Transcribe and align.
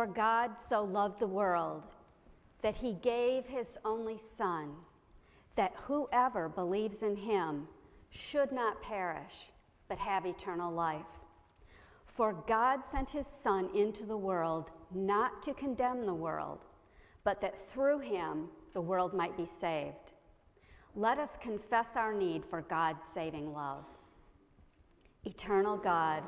For 0.00 0.06
God 0.06 0.52
so 0.66 0.82
loved 0.82 1.20
the 1.20 1.26
world 1.26 1.82
that 2.62 2.74
he 2.74 2.94
gave 2.94 3.44
his 3.44 3.76
only 3.84 4.16
Son, 4.16 4.72
that 5.56 5.76
whoever 5.76 6.48
believes 6.48 7.02
in 7.02 7.16
him 7.16 7.68
should 8.08 8.50
not 8.50 8.80
perish, 8.80 9.50
but 9.90 9.98
have 9.98 10.24
eternal 10.24 10.72
life. 10.72 11.18
For 12.06 12.32
God 12.46 12.80
sent 12.90 13.10
his 13.10 13.26
Son 13.26 13.68
into 13.74 14.06
the 14.06 14.16
world 14.16 14.70
not 14.90 15.42
to 15.42 15.52
condemn 15.52 16.06
the 16.06 16.14
world, 16.14 16.60
but 17.22 17.42
that 17.42 17.70
through 17.70 17.98
him 17.98 18.48
the 18.72 18.80
world 18.80 19.12
might 19.12 19.36
be 19.36 19.44
saved. 19.44 20.14
Let 20.96 21.18
us 21.18 21.36
confess 21.42 21.94
our 21.94 22.14
need 22.14 22.46
for 22.46 22.62
God's 22.62 23.06
saving 23.12 23.52
love. 23.52 23.84
Eternal 25.26 25.76
God, 25.76 26.22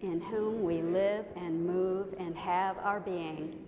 in 0.00 0.20
whom 0.20 0.62
we 0.62 0.82
live 0.82 1.26
and 1.36 1.66
move 1.66 2.14
and 2.18 2.36
have 2.36 2.76
our 2.78 3.00
being, 3.00 3.64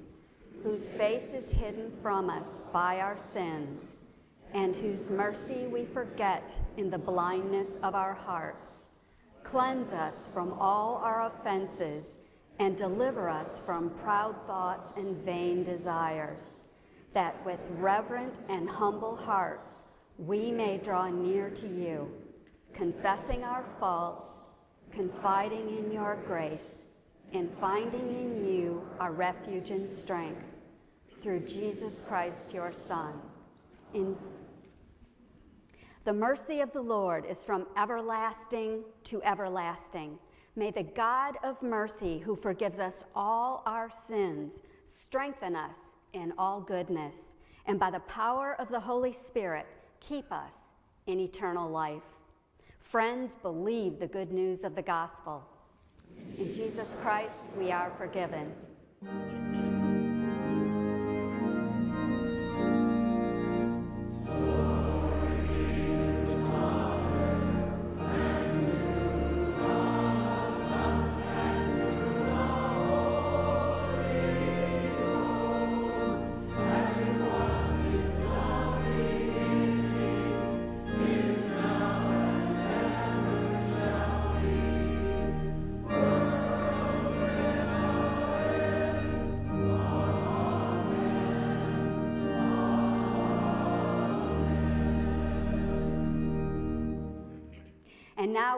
whose 0.62 0.92
face 0.92 1.32
is 1.32 1.50
hidden 1.50 1.90
from 2.02 2.28
us 2.28 2.60
by 2.72 3.00
our 3.00 3.16
sins, 3.32 3.94
and 4.54 4.76
whose 4.76 5.10
mercy 5.10 5.66
we 5.66 5.84
forget 5.84 6.58
in 6.76 6.90
the 6.90 6.98
blindness 6.98 7.78
of 7.82 7.94
our 7.94 8.14
hearts. 8.14 8.84
Cleanse 9.42 9.92
us 9.92 10.28
from 10.32 10.52
all 10.54 10.96
our 10.96 11.26
offenses 11.26 12.18
and 12.58 12.76
deliver 12.76 13.28
us 13.28 13.60
from 13.64 13.88
proud 13.90 14.34
thoughts 14.46 14.92
and 14.96 15.16
vain 15.16 15.64
desires, 15.64 16.54
that 17.14 17.44
with 17.46 17.60
reverent 17.78 18.38
and 18.48 18.68
humble 18.68 19.16
hearts 19.16 19.82
we 20.18 20.50
may 20.50 20.76
draw 20.78 21.08
near 21.08 21.48
to 21.50 21.68
you, 21.68 22.10
confessing 22.72 23.44
our 23.44 23.64
faults 23.78 24.38
confiding 24.92 25.78
in 25.78 25.92
your 25.92 26.18
grace, 26.26 26.84
and 27.32 27.50
finding 27.50 28.08
in 28.08 28.46
you 28.46 28.88
our 29.00 29.12
refuge 29.12 29.70
and 29.70 29.88
strength 29.88 30.44
through 31.20 31.40
Jesus 31.40 32.02
Christ, 32.08 32.52
your 32.54 32.72
Son. 32.72 33.14
In 33.94 34.16
the 36.04 36.12
mercy 36.12 36.60
of 36.60 36.72
the 36.72 36.80
Lord 36.80 37.26
is 37.26 37.44
from 37.44 37.66
everlasting 37.76 38.82
to 39.04 39.22
everlasting. 39.22 40.18
May 40.56 40.70
the 40.70 40.84
God 40.84 41.36
of 41.44 41.62
mercy, 41.62 42.18
who 42.18 42.34
forgives 42.34 42.78
us 42.78 43.04
all 43.14 43.62
our 43.66 43.90
sins, 43.90 44.60
strengthen 45.02 45.54
us 45.54 45.76
in 46.14 46.32
all 46.38 46.60
goodness, 46.60 47.34
and 47.66 47.78
by 47.78 47.90
the 47.90 48.00
power 48.00 48.56
of 48.58 48.68
the 48.68 48.80
Holy 48.80 49.12
Spirit, 49.12 49.66
keep 50.00 50.32
us 50.32 50.70
in 51.06 51.20
eternal 51.20 51.68
life. 51.68 52.02
Friends, 52.88 53.34
believe 53.42 53.98
the 53.98 54.06
good 54.06 54.32
news 54.32 54.64
of 54.64 54.74
the 54.74 54.80
gospel. 54.80 55.46
In 56.38 56.46
Jesus 56.46 56.88
Christ, 57.02 57.36
we 57.58 57.70
are 57.70 57.92
forgiven. 57.98 58.50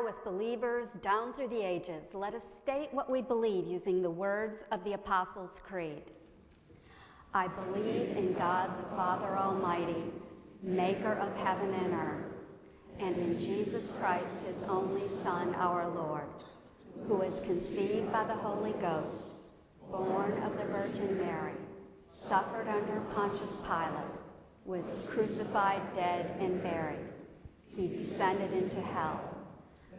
With 0.04 0.24
believers 0.24 0.88
down 1.02 1.32
through 1.32 1.48
the 1.48 1.62
ages, 1.62 2.14
let 2.14 2.34
us 2.34 2.42
state 2.62 2.88
what 2.92 3.10
we 3.10 3.22
believe 3.22 3.66
using 3.66 4.02
the 4.02 4.10
words 4.10 4.62
of 4.72 4.82
the 4.84 4.94
Apostles' 4.94 5.60
Creed. 5.64 6.02
I 7.32 7.48
believe 7.48 8.16
in 8.16 8.34
God 8.34 8.70
the 8.78 8.96
Father 8.96 9.36
Almighty, 9.36 10.04
maker 10.62 11.12
of 11.12 11.34
heaven 11.36 11.72
and 11.74 11.92
earth, 11.94 12.32
and 12.98 13.16
in 13.16 13.38
Jesus 13.38 13.88
Christ, 14.00 14.34
his 14.46 14.68
only 14.68 15.08
Son, 15.22 15.54
our 15.54 15.88
Lord, 15.88 16.26
who 17.06 17.14
was 17.14 17.40
conceived 17.44 18.10
by 18.12 18.24
the 18.24 18.34
Holy 18.34 18.72
Ghost, 18.72 19.28
born 19.90 20.42
of 20.42 20.56
the 20.58 20.64
Virgin 20.64 21.18
Mary, 21.18 21.54
suffered 22.12 22.68
under 22.68 23.00
Pontius 23.14 23.56
Pilate, 23.64 24.20
was 24.64 24.84
crucified, 25.08 25.80
dead, 25.94 26.36
and 26.40 26.62
buried. 26.62 27.08
He 27.74 27.88
descended 27.88 28.52
into 28.52 28.80
hell. 28.80 29.29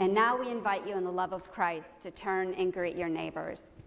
And 0.00 0.14
now 0.14 0.34
we 0.34 0.48
invite 0.48 0.86
you 0.88 0.96
in 0.96 1.04
the 1.04 1.12
love 1.12 1.34
of 1.34 1.52
Christ 1.52 2.00
to 2.02 2.10
turn 2.10 2.54
and 2.54 2.72
greet 2.72 2.96
your 2.96 3.10
neighbors. 3.10 3.79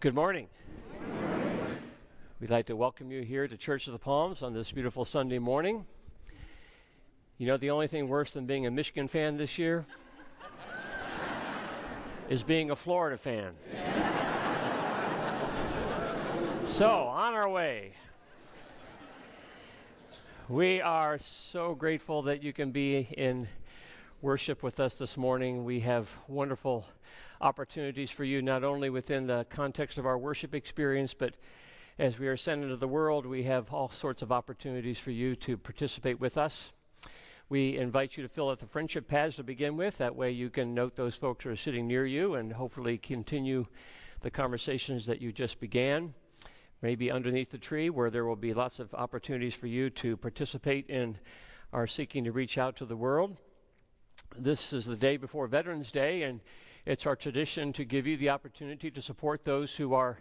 Good 0.00 0.14
morning. 0.14 0.48
We'd 2.40 2.48
like 2.48 2.64
to 2.68 2.74
welcome 2.74 3.10
you 3.10 3.20
here 3.20 3.46
to 3.46 3.54
Church 3.58 3.86
of 3.86 3.92
the 3.92 3.98
Palms 3.98 4.40
on 4.40 4.54
this 4.54 4.72
beautiful 4.72 5.04
Sunday 5.04 5.38
morning. 5.38 5.84
You 7.36 7.46
know, 7.46 7.58
the 7.58 7.68
only 7.68 7.86
thing 7.86 8.08
worse 8.08 8.30
than 8.30 8.46
being 8.46 8.64
a 8.64 8.70
Michigan 8.70 9.08
fan 9.08 9.36
this 9.36 9.58
year 9.58 9.84
is 12.30 12.42
being 12.42 12.70
a 12.70 12.76
Florida 12.76 13.18
fan. 13.18 13.52
so, 16.64 16.88
on 16.88 17.34
our 17.34 17.50
way. 17.50 17.92
We 20.48 20.80
are 20.80 21.18
so 21.18 21.74
grateful 21.74 22.22
that 22.22 22.42
you 22.42 22.54
can 22.54 22.70
be 22.70 23.00
in 23.18 23.48
worship 24.22 24.62
with 24.62 24.80
us 24.80 24.94
this 24.94 25.18
morning. 25.18 25.66
We 25.66 25.80
have 25.80 26.10
wonderful 26.26 26.86
opportunities 27.40 28.10
for 28.10 28.24
you, 28.24 28.42
not 28.42 28.64
only 28.64 28.90
within 28.90 29.26
the 29.26 29.46
context 29.50 29.98
of 29.98 30.06
our 30.06 30.18
worship 30.18 30.54
experience, 30.54 31.14
but 31.14 31.34
as 31.98 32.18
we 32.18 32.28
are 32.28 32.36
sent 32.36 32.62
into 32.62 32.76
the 32.76 32.88
world, 32.88 33.26
we 33.26 33.42
have 33.44 33.72
all 33.72 33.90
sorts 33.90 34.22
of 34.22 34.32
opportunities 34.32 34.98
for 34.98 35.10
you 35.10 35.36
to 35.36 35.56
participate 35.56 36.20
with 36.20 36.38
us. 36.38 36.72
We 37.48 37.76
invite 37.76 38.16
you 38.16 38.22
to 38.22 38.28
fill 38.28 38.48
out 38.48 38.60
the 38.60 38.66
friendship 38.66 39.08
pads 39.08 39.36
to 39.36 39.42
begin 39.42 39.76
with. 39.76 39.98
That 39.98 40.14
way, 40.14 40.30
you 40.30 40.50
can 40.50 40.72
note 40.72 40.96
those 40.96 41.16
folks 41.16 41.44
who 41.44 41.50
are 41.50 41.56
sitting 41.56 41.88
near 41.88 42.06
you 42.06 42.34
and 42.36 42.52
hopefully 42.52 42.96
continue 42.96 43.66
the 44.20 44.30
conversations 44.30 45.06
that 45.06 45.20
you 45.20 45.32
just 45.32 45.58
began. 45.60 46.14
Maybe 46.80 47.10
underneath 47.10 47.50
the 47.50 47.58
tree, 47.58 47.90
where 47.90 48.08
there 48.08 48.24
will 48.24 48.36
be 48.36 48.54
lots 48.54 48.78
of 48.78 48.94
opportunities 48.94 49.54
for 49.54 49.66
you 49.66 49.90
to 49.90 50.16
participate 50.16 50.88
in 50.88 51.18
our 51.72 51.86
seeking 51.86 52.24
to 52.24 52.32
reach 52.32 52.56
out 52.56 52.76
to 52.76 52.86
the 52.86 52.96
world. 52.96 53.36
This 54.38 54.72
is 54.72 54.86
the 54.86 54.96
day 54.96 55.16
before 55.16 55.46
Veterans 55.46 55.90
Day, 55.90 56.22
and 56.22 56.40
it's 56.86 57.06
our 57.06 57.16
tradition 57.16 57.72
to 57.74 57.84
give 57.84 58.06
you 58.06 58.16
the 58.16 58.30
opportunity 58.30 58.90
to 58.90 59.02
support 59.02 59.44
those 59.44 59.76
who 59.76 59.94
are 59.94 60.18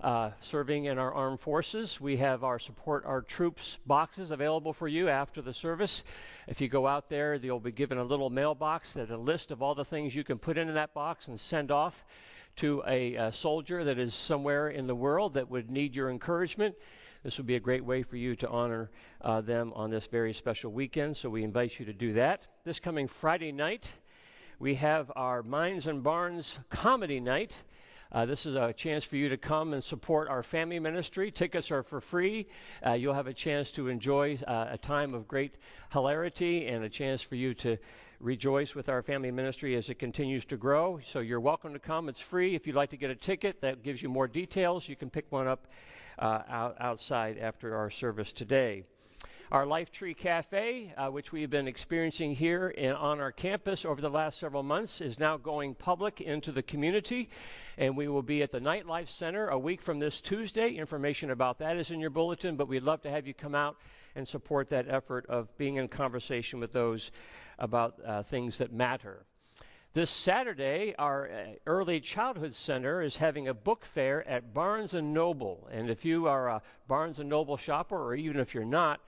uh, 0.00 0.30
serving 0.40 0.84
in 0.84 0.98
our 0.98 1.12
armed 1.12 1.40
forces. 1.40 2.00
We 2.00 2.18
have 2.18 2.44
our 2.44 2.58
support 2.58 3.04
our 3.06 3.22
troops 3.22 3.78
boxes 3.86 4.30
available 4.30 4.72
for 4.72 4.88
you 4.88 5.08
after 5.08 5.40
the 5.40 5.54
service. 5.54 6.04
If 6.46 6.60
you 6.60 6.68
go 6.68 6.86
out 6.86 7.08
there, 7.08 7.34
you'll 7.34 7.60
be 7.60 7.72
given 7.72 7.98
a 7.98 8.04
little 8.04 8.30
mailbox 8.30 8.92
that 8.94 9.10
a 9.10 9.16
list 9.16 9.50
of 9.50 9.62
all 9.62 9.74
the 9.74 9.84
things 9.84 10.14
you 10.14 10.24
can 10.24 10.38
put 10.38 10.58
into 10.58 10.74
that 10.74 10.94
box 10.94 11.28
and 11.28 11.40
send 11.40 11.70
off 11.70 12.04
to 12.56 12.82
a, 12.86 13.14
a 13.14 13.32
soldier 13.32 13.84
that 13.84 13.98
is 13.98 14.14
somewhere 14.14 14.68
in 14.68 14.86
the 14.86 14.94
world 14.94 15.34
that 15.34 15.50
would 15.50 15.70
need 15.70 15.94
your 15.94 16.10
encouragement. 16.10 16.74
This 17.22 17.38
would 17.38 17.46
be 17.46 17.56
a 17.56 17.60
great 17.60 17.84
way 17.84 18.02
for 18.02 18.16
you 18.16 18.36
to 18.36 18.48
honor 18.48 18.90
uh, 19.20 19.40
them 19.40 19.72
on 19.74 19.90
this 19.90 20.06
very 20.06 20.32
special 20.32 20.70
weekend, 20.70 21.16
so 21.16 21.28
we 21.28 21.42
invite 21.42 21.78
you 21.78 21.84
to 21.86 21.92
do 21.92 22.12
that. 22.12 22.46
This 22.64 22.78
coming 22.78 23.08
Friday 23.08 23.50
night, 23.50 23.88
we 24.58 24.76
have 24.76 25.12
our 25.16 25.42
Minds 25.42 25.86
and 25.86 26.02
Barns 26.02 26.58
comedy 26.70 27.20
night. 27.20 27.62
Uh, 28.10 28.24
this 28.24 28.46
is 28.46 28.54
a 28.54 28.72
chance 28.72 29.04
for 29.04 29.16
you 29.16 29.28
to 29.28 29.36
come 29.36 29.74
and 29.74 29.84
support 29.84 30.28
our 30.28 30.42
family 30.42 30.78
ministry. 30.78 31.30
Tickets 31.30 31.70
are 31.70 31.82
for 31.82 32.00
free. 32.00 32.46
Uh, 32.84 32.92
you'll 32.92 33.12
have 33.12 33.26
a 33.26 33.34
chance 33.34 33.70
to 33.72 33.88
enjoy 33.88 34.38
uh, 34.46 34.68
a 34.70 34.78
time 34.78 35.12
of 35.12 35.28
great 35.28 35.56
hilarity 35.92 36.66
and 36.68 36.84
a 36.84 36.88
chance 36.88 37.20
for 37.20 37.34
you 37.34 37.52
to 37.52 37.76
rejoice 38.18 38.74
with 38.74 38.88
our 38.88 39.02
family 39.02 39.30
ministry 39.30 39.74
as 39.76 39.90
it 39.90 39.98
continues 39.98 40.46
to 40.46 40.56
grow. 40.56 41.00
So 41.04 41.20
you're 41.20 41.40
welcome 41.40 41.74
to 41.74 41.78
come. 41.78 42.08
It's 42.08 42.20
free. 42.20 42.54
If 42.54 42.66
you'd 42.66 42.76
like 42.76 42.90
to 42.90 42.96
get 42.96 43.10
a 43.10 43.14
ticket, 43.14 43.60
that 43.60 43.82
gives 43.82 44.00
you 44.00 44.08
more 44.08 44.26
details. 44.26 44.88
You 44.88 44.96
can 44.96 45.10
pick 45.10 45.26
one 45.30 45.46
up 45.46 45.66
uh, 46.18 46.42
out, 46.48 46.76
outside 46.80 47.36
after 47.36 47.76
our 47.76 47.90
service 47.90 48.32
today. 48.32 48.84
Our 49.52 49.64
Life 49.64 49.92
Tree 49.92 50.12
Cafe, 50.14 50.92
uh, 50.96 51.08
which 51.08 51.30
we've 51.30 51.48
been 51.48 51.68
experiencing 51.68 52.34
here 52.34 52.68
in, 52.68 52.90
on 52.90 53.20
our 53.20 53.30
campus 53.30 53.84
over 53.84 54.00
the 54.00 54.10
last 54.10 54.40
several 54.40 54.64
months, 54.64 55.00
is 55.00 55.20
now 55.20 55.36
going 55.36 55.76
public 55.76 56.20
into 56.20 56.50
the 56.50 56.64
community. 56.64 57.30
And 57.78 57.96
we 57.96 58.08
will 58.08 58.22
be 58.22 58.42
at 58.42 58.50
the 58.50 58.58
Nightlife 58.58 59.08
Center 59.08 59.46
a 59.46 59.58
week 59.58 59.82
from 59.82 60.00
this 60.00 60.20
Tuesday. 60.20 60.70
Information 60.70 61.30
about 61.30 61.60
that 61.60 61.76
is 61.76 61.92
in 61.92 62.00
your 62.00 62.10
bulletin, 62.10 62.56
but 62.56 62.66
we'd 62.66 62.82
love 62.82 63.02
to 63.02 63.10
have 63.10 63.28
you 63.28 63.34
come 63.34 63.54
out 63.54 63.76
and 64.16 64.26
support 64.26 64.68
that 64.70 64.88
effort 64.88 65.24
of 65.26 65.56
being 65.56 65.76
in 65.76 65.86
conversation 65.86 66.58
with 66.58 66.72
those 66.72 67.12
about 67.60 67.94
uh, 68.04 68.24
things 68.24 68.58
that 68.58 68.72
matter. 68.72 69.26
This 69.94 70.10
Saturday, 70.10 70.92
our 70.98 71.30
uh, 71.30 71.44
early 71.68 72.00
childhood 72.00 72.56
center 72.56 73.00
is 73.00 73.18
having 73.18 73.46
a 73.46 73.54
book 73.54 73.84
fair 73.84 74.26
at 74.28 74.52
Barnes 74.52 74.92
and 74.92 75.14
Noble. 75.14 75.68
And 75.70 75.88
if 75.88 76.04
you 76.04 76.26
are 76.26 76.48
a 76.48 76.62
Barnes 76.88 77.20
and 77.20 77.28
Noble 77.28 77.56
shopper, 77.56 77.96
or 77.96 78.16
even 78.16 78.40
if 78.40 78.52
you're 78.52 78.64
not, 78.64 79.00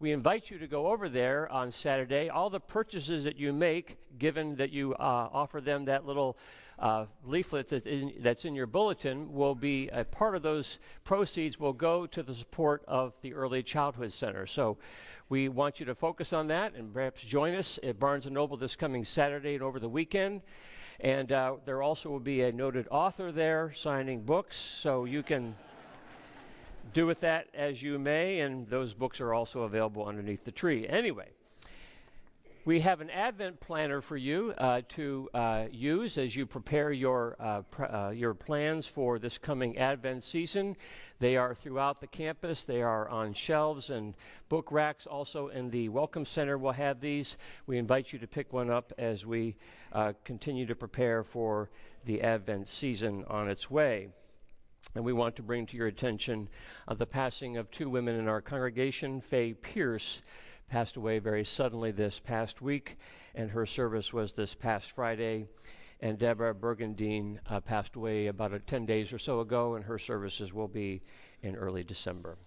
we 0.00 0.12
invite 0.12 0.50
you 0.50 0.58
to 0.58 0.66
go 0.66 0.86
over 0.86 1.10
there 1.10 1.46
on 1.52 1.70
Saturday. 1.70 2.30
All 2.30 2.48
the 2.48 2.58
purchases 2.58 3.22
that 3.24 3.36
you 3.36 3.52
make, 3.52 3.98
given 4.18 4.56
that 4.56 4.70
you 4.70 4.94
uh, 4.94 5.28
offer 5.30 5.60
them 5.60 5.84
that 5.84 6.06
little 6.06 6.38
uh, 6.78 7.04
leaflet 7.22 7.68
that 7.68 7.86
in, 7.86 8.14
that's 8.20 8.46
in 8.46 8.54
your 8.54 8.66
bulletin 8.66 9.30
will 9.30 9.54
be 9.54 9.88
a 9.88 10.02
part 10.02 10.34
of 10.34 10.42
those 10.42 10.78
proceeds 11.04 11.60
will 11.60 11.74
go 11.74 12.06
to 12.06 12.22
the 12.22 12.34
support 12.34 12.82
of 12.88 13.12
the 13.20 13.34
early 13.34 13.62
childhood 13.62 14.10
center. 14.10 14.46
So 14.46 14.78
we 15.28 15.50
want 15.50 15.78
you 15.78 15.84
to 15.86 15.94
focus 15.94 16.32
on 16.32 16.46
that 16.46 16.74
and 16.74 16.94
perhaps 16.94 17.20
join 17.20 17.54
us 17.54 17.78
at 17.82 17.98
Barnes 17.98 18.24
Noble 18.24 18.56
this 18.56 18.74
coming 18.74 19.04
Saturday 19.04 19.52
and 19.52 19.62
over 19.62 19.78
the 19.78 19.88
weekend. 19.88 20.40
And 21.00 21.30
uh, 21.30 21.56
there 21.66 21.82
also 21.82 22.08
will 22.08 22.20
be 22.20 22.40
a 22.42 22.52
noted 22.52 22.88
author 22.90 23.32
there 23.32 23.72
signing 23.74 24.22
books, 24.22 24.56
so 24.56 25.04
you 25.04 25.22
can 25.22 25.54
do 26.92 27.06
with 27.06 27.20
that 27.20 27.48
as 27.54 27.82
you 27.82 27.98
may, 27.98 28.40
and 28.40 28.68
those 28.68 28.94
books 28.94 29.20
are 29.20 29.32
also 29.32 29.62
available 29.62 30.06
underneath 30.06 30.44
the 30.44 30.52
tree. 30.52 30.88
Anyway, 30.88 31.28
we 32.64 32.80
have 32.80 33.00
an 33.00 33.10
Advent 33.10 33.58
planner 33.60 34.00
for 34.00 34.16
you 34.16 34.52
uh, 34.58 34.82
to 34.90 35.30
uh, 35.32 35.64
use 35.72 36.18
as 36.18 36.36
you 36.36 36.46
prepare 36.46 36.92
your, 36.92 37.36
uh, 37.40 37.62
pr- 37.62 37.84
uh, 37.84 38.10
your 38.10 38.34
plans 38.34 38.86
for 38.86 39.18
this 39.18 39.38
coming 39.38 39.78
Advent 39.78 40.22
season. 40.24 40.76
They 41.20 41.36
are 41.36 41.54
throughout 41.54 42.00
the 42.00 42.06
campus, 42.06 42.64
they 42.64 42.82
are 42.82 43.08
on 43.08 43.32
shelves 43.34 43.90
and 43.90 44.14
book 44.48 44.70
racks. 44.70 45.06
Also, 45.06 45.48
in 45.48 45.70
the 45.70 45.88
Welcome 45.88 46.26
Center, 46.26 46.58
we'll 46.58 46.72
have 46.72 47.00
these. 47.00 47.36
We 47.66 47.78
invite 47.78 48.12
you 48.12 48.18
to 48.18 48.26
pick 48.26 48.52
one 48.52 48.68
up 48.70 48.92
as 48.98 49.24
we 49.24 49.56
uh, 49.92 50.12
continue 50.24 50.66
to 50.66 50.74
prepare 50.74 51.24
for 51.24 51.70
the 52.04 52.20
Advent 52.20 52.68
season 52.68 53.24
on 53.28 53.48
its 53.48 53.70
way. 53.70 54.08
And 54.94 55.04
we 55.04 55.12
want 55.12 55.36
to 55.36 55.42
bring 55.42 55.66
to 55.66 55.76
your 55.76 55.86
attention 55.86 56.48
uh, 56.88 56.94
the 56.94 57.06
passing 57.06 57.56
of 57.56 57.70
two 57.70 57.88
women 57.88 58.16
in 58.16 58.28
our 58.28 58.40
congregation, 58.40 59.20
Faye 59.20 59.54
Pierce 59.54 60.22
passed 60.68 60.96
away 60.96 61.18
very 61.18 61.44
suddenly 61.44 61.90
this 61.90 62.20
past 62.20 62.62
week, 62.62 62.96
and 63.34 63.50
her 63.50 63.66
service 63.66 64.12
was 64.12 64.32
this 64.32 64.54
past 64.54 64.90
Friday. 64.92 65.46
And 66.00 66.18
Deborah 66.18 66.54
Bergendine 66.54 67.38
uh, 67.48 67.60
passed 67.60 67.94
away 67.94 68.28
about 68.28 68.54
a 68.54 68.58
10 68.58 68.86
days 68.86 69.12
or 69.12 69.18
so 69.18 69.40
ago, 69.40 69.74
and 69.74 69.84
her 69.84 69.98
services 69.98 70.52
will 70.52 70.68
be 70.68 71.02
in 71.42 71.56
early 71.56 71.84
December. 71.84 72.38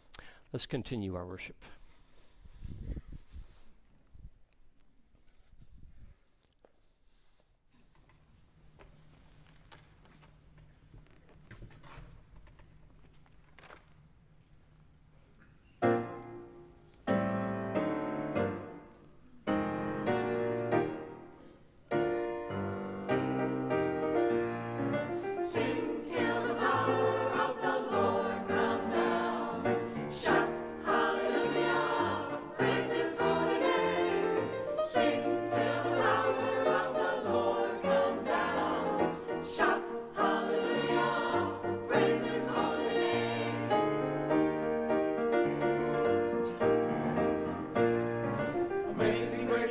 Let's 0.52 0.66
continue 0.66 1.16
our 1.16 1.26
worship. 1.26 1.56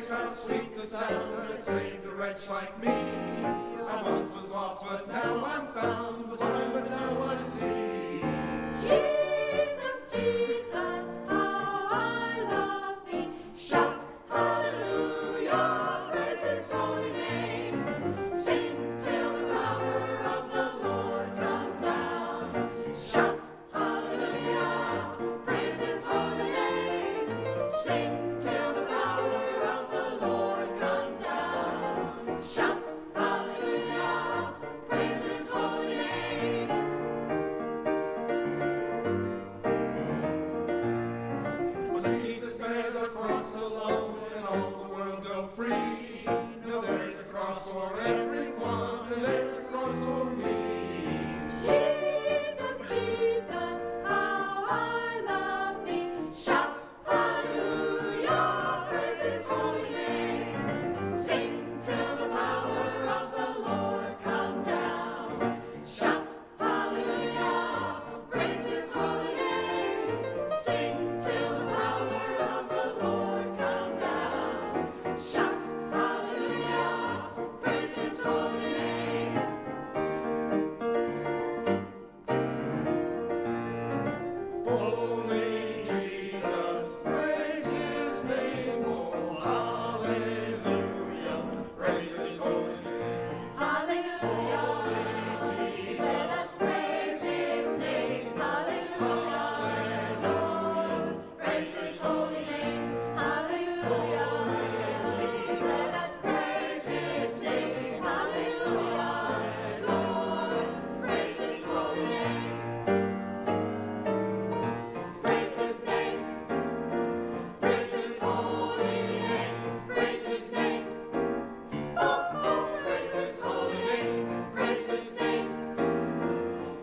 Shout 0.01 0.43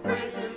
Where's 0.10 0.49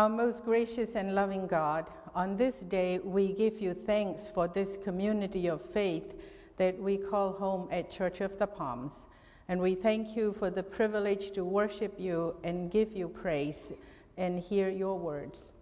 Our 0.00 0.08
most 0.08 0.46
gracious 0.46 0.96
and 0.96 1.14
loving 1.14 1.46
God, 1.46 1.90
on 2.14 2.38
this 2.38 2.60
day 2.60 3.00
we 3.00 3.34
give 3.34 3.60
you 3.60 3.74
thanks 3.74 4.30
for 4.30 4.48
this 4.48 4.78
community 4.78 5.46
of 5.46 5.60
faith 5.60 6.14
that 6.56 6.78
we 6.80 6.96
call 6.96 7.32
home 7.34 7.68
at 7.70 7.90
Church 7.90 8.22
of 8.22 8.38
the 8.38 8.46
Palms. 8.46 9.08
And 9.48 9.60
we 9.60 9.74
thank 9.74 10.16
you 10.16 10.32
for 10.32 10.48
the 10.48 10.62
privilege 10.62 11.32
to 11.32 11.44
worship 11.44 11.92
you 11.98 12.34
and 12.44 12.70
give 12.70 12.92
you 12.92 13.10
praise 13.10 13.74
and 14.16 14.40
hear 14.40 14.70
your 14.70 14.98
words. 14.98 15.52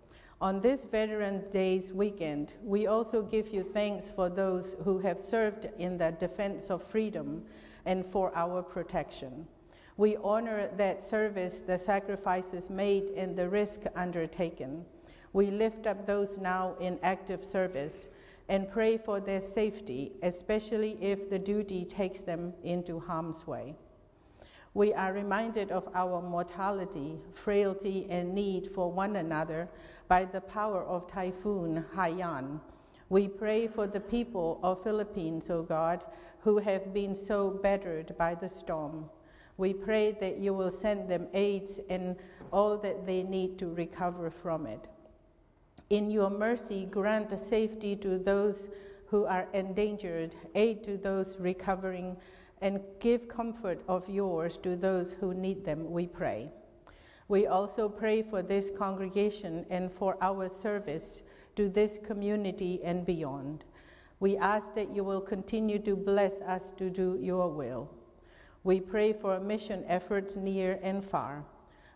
On 0.40 0.61
this 0.61 0.85
Veteran 0.85 1.42
Days 1.51 1.92
weekend, 1.92 2.55
we 2.62 2.87
also 2.87 3.22
give 3.22 3.53
you 3.53 3.64
thanks 3.64 4.09
for 4.09 4.29
those 4.31 4.77
who 4.85 5.01
have 5.01 5.18
served 5.18 5.68
in 5.79 5.98
the 5.98 6.12
defense 6.12 6.70
of 6.70 6.85
freedom 6.85 7.42
and 7.87 8.07
for 8.07 8.31
our 8.37 8.62
protection. 8.62 9.48
We 9.98 10.16
honor 10.22 10.68
that 10.76 11.02
service, 11.02 11.58
the 11.58 11.76
sacrifices 11.76 12.70
made, 12.70 13.11
and 13.16 13.37
the 13.37 13.48
risk 13.48 13.80
undertaken. 13.96 14.84
We 15.32 15.50
lift 15.50 15.88
up 15.88 16.06
those 16.06 16.38
now 16.38 16.76
in 16.78 17.00
active 17.02 17.44
service 17.44 18.06
and 18.48 18.70
pray 18.70 18.96
for 18.96 19.18
their 19.18 19.40
safety, 19.40 20.12
especially 20.22 20.96
if 21.02 21.28
the 21.28 21.38
duty 21.40 21.84
takes 21.84 22.22
them 22.22 22.54
into 22.62 23.00
harm's 23.00 23.44
way. 23.44 23.74
We 24.72 24.94
are 24.94 25.12
reminded 25.12 25.72
of 25.72 25.88
our 25.92 26.22
mortality, 26.22 27.18
frailty, 27.34 28.06
and 28.08 28.32
need 28.32 28.70
for 28.72 28.92
one 28.92 29.16
another 29.16 29.68
by 30.06 30.26
the 30.26 30.42
power 30.42 30.84
of 30.84 31.08
Typhoon 31.08 31.84
Haiyan. 31.96 32.61
We 33.08 33.26
pray 33.26 33.66
for 33.66 33.88
the 33.88 34.00
people 34.00 34.61
of 34.62 34.84
Philippines, 34.84 35.50
O 35.50 35.64
God, 35.64 36.04
who 36.38 36.58
have 36.58 36.94
been 36.94 37.16
so 37.16 37.50
battered 37.50 38.16
by 38.16 38.37
the 38.37 38.48
storm. 38.48 39.11
We 39.59 39.75
pray 39.75 40.12
that 40.21 40.38
you 40.38 40.55
will 40.55 40.71
send 40.71 41.09
them 41.09 41.27
aids 41.35 41.81
and 41.90 42.16
all 42.53 42.79
that 42.79 43.05
they 43.05 43.25
need 43.25 43.59
to 43.59 43.66
recover 43.75 44.31
from 44.31 44.66
it. 44.66 44.88
In 45.90 46.11
your 46.11 46.31
mercy, 46.31 46.87
grant 46.87 47.38
safety 47.38 47.97
to 47.97 48.18
those 48.18 48.68
who 49.07 49.25
are 49.25 49.49
endangered, 49.55 50.37
aid 50.55 50.85
to 50.85 50.97
those 50.97 51.37
recovering, 51.38 52.16
and 52.61 52.81
give 53.01 53.27
comfort 53.29 53.83
of 53.88 54.09
yours 54.09 54.57
to 54.59 54.77
those 54.77 55.12
who 55.12 55.35
need 55.35 55.64
them, 55.64 55.90
we 55.90 56.07
pray. 56.07 56.51
We 57.29 57.47
also 57.47 57.88
pray 57.88 58.23
for 58.23 58.42
this 58.42 58.71
congregation 58.71 59.66
and 59.71 59.90
for 59.92 60.16
our 60.21 60.49
service 60.49 61.23
to 61.57 61.68
this 61.68 61.99
community 61.99 62.81
and 62.85 63.05
beyond. 63.05 63.64
We 64.21 64.37
ask 64.37 64.75
that 64.75 64.94
you 64.94 65.05
will 65.05 65.21
continue 65.21 65.79
to 65.81 65.97
bless 65.97 66.40
us 66.42 66.71
to 66.79 66.90
do 66.90 67.18
your 67.21 67.51
will. 67.51 67.90
We 68.68 68.81
pray 68.81 69.14
for 69.14 69.40
mission 69.40 69.83
efforts 69.88 70.37
near 70.37 70.78
and 70.83 71.02
far. 71.02 71.42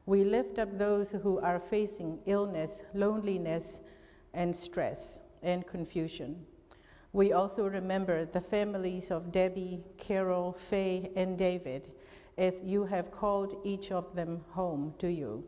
We 0.07 0.25
lift 0.25 0.59
up 0.59 0.79
those 0.79 1.11
who 1.11 1.39
are 1.41 1.61
facing 1.61 2.21
illness, 2.25 2.81
loneliness, 2.95 3.83
and 4.33 4.57
stress 4.57 5.21
and 5.43 5.67
confusion. 5.67 6.47
We 7.13 7.35
also 7.35 7.69
remember 7.69 8.25
the 8.25 8.41
families 8.41 9.11
of 9.11 9.33
Debbie, 9.33 9.85
Carol, 9.99 10.55
Faye, 10.55 11.11
and 11.15 11.37
David 11.37 11.93
as 12.39 12.63
you 12.63 12.85
have 12.85 13.13
called 13.13 13.61
each 13.65 13.93
of 13.93 14.15
them 14.15 14.41
home 14.49 14.95
to 14.99 15.13
you. 15.13 15.45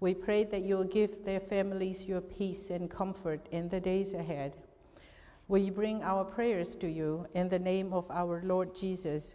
We 0.00 0.14
pray 0.14 0.44
that 0.44 0.62
you'll 0.62 0.84
give 0.84 1.22
their 1.22 1.40
families 1.40 2.06
your 2.06 2.22
peace 2.22 2.70
and 2.70 2.90
comfort 2.90 3.46
in 3.50 3.68
the 3.68 3.80
days 3.80 4.14
ahead. 4.14 4.56
We 5.48 5.68
bring 5.68 6.02
our 6.02 6.24
prayers 6.24 6.74
to 6.76 6.88
you 6.88 7.26
in 7.34 7.50
the 7.50 7.58
name 7.58 7.92
of 7.92 8.10
our 8.10 8.40
Lord 8.42 8.74
Jesus, 8.74 9.34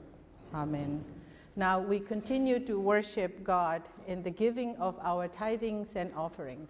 Amen. 0.53 1.03
Now 1.55 1.79
we 1.79 1.99
continue 1.99 2.59
to 2.65 2.79
worship 2.79 3.43
God 3.43 3.81
in 4.07 4.23
the 4.23 4.31
giving 4.31 4.75
of 4.77 4.97
our 5.01 5.27
tithings 5.27 5.95
and 5.95 6.11
offerings. 6.15 6.69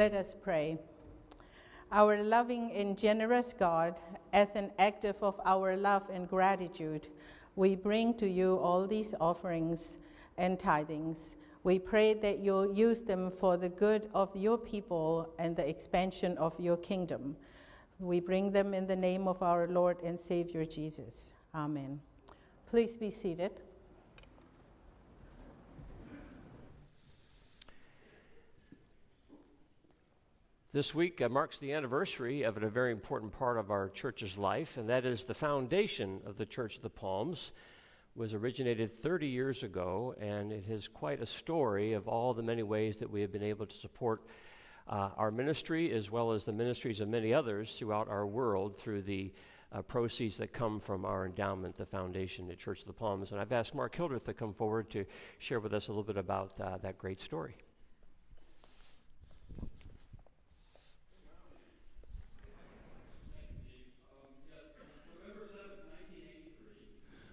Let 0.00 0.14
us 0.14 0.34
pray. 0.40 0.78
Our 1.92 2.22
loving 2.22 2.72
and 2.72 2.96
generous 2.96 3.52
God, 3.52 4.00
as 4.32 4.56
an 4.56 4.70
act 4.78 5.04
of 5.04 5.38
our 5.44 5.76
love 5.76 6.04
and 6.10 6.26
gratitude, 6.26 7.08
we 7.54 7.74
bring 7.76 8.14
to 8.14 8.26
you 8.26 8.56
all 8.60 8.86
these 8.86 9.14
offerings 9.20 9.98
and 10.38 10.58
tithings. 10.58 11.36
We 11.64 11.78
pray 11.78 12.14
that 12.14 12.38
you'll 12.38 12.72
use 12.72 13.02
them 13.02 13.30
for 13.30 13.58
the 13.58 13.68
good 13.68 14.08
of 14.14 14.34
your 14.34 14.56
people 14.56 15.34
and 15.38 15.54
the 15.54 15.68
expansion 15.68 16.38
of 16.38 16.58
your 16.58 16.78
kingdom. 16.78 17.36
We 17.98 18.20
bring 18.20 18.52
them 18.52 18.72
in 18.72 18.86
the 18.86 18.96
name 18.96 19.28
of 19.28 19.42
our 19.42 19.68
Lord 19.68 19.98
and 20.02 20.18
Savior 20.18 20.64
Jesus. 20.64 21.32
Amen. 21.54 22.00
Please 22.70 22.96
be 22.96 23.10
seated. 23.10 23.60
This 30.72 30.94
week 30.94 31.20
uh, 31.20 31.28
marks 31.28 31.58
the 31.58 31.72
anniversary 31.72 32.44
of 32.44 32.56
a 32.56 32.68
very 32.68 32.92
important 32.92 33.32
part 33.32 33.58
of 33.58 33.72
our 33.72 33.88
church's 33.88 34.38
life, 34.38 34.76
and 34.76 34.88
that 34.88 35.04
is 35.04 35.24
the 35.24 35.34
foundation 35.34 36.20
of 36.24 36.38
the 36.38 36.46
Church 36.46 36.76
of 36.76 36.82
the 36.82 36.88
Palms 36.88 37.50
was 38.14 38.34
originated 38.34 39.02
30 39.02 39.26
years 39.26 39.64
ago, 39.64 40.14
and 40.20 40.52
it 40.52 40.68
is 40.68 40.86
quite 40.86 41.20
a 41.20 41.26
story 41.26 41.94
of 41.94 42.06
all 42.06 42.34
the 42.34 42.42
many 42.44 42.62
ways 42.62 42.98
that 42.98 43.10
we 43.10 43.20
have 43.20 43.32
been 43.32 43.42
able 43.42 43.66
to 43.66 43.76
support 43.76 44.22
uh, 44.86 45.08
our 45.16 45.32
ministry 45.32 45.90
as 45.90 46.08
well 46.08 46.30
as 46.30 46.44
the 46.44 46.52
ministries 46.52 47.00
of 47.00 47.08
many 47.08 47.34
others 47.34 47.74
throughout 47.74 48.06
our 48.06 48.24
world 48.24 48.76
through 48.76 49.02
the 49.02 49.32
uh, 49.72 49.82
proceeds 49.82 50.36
that 50.36 50.52
come 50.52 50.78
from 50.78 51.04
our 51.04 51.26
endowment, 51.26 51.76
the 51.76 51.84
foundation 51.84 52.48
at 52.48 52.60
Church 52.60 52.82
of 52.82 52.86
the 52.86 52.92
Palms. 52.92 53.32
And 53.32 53.40
I've 53.40 53.50
asked 53.50 53.74
Mark 53.74 53.96
Hildreth 53.96 54.26
to 54.26 54.34
come 54.34 54.54
forward 54.54 54.88
to 54.90 55.04
share 55.40 55.58
with 55.58 55.74
us 55.74 55.88
a 55.88 55.90
little 55.90 56.04
bit 56.04 56.16
about 56.16 56.52
uh, 56.60 56.78
that 56.78 56.96
great 56.96 57.20
story. 57.20 57.56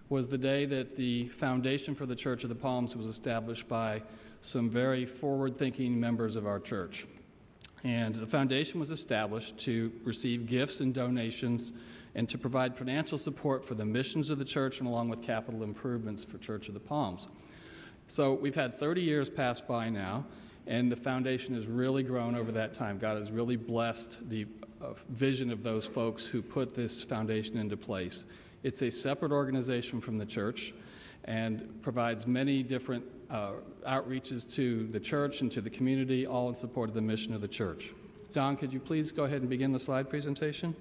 Was 0.08 0.28
the 0.28 0.38
day 0.38 0.64
that 0.64 0.96
the 0.96 1.28
foundation 1.28 1.94
for 1.94 2.06
the 2.06 2.16
Church 2.16 2.42
of 2.42 2.48
the 2.48 2.54
Palms 2.54 2.96
was 2.96 3.06
established 3.06 3.68
by 3.68 4.02
some 4.40 4.70
very 4.70 5.04
forward 5.04 5.56
thinking 5.56 5.98
members 5.98 6.36
of 6.36 6.46
our 6.46 6.60
church. 6.60 7.06
And 7.84 8.14
the 8.14 8.26
foundation 8.26 8.80
was 8.80 8.90
established 8.90 9.58
to 9.58 9.92
receive 10.04 10.46
gifts 10.46 10.80
and 10.80 10.94
donations 10.94 11.72
and 12.14 12.28
to 12.28 12.38
provide 12.38 12.76
financial 12.76 13.18
support 13.18 13.64
for 13.64 13.74
the 13.74 13.84
missions 13.84 14.30
of 14.30 14.38
the 14.38 14.44
church 14.44 14.80
and 14.80 14.88
along 14.88 15.08
with 15.08 15.22
capital 15.22 15.62
improvements 15.62 16.24
for 16.24 16.38
Church 16.38 16.68
of 16.68 16.74
the 16.74 16.80
Palms. 16.80 17.28
So 18.06 18.32
we've 18.32 18.54
had 18.54 18.74
30 18.74 19.02
years 19.02 19.28
pass 19.28 19.60
by 19.60 19.90
now, 19.90 20.24
and 20.66 20.90
the 20.90 20.96
foundation 20.96 21.54
has 21.54 21.66
really 21.66 22.02
grown 22.02 22.34
over 22.34 22.50
that 22.52 22.74
time. 22.74 22.98
God 22.98 23.18
has 23.18 23.30
really 23.30 23.56
blessed 23.56 24.28
the 24.30 24.46
uh, 24.80 24.94
vision 25.10 25.50
of 25.50 25.62
those 25.62 25.86
folks 25.86 26.24
who 26.24 26.40
put 26.40 26.74
this 26.74 27.02
foundation 27.02 27.58
into 27.58 27.76
place. 27.76 28.24
It's 28.62 28.82
a 28.82 28.90
separate 28.90 29.32
organization 29.32 30.00
from 30.00 30.18
the 30.18 30.26
church 30.26 30.74
and 31.24 31.82
provides 31.82 32.26
many 32.26 32.62
different 32.62 33.04
uh, 33.30 33.52
outreaches 33.86 34.50
to 34.54 34.86
the 34.88 35.00
church 35.00 35.42
and 35.42 35.52
to 35.52 35.60
the 35.60 35.70
community, 35.70 36.26
all 36.26 36.48
in 36.48 36.54
support 36.54 36.88
of 36.88 36.94
the 36.94 37.02
mission 37.02 37.34
of 37.34 37.40
the 37.40 37.48
church. 37.48 37.92
Don, 38.32 38.56
could 38.56 38.72
you 38.72 38.80
please 38.80 39.12
go 39.12 39.24
ahead 39.24 39.40
and 39.40 39.50
begin 39.50 39.72
the 39.72 39.80
slide 39.80 40.08
presentation? 40.08 40.74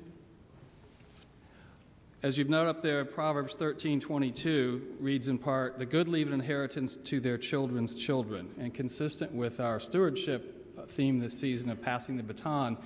As 2.23 2.37
you've 2.37 2.49
noted 2.49 2.69
up 2.69 2.81
there, 2.81 3.05
Proverbs 3.05 3.55
13:22 3.55 4.97
reads 4.99 5.27
in 5.27 5.37
part, 5.37 5.77
"The 5.77 5.85
good 5.85 6.07
leave 6.07 6.27
an 6.27 6.33
inheritance 6.33 6.97
to 7.05 7.19
their 7.19 7.37
children's 7.37 7.93
children." 7.93 8.49
And 8.57 8.73
consistent 8.73 9.33
with 9.33 9.59
our 9.59 9.79
stewardship 9.79 10.53
theme 10.87 11.19
this 11.19 11.37
season 11.37 11.69
of 11.69 11.81
passing 11.81 12.17
the 12.17 12.23
baton, 12.23 12.77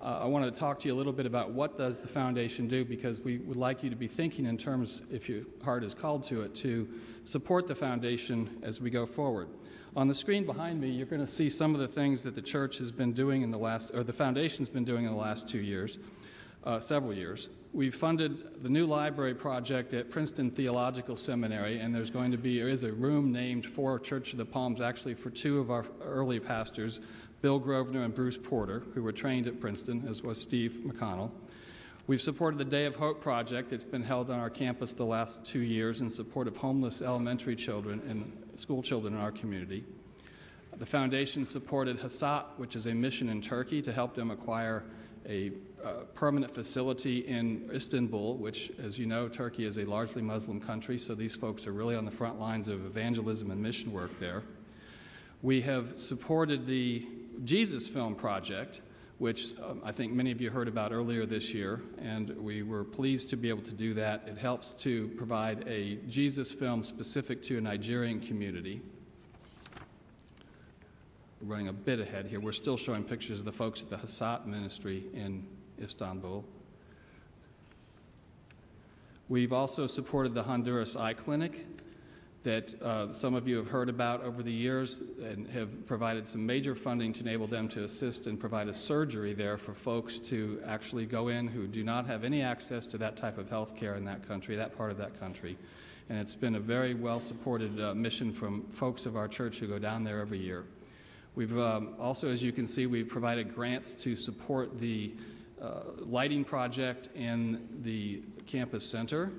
uh, 0.00 0.20
I 0.22 0.26
want 0.26 0.44
to 0.44 0.50
talk 0.50 0.78
to 0.80 0.88
you 0.88 0.94
a 0.94 0.96
little 0.96 1.12
bit 1.12 1.26
about 1.26 1.52
what 1.52 1.78
does 1.78 2.02
the 2.02 2.08
foundation 2.08 2.68
do 2.68 2.84
because 2.84 3.20
we 3.20 3.38
would 3.38 3.56
like 3.56 3.82
you 3.82 3.90
to 3.90 3.96
be 3.96 4.06
thinking 4.06 4.46
in 4.46 4.58
terms, 4.58 5.02
if 5.10 5.28
your 5.28 5.42
heart 5.64 5.82
is 5.84 5.94
called 5.94 6.22
to 6.24 6.42
it, 6.42 6.54
to 6.56 6.88
support 7.24 7.66
the 7.66 7.74
foundation 7.74 8.48
as 8.62 8.80
we 8.80 8.90
go 8.90 9.06
forward. 9.06 9.48
On 9.96 10.06
the 10.06 10.14
screen 10.14 10.44
behind 10.44 10.78
me, 10.78 10.90
you're 10.90 11.06
going 11.06 11.24
to 11.24 11.26
see 11.26 11.48
some 11.48 11.74
of 11.74 11.80
the 11.80 11.88
things 11.88 12.22
that 12.22 12.34
the 12.34 12.42
church 12.42 12.76
has 12.78 12.92
been 12.92 13.14
doing 13.14 13.40
in 13.40 13.50
the 13.50 13.58
last, 13.58 13.94
or 13.94 14.04
the 14.04 14.12
foundation's 14.12 14.68
been 14.68 14.84
doing 14.84 15.06
in 15.06 15.10
the 15.10 15.16
last 15.16 15.48
two 15.48 15.60
years, 15.60 15.98
uh, 16.64 16.78
several 16.78 17.14
years. 17.14 17.48
We've 17.72 17.94
funded 17.94 18.62
the 18.62 18.68
new 18.68 18.86
library 18.86 19.34
project 19.34 19.94
at 19.94 20.10
Princeton 20.10 20.50
Theological 20.50 21.16
Seminary, 21.16 21.78
and 21.78 21.94
there's 21.94 22.10
going 22.10 22.30
to 22.32 22.38
be, 22.38 22.58
there 22.58 22.68
is 22.68 22.82
a 22.82 22.92
room 22.92 23.32
named 23.32 23.64
for 23.64 23.98
Church 23.98 24.32
of 24.32 24.38
the 24.38 24.44
Palms, 24.44 24.82
actually 24.82 25.14
for 25.14 25.30
two 25.30 25.60
of 25.60 25.70
our 25.70 25.86
early 26.02 26.40
pastors, 26.40 27.00
Bill 27.46 27.60
Grosvenor 27.60 28.02
and 28.02 28.12
Bruce 28.12 28.36
Porter, 28.36 28.82
who 28.92 29.04
were 29.04 29.12
trained 29.12 29.46
at 29.46 29.60
Princeton, 29.60 30.04
as 30.08 30.20
was 30.20 30.40
Steve 30.40 30.80
McConnell. 30.84 31.30
We've 32.08 32.20
supported 32.20 32.58
the 32.58 32.64
Day 32.64 32.86
of 32.86 32.96
Hope 32.96 33.20
project 33.20 33.70
that's 33.70 33.84
been 33.84 34.02
held 34.02 34.32
on 34.32 34.40
our 34.40 34.50
campus 34.50 34.92
the 34.92 35.04
last 35.04 35.44
two 35.44 35.60
years 35.60 36.00
in 36.00 36.10
support 36.10 36.48
of 36.48 36.56
homeless 36.56 37.02
elementary 37.02 37.54
children 37.54 38.02
and 38.08 38.32
school 38.56 38.82
children 38.82 39.14
in 39.14 39.20
our 39.20 39.30
community. 39.30 39.84
The 40.76 40.86
foundation 40.86 41.44
supported 41.44 42.00
Hasat, 42.00 42.46
which 42.56 42.74
is 42.74 42.86
a 42.86 42.94
mission 42.94 43.28
in 43.28 43.40
Turkey, 43.40 43.80
to 43.80 43.92
help 43.92 44.16
them 44.16 44.32
acquire 44.32 44.82
a 45.28 45.52
uh, 45.84 45.90
permanent 46.16 46.52
facility 46.52 47.18
in 47.28 47.70
Istanbul, 47.72 48.38
which, 48.38 48.72
as 48.82 48.98
you 48.98 49.06
know, 49.06 49.28
Turkey 49.28 49.66
is 49.66 49.78
a 49.78 49.84
largely 49.84 50.20
Muslim 50.20 50.60
country, 50.60 50.98
so 50.98 51.14
these 51.14 51.36
folks 51.36 51.68
are 51.68 51.72
really 51.72 51.94
on 51.94 52.04
the 52.04 52.10
front 52.10 52.40
lines 52.40 52.66
of 52.66 52.84
evangelism 52.84 53.52
and 53.52 53.62
mission 53.62 53.92
work 53.92 54.18
there. 54.18 54.42
We 55.42 55.60
have 55.60 55.96
supported 55.96 56.66
the 56.66 57.06
Jesus 57.44 57.88
Film 57.88 58.14
Project, 58.14 58.80
which 59.18 59.54
um, 59.62 59.80
I 59.84 59.92
think 59.92 60.12
many 60.12 60.30
of 60.30 60.40
you 60.40 60.50
heard 60.50 60.68
about 60.68 60.92
earlier 60.92 61.24
this 61.26 61.54
year, 61.54 61.80
and 61.98 62.30
we 62.36 62.62
were 62.62 62.84
pleased 62.84 63.30
to 63.30 63.36
be 63.36 63.48
able 63.48 63.62
to 63.62 63.72
do 63.72 63.94
that. 63.94 64.24
It 64.26 64.38
helps 64.38 64.74
to 64.74 65.08
provide 65.16 65.66
a 65.66 65.96
Jesus 66.08 66.52
film 66.52 66.82
specific 66.82 67.42
to 67.44 67.58
a 67.58 67.60
Nigerian 67.60 68.20
community. 68.20 68.82
We're 71.40 71.52
running 71.52 71.68
a 71.68 71.72
bit 71.72 72.00
ahead 72.00 72.26
here. 72.26 72.40
We're 72.40 72.52
still 72.52 72.76
showing 72.76 73.04
pictures 73.04 73.38
of 73.38 73.44
the 73.44 73.52
folks 73.52 73.82
at 73.82 73.90
the 73.90 73.96
Hasat 73.96 74.46
Ministry 74.46 75.04
in 75.14 75.46
Istanbul. 75.80 76.44
We've 79.28 79.52
also 79.52 79.86
supported 79.86 80.34
the 80.34 80.42
Honduras 80.42 80.94
Eye 80.94 81.14
Clinic, 81.14 81.66
that 82.46 82.80
uh, 82.80 83.12
some 83.12 83.34
of 83.34 83.48
you 83.48 83.56
have 83.56 83.66
heard 83.66 83.88
about 83.88 84.22
over 84.22 84.40
the 84.40 84.52
years 84.52 85.02
and 85.20 85.48
have 85.48 85.84
provided 85.84 86.28
some 86.28 86.46
major 86.46 86.76
funding 86.76 87.12
to 87.12 87.20
enable 87.22 87.48
them 87.48 87.68
to 87.68 87.82
assist 87.82 88.28
and 88.28 88.38
provide 88.38 88.68
a 88.68 88.72
surgery 88.72 89.32
there 89.32 89.56
for 89.56 89.74
folks 89.74 90.20
to 90.20 90.62
actually 90.64 91.06
go 91.06 91.26
in 91.26 91.48
who 91.48 91.66
do 91.66 91.82
not 91.82 92.06
have 92.06 92.22
any 92.22 92.42
access 92.42 92.86
to 92.86 92.96
that 92.96 93.16
type 93.16 93.36
of 93.36 93.50
health 93.50 93.74
care 93.74 93.96
in 93.96 94.04
that 94.04 94.26
country, 94.28 94.54
that 94.54 94.76
part 94.76 94.92
of 94.92 94.96
that 94.96 95.18
country. 95.18 95.58
And 96.08 96.20
it's 96.20 96.36
been 96.36 96.54
a 96.54 96.60
very 96.60 96.94
well 96.94 97.18
supported 97.18 97.80
uh, 97.80 97.96
mission 97.96 98.32
from 98.32 98.62
folks 98.68 99.06
of 99.06 99.16
our 99.16 99.26
church 99.26 99.58
who 99.58 99.66
go 99.66 99.80
down 99.80 100.04
there 100.04 100.20
every 100.20 100.38
year. 100.38 100.66
We've 101.34 101.58
um, 101.58 101.96
also, 101.98 102.30
as 102.30 102.44
you 102.44 102.52
can 102.52 102.68
see, 102.68 102.86
we've 102.86 103.08
provided 103.08 103.56
grants 103.56 103.92
to 104.04 104.14
support 104.14 104.78
the 104.78 105.14
uh, 105.60 105.80
lighting 105.98 106.44
project 106.44 107.08
in 107.16 107.66
the 107.82 108.22
campus 108.46 108.88
center 108.88 109.32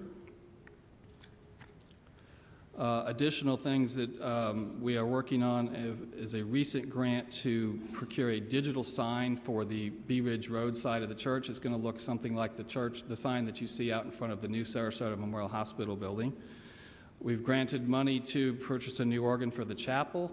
additional 2.78 3.58
things 3.58 3.96
that 3.96 4.22
um, 4.22 4.80
we 4.82 4.98
are 4.98 5.06
working 5.06 5.42
on 5.44 5.70
is 6.16 6.34
a 6.36 6.44
recent 6.44 6.90
grant 6.90 7.32
to 7.32 7.80
procure 7.92 8.32
a 8.32 8.40
digital 8.40 8.84
sign 8.84 9.36
for 9.36 9.66
the 9.66 9.90
Bee 9.90 10.22
Ridge 10.22 10.50
Road 10.50 10.78
side 10.78 11.02
of 11.02 11.10
the 11.10 11.16
church. 11.16 11.50
It's 11.50 11.60
going 11.60 11.76
to 11.76 11.82
look 11.82 12.00
something 12.00 12.36
like 12.36 12.56
the 12.56 12.63
church, 12.63 13.04
the 13.04 13.16
sign 13.16 13.46
that 13.46 13.60
you 13.60 13.68
see 13.68 13.92
out 13.92 14.06
in 14.06 14.12
front 14.12 14.32
of 14.34 14.42
the 14.42 14.48
new 14.48 14.63
Sarasota 14.63 15.18
Memorial 15.18 15.50
Hospital 15.50 15.96
building. 15.96 16.34
We've 17.20 17.44
granted 17.44 17.90
money 17.90 18.20
to 18.20 18.54
purchase 18.54 19.00
a 19.00 19.06
new 19.06 19.24
organ 19.24 19.50
for 19.50 19.66
the 19.66 19.74
chapel. 19.74 20.32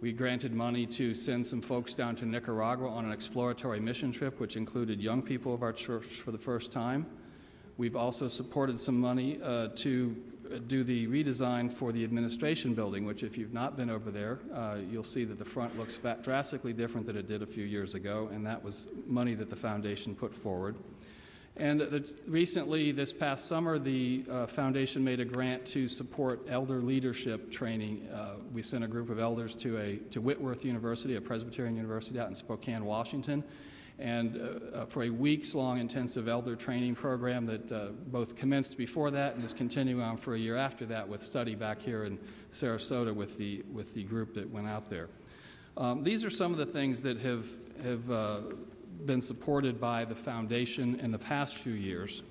We 0.00 0.12
granted 0.12 0.52
money 0.52 0.86
to 0.86 1.14
send 1.14 1.46
some 1.46 1.60
folks 1.60 1.94
down 1.94 2.14
to 2.16 2.26
Nicaragua 2.26 2.88
on 2.88 3.04
an 3.04 3.12
exploratory 3.12 3.80
mission 3.80 4.12
trip, 4.12 4.38
which 4.38 4.56
included 4.56 5.00
young 5.00 5.22
people 5.22 5.52
of 5.52 5.62
our 5.62 5.72
church 5.72 6.06
for 6.06 6.30
the 6.30 6.38
first 6.38 6.70
time. 6.70 7.06
We've 7.76 7.96
also 7.96 8.28
supported 8.28 8.78
some 8.78 9.00
money 9.00 9.40
uh, 9.42 9.68
to 9.76 10.16
do 10.60 10.84
the 10.84 11.06
redesign 11.06 11.72
for 11.72 11.92
the 11.92 12.04
administration 12.04 12.74
building, 12.74 13.04
which, 13.04 13.22
if 13.22 13.36
you've 13.36 13.52
not 13.52 13.76
been 13.76 13.90
over 13.90 14.10
there, 14.10 14.38
uh, 14.54 14.76
you'll 14.90 15.02
see 15.02 15.24
that 15.24 15.38
the 15.38 15.44
front 15.44 15.78
looks 15.78 15.98
drastically 16.22 16.72
different 16.72 17.06
than 17.06 17.16
it 17.16 17.26
did 17.26 17.42
a 17.42 17.46
few 17.46 17.64
years 17.64 17.94
ago, 17.94 18.28
and 18.32 18.46
that 18.46 18.62
was 18.62 18.88
money 19.06 19.34
that 19.34 19.48
the 19.48 19.56
foundation 19.56 20.14
put 20.14 20.34
forward. 20.34 20.76
And 21.58 21.80
the, 21.80 22.10
recently, 22.26 22.92
this 22.92 23.12
past 23.12 23.46
summer, 23.46 23.78
the 23.78 24.24
uh, 24.30 24.46
foundation 24.46 25.04
made 25.04 25.20
a 25.20 25.24
grant 25.24 25.66
to 25.66 25.86
support 25.86 26.46
elder 26.48 26.80
leadership 26.80 27.50
training. 27.50 28.08
Uh, 28.08 28.36
we 28.54 28.62
sent 28.62 28.84
a 28.84 28.88
group 28.88 29.10
of 29.10 29.18
elders 29.18 29.54
to, 29.56 29.76
a, 29.78 29.96
to 30.10 30.22
Whitworth 30.22 30.64
University, 30.64 31.16
a 31.16 31.20
Presbyterian 31.20 31.76
university 31.76 32.18
out 32.18 32.28
in 32.28 32.34
Spokane, 32.34 32.86
Washington, 32.86 33.44
and 34.02 34.36
uh, 34.36 34.78
uh, 34.78 34.84
for 34.86 35.04
a 35.04 35.10
weeks 35.10 35.54
long 35.54 35.78
intensive 35.78 36.26
elder 36.26 36.56
training 36.56 36.96
program 36.96 37.46
that 37.46 37.70
uh, 37.70 37.86
both 38.08 38.34
commenced 38.34 38.76
before 38.76 39.12
that 39.12 39.36
and 39.36 39.44
is 39.44 39.52
continuing 39.52 40.02
on 40.02 40.16
for 40.16 40.34
a 40.34 40.38
year 40.38 40.56
after 40.56 40.84
that 40.84 41.08
with 41.08 41.22
study 41.22 41.54
back 41.54 41.80
here 41.80 42.04
in 42.04 42.18
Sarasota 42.50 43.14
with 43.14 43.38
the, 43.38 43.62
with 43.72 43.94
the 43.94 44.02
group 44.02 44.34
that 44.34 44.50
went 44.50 44.66
out 44.66 44.86
there. 44.86 45.08
Um, 45.76 46.02
these 46.02 46.24
are 46.24 46.30
some 46.30 46.50
of 46.50 46.58
the 46.58 46.66
things 46.66 47.00
that 47.02 47.18
have, 47.20 47.46
have 47.84 48.10
uh, 48.10 48.40
been 49.06 49.20
supported 49.20 49.80
by 49.80 50.04
the 50.04 50.16
foundation 50.16 50.98
in 50.98 51.12
the 51.12 51.18
past 51.18 51.56
few 51.56 51.72
years. 51.72 52.24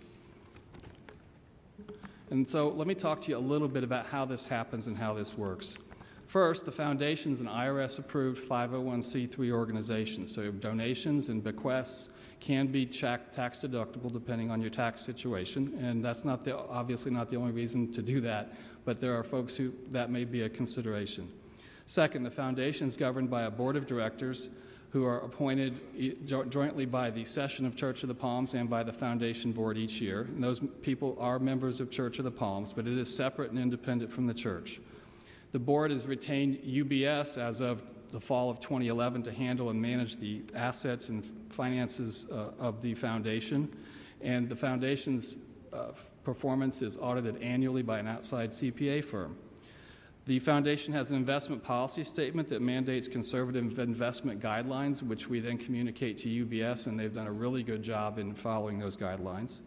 And 2.32 2.48
so 2.48 2.68
let 2.68 2.86
me 2.86 2.96
talk 2.96 3.22
to 3.22 3.32
you 3.32 3.38
a 3.38 3.40
little 3.40 3.70
bit 3.70 3.86
about 3.86 4.08
how 4.08 4.26
this 4.26 4.46
happens 4.46 4.88
and 4.88 4.98
how 4.98 5.14
this 5.14 5.38
works. 5.38 5.78
First, 6.32 6.64
the 6.64 6.72
foundation 6.72 7.34
is 7.34 7.42
an 7.42 7.48
IRS 7.48 8.00
approved 8.00 8.42
501c3 8.48 9.52
organization, 9.52 10.26
so 10.26 10.50
donations 10.50 11.28
and 11.28 11.44
bequests 11.44 12.08
can 12.40 12.68
be 12.68 12.86
tax 12.86 13.60
deductible 13.60 14.14
depending 14.14 14.50
on 14.50 14.62
your 14.62 14.70
tax 14.70 15.02
situation, 15.02 15.78
and 15.82 16.02
that's 16.02 16.24
not 16.24 16.46
the, 16.46 16.58
obviously 16.58 17.12
not 17.12 17.30
the 17.30 17.36
only 17.36 17.52
reason 17.52 17.92
to 17.92 18.02
do 18.02 18.22
that, 18.22 18.54
but 18.86 18.98
there 18.98 19.14
are 19.14 19.24
folks 19.24 19.58
who 19.58 19.74
that 19.90 20.10
may 20.10 20.24
be 20.24 20.44
a 20.44 20.50
consideration. 20.50 21.30
Second, 21.86 22.24
the 22.24 22.32
foundation 22.32 22.88
is 22.88 22.96
governed 22.96 23.30
by 23.30 23.42
a 23.42 23.52
board 23.52 23.76
of 23.76 23.86
directors 23.86 24.48
who 24.92 25.04
are 25.04 25.20
appointed 25.26 25.82
jointly 26.50 26.86
by 26.86 27.10
the 27.10 27.26
session 27.26 27.66
of 27.66 27.76
Church 27.76 28.04
of 28.04 28.08
the 28.08 28.16
Palms 28.16 28.54
and 28.54 28.70
by 28.70 28.84
the 28.84 28.94
foundation 28.94 29.52
board 29.52 29.78
each 29.78 30.00
year. 30.00 30.22
And 30.22 30.42
those 30.42 30.62
people 30.82 31.18
are 31.20 31.40
members 31.40 31.82
of 31.82 31.92
Church 31.92 32.20
of 32.20 32.24
the 32.24 32.32
Palms, 32.32 32.72
but 32.72 32.88
it 32.88 32.98
is 32.98 33.14
separate 33.14 33.50
and 33.50 33.60
independent 33.60 34.10
from 34.10 34.28
the 34.28 34.34
church. 34.34 34.80
The 35.52 35.60
board 35.60 35.92
has 35.92 36.08
retained 36.08 36.60
UBS 36.60 37.38
as 37.38 37.62
of 37.62 37.84
the 38.12 38.20
fall 38.20 38.50
of 38.50 38.60
2011 38.60 39.24
to 39.24 39.32
handle 39.32 39.70
and 39.70 39.82
manage 39.82 40.18
the 40.18 40.44
assets 40.56 41.10
and 41.10 41.26
finances 41.50 42.28
uh, 42.32 42.52
of 42.60 42.82
the 42.82 42.94
foundation. 42.94 43.74
And 44.22 44.48
the 44.48 44.56
foundation's 44.56 45.38
uh, 45.74 45.92
performance 46.24 46.82
is 46.82 46.98
audited 46.98 47.42
annually 47.42 47.82
by 47.82 48.00
an 48.00 48.08
outside 48.08 48.52
CPA 48.52 49.04
firm. 49.04 49.38
The 50.26 50.40
foundation 50.40 50.94
has 50.94 51.10
an 51.10 51.18
investment 51.18 51.64
policy 51.64 52.04
statement 52.04 52.48
that 52.50 52.62
mandates 52.62 53.08
conservative 53.08 53.80
investment 53.80 54.40
guidelines, 54.40 55.02
which 55.02 55.28
we 55.28 55.40
then 55.40 55.58
communicate 55.58 56.18
to 56.20 56.46
UBS, 56.46 56.88
and 56.88 57.00
they've 57.00 57.14
done 57.14 57.28
a 57.28 57.32
really 57.32 57.64
good 57.64 57.82
job 57.82 58.20
in 58.20 58.36
following 58.36 58.78
those 58.78 58.96
guidelines. 58.96 59.60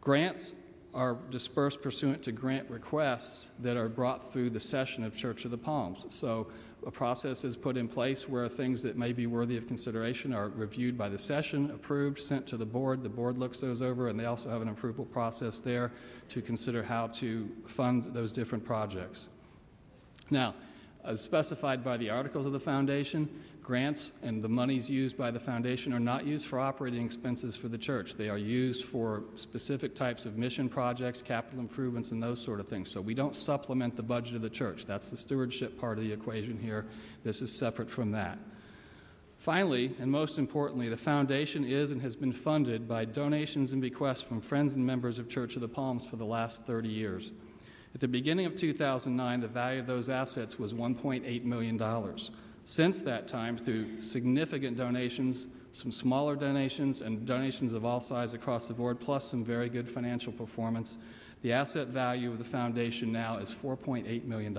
Grants 0.00 0.52
are 0.94 1.18
dispersed 1.30 1.82
pursuant 1.82 2.22
to 2.22 2.32
grant 2.32 2.70
requests 2.70 3.50
that 3.58 3.76
are 3.76 3.88
brought 3.88 4.32
through 4.32 4.50
the 4.50 4.60
session 4.60 5.02
of 5.02 5.16
Church 5.16 5.44
of 5.44 5.50
the 5.50 5.58
Palms. 5.58 6.06
So 6.08 6.46
a 6.86 6.90
process 6.90 7.44
is 7.44 7.56
put 7.56 7.76
in 7.76 7.88
place 7.88 8.28
where 8.28 8.46
things 8.48 8.82
that 8.82 8.96
may 8.96 9.12
be 9.12 9.26
worthy 9.26 9.56
of 9.56 9.66
consideration 9.66 10.32
are 10.32 10.50
reviewed 10.50 10.96
by 10.96 11.08
the 11.08 11.18
session, 11.18 11.70
approved, 11.70 12.18
sent 12.18 12.46
to 12.48 12.56
the 12.56 12.66
board. 12.66 13.02
The 13.02 13.08
board 13.08 13.38
looks 13.38 13.60
those 13.60 13.82
over, 13.82 14.08
and 14.08 14.18
they 14.18 14.26
also 14.26 14.50
have 14.50 14.62
an 14.62 14.68
approval 14.68 15.04
process 15.04 15.60
there 15.60 15.90
to 16.28 16.40
consider 16.40 16.82
how 16.82 17.08
to 17.08 17.50
fund 17.66 18.14
those 18.14 18.32
different 18.32 18.64
projects. 18.64 19.28
Now, 20.30 20.54
as 21.04 21.20
specified 21.20 21.84
by 21.84 21.96
the 21.96 22.10
articles 22.10 22.46
of 22.46 22.52
the 22.52 22.60
foundation, 22.60 23.28
grants 23.64 24.12
and 24.22 24.44
the 24.44 24.48
monies 24.48 24.88
used 24.88 25.16
by 25.16 25.30
the 25.30 25.40
foundation 25.40 25.92
are 25.92 25.98
not 25.98 26.24
used 26.26 26.46
for 26.46 26.60
operating 26.60 27.04
expenses 27.04 27.56
for 27.56 27.68
the 27.68 27.78
church. 27.78 28.14
They 28.14 28.28
are 28.28 28.38
used 28.38 28.84
for 28.84 29.24
specific 29.34 29.96
types 29.96 30.26
of 30.26 30.36
mission 30.36 30.68
projects, 30.68 31.22
capital 31.22 31.58
improvements, 31.58 32.12
and 32.12 32.22
those 32.22 32.40
sort 32.40 32.60
of 32.60 32.68
things. 32.68 32.90
So 32.90 33.00
we 33.00 33.14
don't 33.14 33.34
supplement 33.34 33.96
the 33.96 34.02
budget 34.02 34.36
of 34.36 34.42
the 34.42 34.50
church. 34.50 34.86
That's 34.86 35.10
the 35.10 35.16
stewardship 35.16 35.80
part 35.80 35.98
of 35.98 36.04
the 36.04 36.12
equation 36.12 36.58
here. 36.58 36.86
This 37.24 37.42
is 37.42 37.50
separate 37.50 37.90
from 37.90 38.12
that. 38.12 38.38
Finally, 39.38 39.94
and 39.98 40.10
most 40.10 40.38
importantly, 40.38 40.88
the 40.88 40.96
foundation 40.96 41.64
is 41.64 41.90
and 41.90 42.00
has 42.00 42.14
been 42.14 42.32
funded 42.32 42.86
by 42.86 43.04
donations 43.04 43.72
and 43.72 43.82
bequests 43.82 44.22
from 44.22 44.40
friends 44.40 44.74
and 44.74 44.86
members 44.86 45.18
of 45.18 45.28
Church 45.28 45.56
of 45.56 45.62
the 45.62 45.68
Palms 45.68 46.06
for 46.06 46.16
the 46.16 46.24
last 46.24 46.64
30 46.64 46.88
years. 46.88 47.32
At 47.94 48.00
the 48.00 48.08
beginning 48.08 48.46
of 48.46 48.56
2009, 48.56 49.40
the 49.40 49.48
value 49.48 49.80
of 49.80 49.86
those 49.86 50.08
assets 50.08 50.58
was 50.58 50.74
$1.8 50.74 51.44
million. 51.44 51.78
Since 52.64 53.02
that 53.02 53.28
time, 53.28 53.58
through 53.58 54.00
significant 54.00 54.76
donations, 54.76 55.46
some 55.72 55.92
smaller 55.92 56.34
donations, 56.34 57.02
and 57.02 57.26
donations 57.26 57.74
of 57.74 57.84
all 57.84 58.00
sizes 58.00 58.34
across 58.34 58.68
the 58.68 58.74
board, 58.74 58.98
plus 58.98 59.24
some 59.24 59.44
very 59.44 59.68
good 59.68 59.88
financial 59.88 60.32
performance, 60.32 60.96
the 61.42 61.52
asset 61.52 61.88
value 61.88 62.30
of 62.30 62.38
the 62.38 62.44
foundation 62.44 63.12
now 63.12 63.36
is 63.36 63.52
$4.8 63.52 64.24
million. 64.24 64.58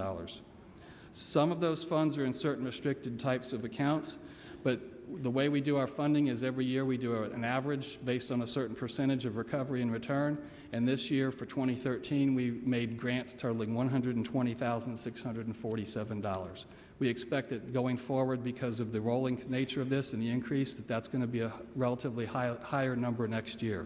Some 1.13 1.51
of 1.51 1.59
those 1.59 1.83
funds 1.83 2.17
are 2.19 2.25
in 2.25 2.33
certain 2.33 2.63
restricted 2.63 3.19
types 3.19 3.53
of 3.53 3.65
accounts, 3.65 4.19
but 4.61 4.79
the 5.17 5.29
way 5.29 5.49
we 5.49 5.59
do 5.61 5.77
our 5.77 5.85
funding 5.87 6.27
is 6.27 6.43
every 6.43 6.65
year 6.65 6.85
we 6.85 6.97
do 6.97 7.23
an 7.23 7.43
average 7.43 7.99
based 8.05 8.31
on 8.31 8.41
a 8.41 8.47
certain 8.47 8.75
percentage 8.75 9.25
of 9.25 9.37
recovery 9.37 9.81
and 9.81 9.91
return. 9.91 10.37
And 10.71 10.87
this 10.87 11.09
year 11.11 11.31
for 11.31 11.45
2013, 11.45 12.35
we 12.35 12.51
made 12.51 12.97
grants 12.97 13.33
totaling 13.33 13.71
$120,647. 13.71 16.65
We 16.97 17.09
expect 17.09 17.49
that 17.49 17.73
going 17.73 17.97
forward, 17.97 18.41
because 18.43 18.79
of 18.79 18.91
the 18.91 19.01
rolling 19.01 19.43
nature 19.47 19.81
of 19.81 19.89
this 19.89 20.13
and 20.13 20.21
the 20.21 20.29
increase, 20.29 20.75
that 20.75 20.87
that's 20.87 21.07
going 21.07 21.21
to 21.21 21.27
be 21.27 21.41
a 21.41 21.51
relatively 21.75 22.25
high, 22.25 22.55
higher 22.61 22.95
number 22.95 23.27
next 23.27 23.61
year. 23.61 23.85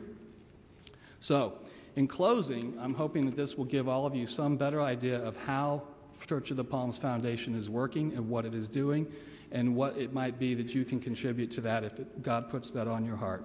So, 1.20 1.58
in 1.96 2.08
closing, 2.08 2.78
I'm 2.80 2.94
hoping 2.94 3.26
that 3.26 3.36
this 3.36 3.58
will 3.58 3.66
give 3.66 3.88
all 3.88 4.06
of 4.06 4.16
you 4.16 4.28
some 4.28 4.58
better 4.58 4.82
idea 4.82 5.20
of 5.20 5.36
how 5.36 5.84
Church 6.28 6.52
of 6.52 6.58
the 6.58 6.64
Palms 6.64 6.98
Foundation 6.98 7.56
is 7.56 7.70
working 7.70 8.14
and 8.14 8.30
what 8.30 8.46
it 8.46 8.54
is 8.54 8.68
doing 8.68 9.08
and 9.52 9.76
what 9.76 9.98
it 9.98 10.14
might 10.14 10.40
be 10.40 10.54
that 10.56 10.74
you 10.76 10.86
can 10.86 11.00
contribute 11.00 11.52
to 11.52 11.62
that 11.62 11.84
if 11.84 12.00
it, 12.00 12.22
God 12.22 12.50
puts 12.50 12.72
that 12.72 12.88
on 12.88 13.06
your 13.06 13.16
heart. 13.16 13.44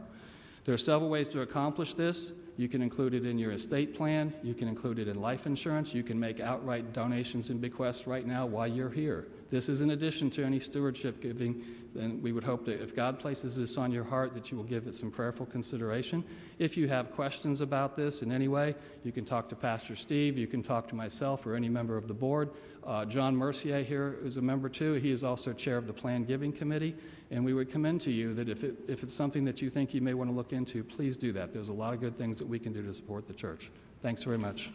There 0.65 0.75
are 0.75 0.79
several 0.79 1.11
ways 1.11 1.29
to 1.29 1.43
accomplish 1.43 1.95
this. 1.95 2.33
You 2.57 2.69
can 2.69 2.81
include 2.83 3.15
it 3.15 3.27
in 3.27 3.39
your 3.39 3.53
estate 3.53 3.95
plan. 3.95 4.33
You 4.43 4.55
can 4.55 4.69
include 4.69 4.99
it 4.99 5.09
in 5.09 5.21
life 5.21 5.47
insurance. 5.47 5.95
You 5.95 6.03
can 6.03 6.19
make 6.19 6.41
outright 6.41 6.93
donations 6.93 7.51
and 7.51 7.61
bequests 7.61 8.07
right 8.07 8.27
now 8.27 8.47
while 8.47 8.69
you're 8.69 8.91
here. 8.91 9.29
This 9.55 9.69
is 9.69 9.83
in 9.83 9.91
addition 9.91 10.31
to 10.31 10.45
any 10.45 10.59
stewardship 10.59 11.21
giving 11.21 11.63
and 11.97 12.21
we 12.21 12.33
would 12.33 12.43
hope 12.43 12.65
that 12.65 12.83
if 12.83 12.93
God 12.93 13.21
places 13.21 13.55
this 13.55 13.79
on 13.79 13.93
your 13.93 14.03
heart, 14.03 14.33
that 14.35 14.51
you 14.51 14.57
will 14.57 14.65
give 14.65 14.89
it 14.89 14.97
some 14.97 15.13
prayerful 15.13 15.47
consideration. 15.47 16.25
If 16.59 16.77
you 16.77 16.89
have 16.89 17.13
questions 17.13 17.61
about 17.61 17.95
this 17.95 18.23
in 18.23 18.33
any 18.33 18.49
way, 18.49 18.75
you 19.05 19.13
can 19.13 19.25
talk 19.25 19.49
to 19.51 19.55
Pastor 19.55 19.95
Steve, 19.95 20.37
you 20.37 20.49
can 20.49 20.61
talk 20.61 20.89
to 20.89 20.97
myself 20.97 21.47
or 21.47 21.55
any 21.55 21.69
member 21.69 21.97
of 21.97 22.09
the 22.09 22.15
board. 22.15 22.51
Uh, 22.85 23.05
John 23.05 23.37
Mercier 23.37 23.85
here 23.85 24.19
is 24.25 24.39
a 24.39 24.43
member 24.43 24.69
too. 24.69 24.95
He 24.95 25.13
is 25.13 25.23
also 25.23 25.53
chair 25.53 25.77
of 25.77 25.87
the 25.87 25.93
Plan 25.93 26.25
Giving 26.25 26.53
Committee. 26.53 26.97
And 27.31 27.45
we 27.45 27.55
would 27.55 27.71
commend 27.71 28.01
to 28.01 28.11
you 28.11 28.35
that 28.35 28.49
if, 28.49 28.65
it, 28.65 28.75
if 28.89 29.05
it's 29.05 29.15
something 29.15 29.45
that 29.45 29.63
you 29.63 29.71
think 29.71 29.95
you 29.95 30.01
may 30.01 30.15
want 30.15 30.31
to 30.31 30.35
look 30.35 30.53
into, 30.53 30.83
please 30.83 31.17
do 31.17 31.31
that. 31.31 31.53
There's 31.53 31.69
a 31.69 31.73
lot 31.73 31.95
of 31.95 32.01
good 32.01 32.19
things 32.19 32.39
that 32.39 32.49
we 32.49 32.59
can 32.59 32.73
do 32.73 32.83
to 32.83 32.93
support 32.93 33.29
the 33.29 33.35
church. 33.35 33.71
Thanks 34.03 34.25
very 34.25 34.39
much. 34.39 34.73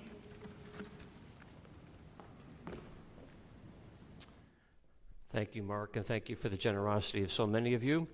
Thank 5.31 5.53
you, 5.53 5.61
Mark, 5.61 5.95
and 5.95 6.03
thank 6.03 6.27
you 6.27 6.35
for 6.35 6.49
the 6.49 6.57
generosity 6.57 7.21
of 7.21 7.31
so 7.31 7.45
many 7.45 7.75
of 7.75 7.83
you. 7.83 8.07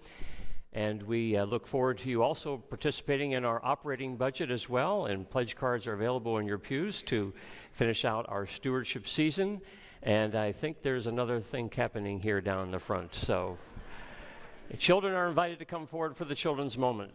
And 0.74 1.02
we 1.04 1.38
uh, 1.38 1.46
look 1.46 1.66
forward 1.66 1.98
to 2.00 2.10
you 2.10 2.22
also 2.22 2.58
participating 2.58 3.32
in 3.32 3.46
our 3.46 3.64
operating 3.64 4.18
budget 4.18 4.52
as 4.52 4.68
well. 4.68 5.06
And 5.06 5.30
pledge 5.30 5.56
cards 5.56 5.88
are 5.88 5.94
available 5.94 6.38
in 6.40 6.46
your 6.46 6.58
pews 6.58 7.02
to 7.04 7.34
finish 7.72 8.04
out 8.04 8.26
our 8.28 8.46
stewardship 8.46 9.08
season. 9.08 9.62
And 10.04 10.36
I 10.36 10.52
think 10.52 10.82
there's 10.82 11.08
another 11.08 11.40
thing 11.40 11.72
happening 11.74 12.20
here 12.20 12.42
down 12.42 12.70
the 12.72 12.80
front. 12.80 13.14
So, 13.14 13.58
children 14.78 15.14
are 15.14 15.30
invited 15.30 15.60
to 15.60 15.66
come 15.66 15.88
forward 15.88 16.18
for 16.18 16.26
the 16.26 16.36
children's 16.36 16.78
moment. 16.78 17.14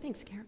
Thanks, 0.00 0.24
Karen. 0.24 0.46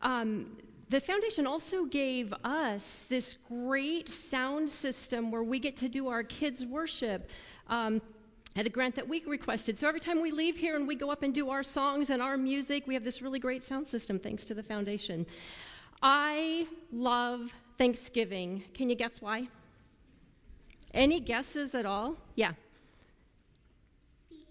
Um, 0.00 0.58
the 0.94 1.00
foundation 1.00 1.44
also 1.44 1.86
gave 1.86 2.32
us 2.44 3.04
this 3.08 3.34
great 3.48 4.08
sound 4.08 4.70
system 4.70 5.32
where 5.32 5.42
we 5.42 5.58
get 5.58 5.76
to 5.76 5.88
do 5.88 6.06
our 6.06 6.22
kids' 6.22 6.64
worship. 6.64 7.30
Um, 7.66 8.00
at 8.54 8.64
a 8.64 8.68
grant 8.68 8.94
that 8.94 9.08
we 9.08 9.20
requested. 9.26 9.76
So 9.76 9.88
every 9.88 9.98
time 9.98 10.22
we 10.22 10.30
leave 10.30 10.56
here 10.56 10.76
and 10.76 10.86
we 10.86 10.94
go 10.94 11.10
up 11.10 11.24
and 11.24 11.34
do 11.34 11.50
our 11.50 11.64
songs 11.64 12.10
and 12.10 12.22
our 12.22 12.36
music, 12.36 12.86
we 12.86 12.94
have 12.94 13.02
this 13.02 13.20
really 13.20 13.40
great 13.40 13.64
sound 13.64 13.88
system 13.88 14.20
thanks 14.20 14.44
to 14.44 14.54
the 14.54 14.62
foundation. 14.62 15.26
I 16.00 16.68
love 16.92 17.50
Thanksgiving. 17.76 18.62
Can 18.72 18.88
you 18.88 18.94
guess 18.94 19.20
why? 19.20 19.48
Any 20.92 21.18
guesses 21.18 21.74
at 21.74 21.84
all? 21.84 22.16
Yeah. 22.36 22.52
Because 24.30 24.46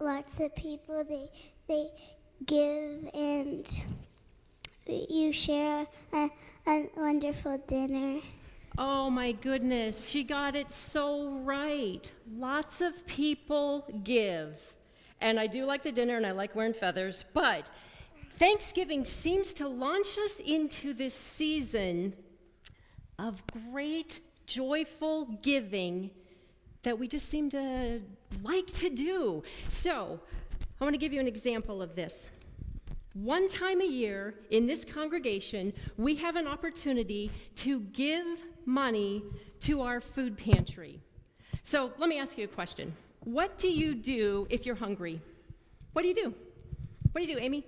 lots 0.00 0.40
of 0.40 0.56
people 0.56 1.04
they 1.04 1.28
they 1.68 1.90
give 2.46 3.08
and 3.14 3.66
you 4.86 5.32
share 5.32 5.86
a, 6.12 6.30
a 6.66 6.88
wonderful 6.96 7.58
dinner. 7.66 8.20
Oh 8.78 9.10
my 9.10 9.32
goodness, 9.32 10.08
she 10.08 10.24
got 10.24 10.56
it 10.56 10.70
so 10.70 11.32
right. 11.40 12.10
Lots 12.34 12.80
of 12.80 13.06
people 13.06 13.86
give. 14.02 14.74
And 15.20 15.38
I 15.38 15.46
do 15.46 15.66
like 15.66 15.82
the 15.82 15.92
dinner 15.92 16.16
and 16.16 16.26
I 16.26 16.32
like 16.32 16.56
wearing 16.56 16.72
feathers, 16.72 17.24
but 17.32 17.70
Thanksgiving 18.32 19.04
seems 19.04 19.52
to 19.54 19.68
launch 19.68 20.18
us 20.18 20.40
into 20.40 20.94
this 20.94 21.14
season 21.14 22.14
of 23.18 23.42
great, 23.70 24.20
joyful 24.46 25.26
giving 25.42 26.10
that 26.82 26.98
we 26.98 27.06
just 27.06 27.28
seem 27.28 27.50
to 27.50 28.00
like 28.42 28.66
to 28.66 28.90
do. 28.90 29.44
So, 29.68 30.18
I 30.82 30.84
want 30.84 30.94
to 30.94 30.98
give 30.98 31.12
you 31.12 31.20
an 31.20 31.28
example 31.28 31.80
of 31.80 31.94
this. 31.94 32.32
One 33.14 33.46
time 33.46 33.80
a 33.80 33.86
year 33.86 34.34
in 34.50 34.66
this 34.66 34.84
congregation, 34.84 35.72
we 35.96 36.16
have 36.16 36.34
an 36.34 36.48
opportunity 36.48 37.30
to 37.54 37.78
give 37.92 38.26
money 38.66 39.22
to 39.60 39.82
our 39.82 40.00
food 40.00 40.36
pantry. 40.36 40.98
So 41.62 41.92
let 41.98 42.08
me 42.08 42.18
ask 42.18 42.36
you 42.36 42.46
a 42.46 42.48
question. 42.48 42.92
What 43.20 43.58
do 43.58 43.72
you 43.72 43.94
do 43.94 44.48
if 44.50 44.66
you're 44.66 44.74
hungry? 44.74 45.20
What 45.92 46.02
do 46.02 46.08
you 46.08 46.16
do? 46.16 46.34
What 47.12 47.20
do 47.20 47.28
you 47.28 47.36
do, 47.36 47.40
Amy? 47.40 47.64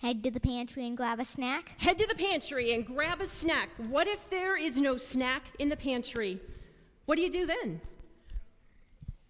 Head 0.00 0.22
to 0.22 0.30
the 0.30 0.40
pantry 0.40 0.86
and 0.86 0.96
grab 0.96 1.20
a 1.20 1.24
snack. 1.26 1.78
Head 1.78 1.98
to 1.98 2.06
the 2.06 2.14
pantry 2.14 2.72
and 2.72 2.86
grab 2.86 3.20
a 3.20 3.26
snack. 3.26 3.68
What 3.76 4.08
if 4.08 4.30
there 4.30 4.56
is 4.56 4.78
no 4.78 4.96
snack 4.96 5.42
in 5.58 5.68
the 5.68 5.76
pantry? 5.76 6.40
What 7.04 7.16
do 7.16 7.20
you 7.20 7.30
do 7.30 7.44
then? 7.44 7.82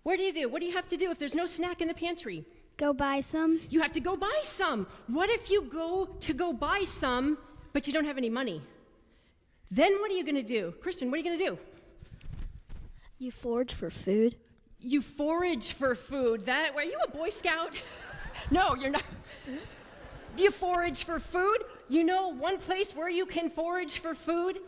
What 0.05 0.19
do 0.19 0.23
you 0.23 0.33
do? 0.33 0.49
What 0.49 0.61
do 0.61 0.67
you 0.67 0.75
have 0.75 0.87
to 0.87 0.97
do 0.97 1.11
if 1.11 1.19
there's 1.19 1.35
no 1.35 1.47
snack 1.47 1.81
in 1.81 1.89
the 1.89 1.95
pantry? 1.95 2.45
Go 2.77 2.93
buy 2.93 3.21
some. 3.21 3.61
You 3.71 3.81
have 3.81 3.93
to 3.93 4.01
go 4.01 4.17
buy 4.17 4.41
some. 4.43 4.87
What 5.07 5.31
if 5.31 5.51
you 5.51 5.63
go 5.63 6.07
to 6.21 6.33
go 6.35 6.53
buy 6.53 6.83
some, 6.85 7.39
but 7.73 7.87
you 7.87 7.93
don't 7.93 8.05
have 8.05 8.19
any 8.19 8.31
money? 8.31 8.61
Then 9.71 10.01
what 10.01 10.11
are 10.11 10.15
you 10.15 10.25
going 10.25 10.35
to 10.37 10.43
do? 10.43 10.75
Kristen, 10.81 11.11
what 11.11 11.17
are 11.17 11.19
you 11.19 11.25
going 11.25 11.39
to 11.39 11.45
do? 11.45 11.59
You 13.19 13.31
forage 13.31 13.73
for 13.73 13.91
food. 13.91 14.37
You 14.81 15.01
forage 15.01 15.73
for 15.73 15.95
food. 15.95 16.47
That 16.47 16.73
are 16.75 16.85
you 16.85 16.99
a 17.05 17.11
Boy 17.11 17.31
Scout? 17.31 17.81
no, 18.51 18.75
you're 18.75 18.91
not. 18.91 19.05
Do 20.37 20.43
you 20.43 20.51
forage 20.51 21.05
for 21.05 21.21
food? 21.21 21.59
You 21.89 22.03
know 22.03 22.29
one 22.29 22.59
place 22.59 22.95
where 22.95 23.09
you 23.09 23.25
can 23.25 23.51
forage 23.51 23.99
for 23.99 24.15
food? 24.15 24.59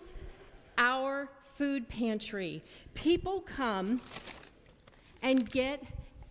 Our 0.78 1.28
food 1.54 1.88
pantry. 1.88 2.62
People 2.94 3.40
come 3.40 4.00
and 5.22 5.48
get 5.50 5.82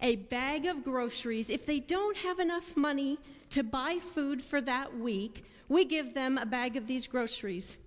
a 0.05 0.15
bag 0.17 0.67
of 0.67 0.83
groceries. 0.83 1.49
If 1.49 1.65
they 1.65 1.79
don't 1.79 2.15
have 2.17 2.37
enough 2.39 2.77
money 2.77 3.17
to 3.49 3.63
buy 3.63 3.97
food 3.97 4.39
for 4.39 4.61
that 4.61 4.95
week, 4.95 5.43
we 5.67 5.83
give 5.83 6.13
them 6.13 6.37
a 6.37 6.45
bag 6.45 6.77
of 6.77 6.85
these 6.85 7.07
groceries. 7.07 7.79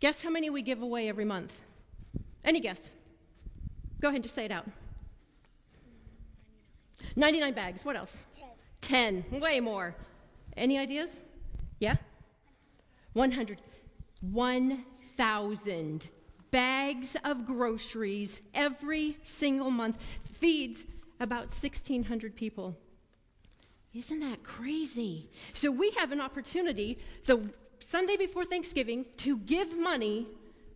Guess 0.00 0.22
how 0.22 0.30
many 0.30 0.48
we 0.48 0.62
give 0.62 0.80
away 0.80 1.06
every 1.06 1.26
month? 1.26 1.60
Any 2.42 2.60
guess? 2.60 2.90
Go 4.00 4.08
ahead, 4.08 4.16
and 4.16 4.22
just 4.22 4.34
say 4.34 4.46
it 4.46 4.50
out. 4.50 4.66
99 7.14 7.52
bags. 7.52 7.84
What 7.84 7.94
else? 7.96 8.24
10. 8.80 9.24
10. 9.30 9.40
Way 9.40 9.60
more. 9.60 9.94
Any 10.56 10.78
ideas? 10.78 11.20
Yeah? 11.78 11.96
100. 13.12 13.60
1,000 14.22 16.08
bags 16.50 17.16
of 17.22 17.44
groceries 17.44 18.40
every 18.54 19.18
single 19.22 19.70
month 19.70 19.96
feeds 20.24 20.86
about 21.20 21.52
1,600 21.52 22.36
people. 22.36 22.76
Isn't 23.94 24.20
that 24.20 24.42
crazy? 24.42 25.30
So 25.52 25.70
we 25.70 25.90
have 25.92 26.12
an 26.12 26.20
opportunity 26.20 26.98
the 27.24 27.50
Sunday 27.78 28.16
before 28.16 28.44
Thanksgiving 28.44 29.06
to 29.18 29.38
give 29.38 29.76
money 29.76 30.26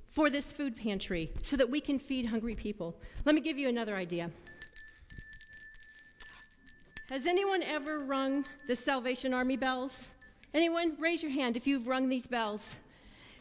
for 0.07 0.31
this 0.31 0.51
food 0.51 0.77
pantry 0.77 1.31
so 1.43 1.57
that 1.57 1.69
we 1.69 1.81
can 1.81 1.99
feed 1.99 2.27
hungry 2.27 2.55
people. 2.55 2.97
Let 3.25 3.35
me 3.35 3.41
give 3.41 3.59
you 3.59 3.69
another 3.69 3.95
idea. 3.95 4.31
Has 7.11 7.27
anyone 7.27 7.63
ever 7.63 8.01
rung 8.01 8.45
the 8.69 8.77
Salvation 8.77 9.35
Army 9.35 9.57
bells? 9.57 10.09
Anyone? 10.55 10.97
Raise 10.99 11.23
your 11.23 11.33
hand 11.33 11.57
if 11.57 11.67
you've 11.67 11.87
rung 11.87 12.09
these 12.09 12.27
bells. 12.27 12.77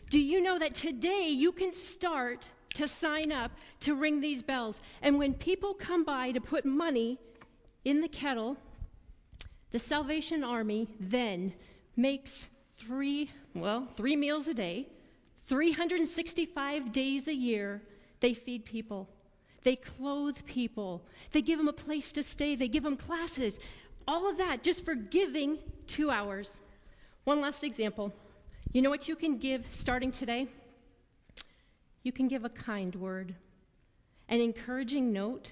Do 0.09 0.19
you 0.19 0.41
know 0.41 0.57
that 0.59 0.73
today 0.73 1.29
you 1.29 1.51
can 1.51 1.71
start 1.71 2.49
to 2.79 2.87
sign 2.87 3.31
up 3.31 3.51
to 3.81 3.93
ring 3.93 4.21
these 4.21 4.41
bells? 4.41 4.81
And 5.01 5.17
when 5.17 5.33
people 5.33 5.73
come 5.73 6.03
by 6.03 6.31
to 6.31 6.39
put 6.39 6.65
money 6.65 7.19
in 7.83 8.01
the 8.01 8.07
kettle, 8.07 8.57
the 9.71 9.79
Salvation 9.79 10.43
Army 10.43 10.87
then 10.99 11.53
makes 11.95 12.47
three, 12.77 13.29
well, 13.53 13.87
three 13.95 14.15
meals 14.15 14.47
a 14.47 14.53
day, 14.53 14.87
365 15.47 16.91
days 16.91 17.27
a 17.27 17.35
year, 17.35 17.81
they 18.21 18.33
feed 18.33 18.63
people. 18.63 19.09
They 19.63 19.75
clothe 19.75 20.37
people. 20.45 21.03
They 21.31 21.41
give 21.41 21.57
them 21.57 21.67
a 21.67 21.73
place 21.73 22.13
to 22.13 22.23
stay. 22.23 22.55
They 22.55 22.69
give 22.69 22.83
them 22.83 22.95
classes. 22.95 23.59
All 24.07 24.29
of 24.29 24.37
that 24.37 24.63
just 24.63 24.85
for 24.85 24.95
giving 24.95 25.59
two 25.85 26.09
hours. 26.09 26.59
One 27.25 27.41
last 27.41 27.63
example. 27.63 28.13
You 28.71 28.81
know 28.81 28.89
what 28.89 29.07
you 29.09 29.15
can 29.15 29.37
give 29.37 29.65
starting 29.71 30.11
today? 30.11 30.47
You 32.03 32.11
can 32.11 32.27
give 32.27 32.45
a 32.45 32.49
kind 32.49 32.95
word, 32.95 33.35
an 34.27 34.41
encouraging 34.41 35.11
note, 35.11 35.51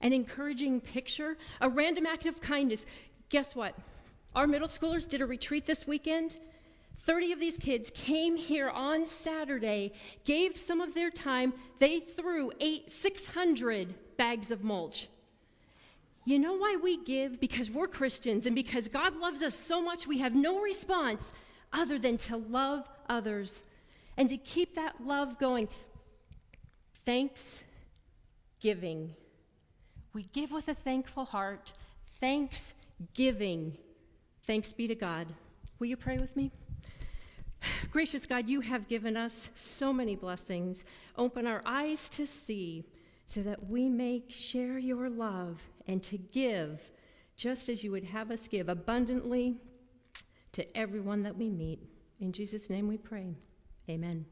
an 0.00 0.12
encouraging 0.12 0.80
picture, 0.80 1.36
a 1.60 1.68
random 1.68 2.06
act 2.06 2.26
of 2.26 2.40
kindness. 2.40 2.86
Guess 3.28 3.54
what? 3.54 3.74
Our 4.34 4.46
middle 4.46 4.68
schoolers 4.68 5.08
did 5.08 5.20
a 5.20 5.26
retreat 5.26 5.66
this 5.66 5.86
weekend 5.86 6.36
30 7.00 7.32
of 7.32 7.40
these 7.40 7.56
kids 7.56 7.90
came 7.94 8.36
here 8.36 8.68
on 8.68 9.06
Saturday, 9.06 9.92
gave 10.24 10.56
some 10.56 10.82
of 10.82 10.94
their 10.94 11.10
time. 11.10 11.54
They 11.78 11.98
threw 11.98 12.52
eight, 12.60 12.90
600 12.90 13.94
bags 14.18 14.50
of 14.50 14.62
mulch. 14.62 15.08
You 16.26 16.38
know 16.38 16.54
why 16.54 16.76
we 16.76 17.02
give? 17.02 17.40
Because 17.40 17.70
we're 17.70 17.86
Christians 17.86 18.44
and 18.44 18.54
because 18.54 18.88
God 18.88 19.16
loves 19.16 19.42
us 19.42 19.54
so 19.54 19.80
much, 19.80 20.06
we 20.06 20.18
have 20.18 20.34
no 20.34 20.60
response 20.60 21.32
other 21.72 21.98
than 21.98 22.18
to 22.18 22.36
love 22.36 22.86
others 23.08 23.64
and 24.16 24.28
to 24.28 24.36
keep 24.36 24.74
that 24.74 25.06
love 25.06 25.38
going. 25.38 25.68
Thanksgiving. 27.04 29.14
We 30.12 30.24
give 30.32 30.52
with 30.52 30.68
a 30.68 30.74
thankful 30.74 31.24
heart. 31.24 31.72
Thanksgiving. 32.06 33.76
Thanks 34.46 34.72
be 34.72 34.88
to 34.88 34.94
God. 34.94 35.28
Will 35.78 35.86
you 35.86 35.96
pray 35.96 36.18
with 36.18 36.36
me? 36.36 36.50
Gracious 37.90 38.26
God, 38.26 38.48
you 38.48 38.60
have 38.60 38.88
given 38.88 39.16
us 39.16 39.50
so 39.54 39.92
many 39.92 40.16
blessings. 40.16 40.84
Open 41.16 41.46
our 41.46 41.62
eyes 41.64 42.08
to 42.10 42.26
see 42.26 42.84
so 43.24 43.42
that 43.42 43.68
we 43.68 43.88
may 43.88 44.22
share 44.28 44.78
your 44.78 45.08
love 45.08 45.62
and 45.86 46.02
to 46.02 46.18
give 46.18 46.90
just 47.36 47.68
as 47.68 47.82
you 47.82 47.90
would 47.90 48.04
have 48.04 48.30
us 48.30 48.48
give 48.48 48.68
abundantly 48.68 49.56
to 50.52 50.76
everyone 50.76 51.22
that 51.22 51.36
we 51.36 51.48
meet. 51.48 51.78
In 52.20 52.32
Jesus' 52.32 52.68
name 52.68 52.86
we 52.86 52.98
pray. 52.98 53.34
Amen. 53.88 54.26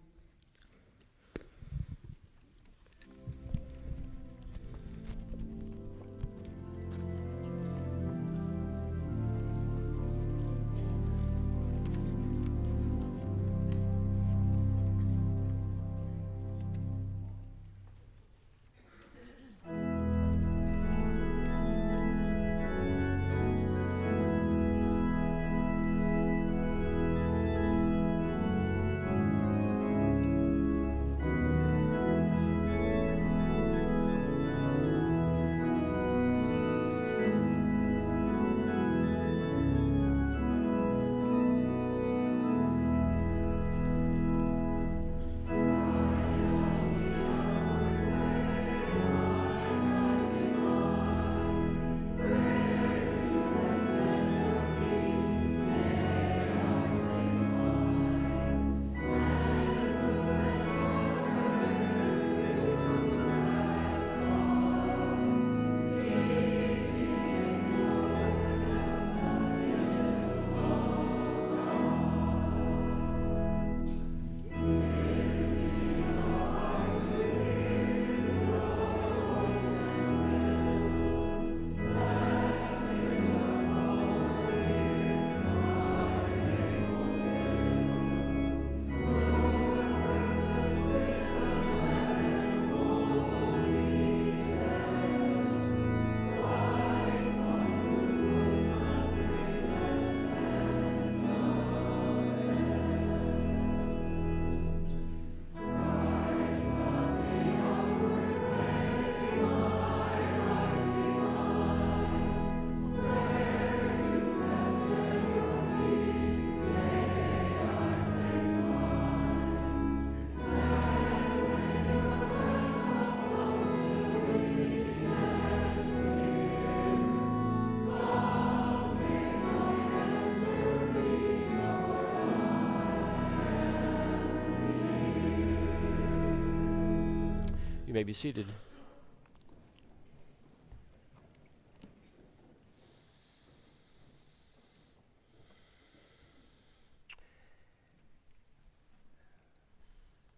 May 137.99 138.05
be 138.05 138.12
seated. 138.12 138.46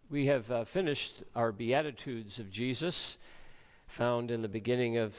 We 0.09 0.25
have 0.25 0.51
uh, 0.51 0.65
finished 0.65 1.23
our 1.37 1.53
Beatitudes 1.53 2.39
of 2.39 2.51
Jesus, 2.51 3.19
found 3.89 4.31
in 4.31 4.41
the 4.41 4.49
beginning 4.49 4.97
of 4.97 5.15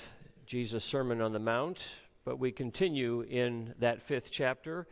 Jesus' 0.47 0.83
Sermon 0.83 1.21
on 1.21 1.33
the 1.33 1.37
Mount, 1.37 1.85
but 2.25 2.39
we 2.39 2.51
continue 2.51 3.21
in 3.21 3.75
that 3.77 4.01
fifth 4.01 4.31
chapter, 4.31 4.87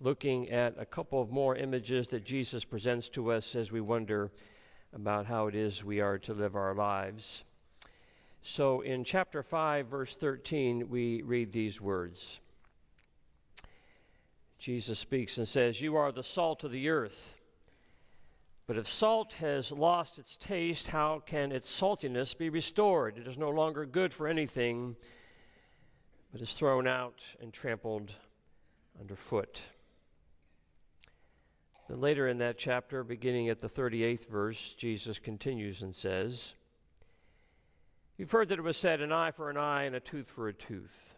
looking 0.00 0.48
at 0.48 0.74
a 0.78 0.86
couple 0.86 1.20
of 1.20 1.30
more 1.30 1.56
images 1.56 2.08
that 2.08 2.24
Jesus 2.24 2.64
presents 2.64 3.10
to 3.10 3.32
us 3.32 3.54
as 3.54 3.70
we 3.70 3.82
wonder 3.82 4.30
about 4.94 5.26
how 5.26 5.46
it 5.46 5.54
is 5.54 5.84
we 5.84 6.00
are 6.00 6.18
to 6.18 6.34
live 6.34 6.56
our 6.56 6.74
lives. 6.74 7.44
So 8.42 8.80
in 8.80 9.04
chapter 9.04 9.42
5, 9.42 9.86
verse 9.86 10.14
13, 10.14 10.88
we 10.88 11.22
read 11.22 11.52
these 11.52 11.80
words 11.80 12.40
Jesus 14.58 14.98
speaks 14.98 15.36
and 15.38 15.46
says, 15.46 15.80
You 15.80 15.96
are 15.96 16.12
the 16.12 16.22
salt 16.22 16.64
of 16.64 16.72
the 16.72 16.88
earth. 16.88 17.36
But 18.66 18.76
if 18.76 18.88
salt 18.88 19.34
has 19.34 19.70
lost 19.70 20.18
its 20.18 20.34
taste, 20.36 20.88
how 20.88 21.22
can 21.24 21.52
its 21.52 21.70
saltiness 21.70 22.36
be 22.36 22.48
restored? 22.48 23.16
It 23.16 23.28
is 23.28 23.38
no 23.38 23.50
longer 23.50 23.86
good 23.86 24.12
for 24.12 24.26
anything, 24.26 24.96
but 26.32 26.40
is 26.40 26.52
thrown 26.52 26.88
out 26.88 27.24
and 27.40 27.52
trampled 27.52 28.12
underfoot. 28.98 29.62
Then 31.88 32.00
later 32.00 32.28
in 32.28 32.38
that 32.38 32.58
chapter, 32.58 33.04
beginning 33.04 33.48
at 33.48 33.60
the 33.60 33.68
38th 33.68 34.28
verse, 34.28 34.74
Jesus 34.76 35.18
continues 35.18 35.82
and 35.82 35.94
says, 35.94 36.54
You've 38.18 38.30
heard 38.30 38.48
that 38.48 38.58
it 38.58 38.62
was 38.62 38.76
said, 38.76 39.00
an 39.00 39.12
eye 39.12 39.30
for 39.30 39.50
an 39.50 39.56
eye 39.56 39.84
and 39.84 39.94
a 39.94 40.00
tooth 40.00 40.26
for 40.26 40.48
a 40.48 40.52
tooth. 40.52 41.16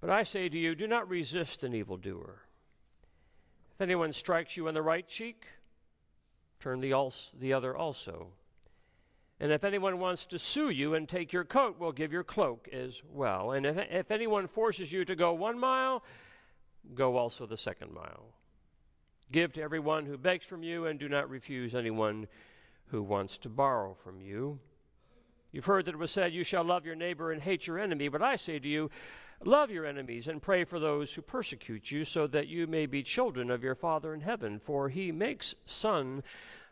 But 0.00 0.10
I 0.10 0.22
say 0.22 0.48
to 0.48 0.58
you, 0.58 0.74
do 0.74 0.86
not 0.86 1.08
resist 1.08 1.64
an 1.64 1.74
evildoer. 1.74 2.42
If 3.74 3.80
anyone 3.80 4.12
strikes 4.12 4.56
you 4.56 4.68
on 4.68 4.74
the 4.74 4.82
right 4.82 5.06
cheek, 5.06 5.46
turn 6.60 6.80
the, 6.80 7.12
the 7.38 7.52
other 7.52 7.76
also. 7.76 8.28
And 9.40 9.52
if 9.52 9.64
anyone 9.64 9.98
wants 9.98 10.24
to 10.26 10.38
sue 10.38 10.70
you 10.70 10.94
and 10.94 11.08
take 11.08 11.32
your 11.32 11.44
coat, 11.44 11.76
we'll 11.78 11.92
give 11.92 12.12
your 12.12 12.24
cloak 12.24 12.68
as 12.72 13.02
well. 13.12 13.52
And 13.52 13.66
if, 13.66 13.76
if 13.76 14.10
anyone 14.10 14.46
forces 14.46 14.90
you 14.90 15.04
to 15.04 15.14
go 15.14 15.32
one 15.32 15.58
mile, 15.58 16.02
go 16.94 17.16
also 17.16 17.46
the 17.46 17.56
second 17.56 17.92
mile. 17.92 18.34
Give 19.30 19.52
to 19.52 19.62
everyone 19.62 20.06
who 20.06 20.16
begs 20.16 20.46
from 20.46 20.62
you, 20.62 20.86
and 20.86 20.98
do 20.98 21.08
not 21.08 21.28
refuse 21.28 21.74
anyone 21.74 22.26
who 22.86 23.02
wants 23.02 23.36
to 23.38 23.48
borrow 23.48 23.94
from 23.94 24.20
you. 24.20 24.58
You've 25.52 25.66
heard 25.66 25.84
that 25.84 25.94
it 25.94 25.98
was 25.98 26.10
said, 26.10 26.32
You 26.32 26.44
shall 26.44 26.64
love 26.64 26.86
your 26.86 26.94
neighbor 26.94 27.32
and 27.32 27.42
hate 27.42 27.66
your 27.66 27.78
enemy. 27.78 28.08
But 28.08 28.22
I 28.22 28.36
say 28.36 28.58
to 28.58 28.68
you, 28.68 28.90
Love 29.44 29.70
your 29.70 29.86
enemies 29.86 30.26
and 30.26 30.42
pray 30.42 30.64
for 30.64 30.80
those 30.80 31.12
who 31.12 31.22
persecute 31.22 31.92
you, 31.92 32.04
so 32.04 32.26
that 32.26 32.48
you 32.48 32.66
may 32.66 32.86
be 32.86 33.02
children 33.02 33.50
of 33.50 33.62
your 33.62 33.76
Father 33.76 34.12
in 34.12 34.20
heaven. 34.20 34.58
For 34.58 34.88
he 34.88 35.12
makes 35.12 35.54
sun 35.64 36.24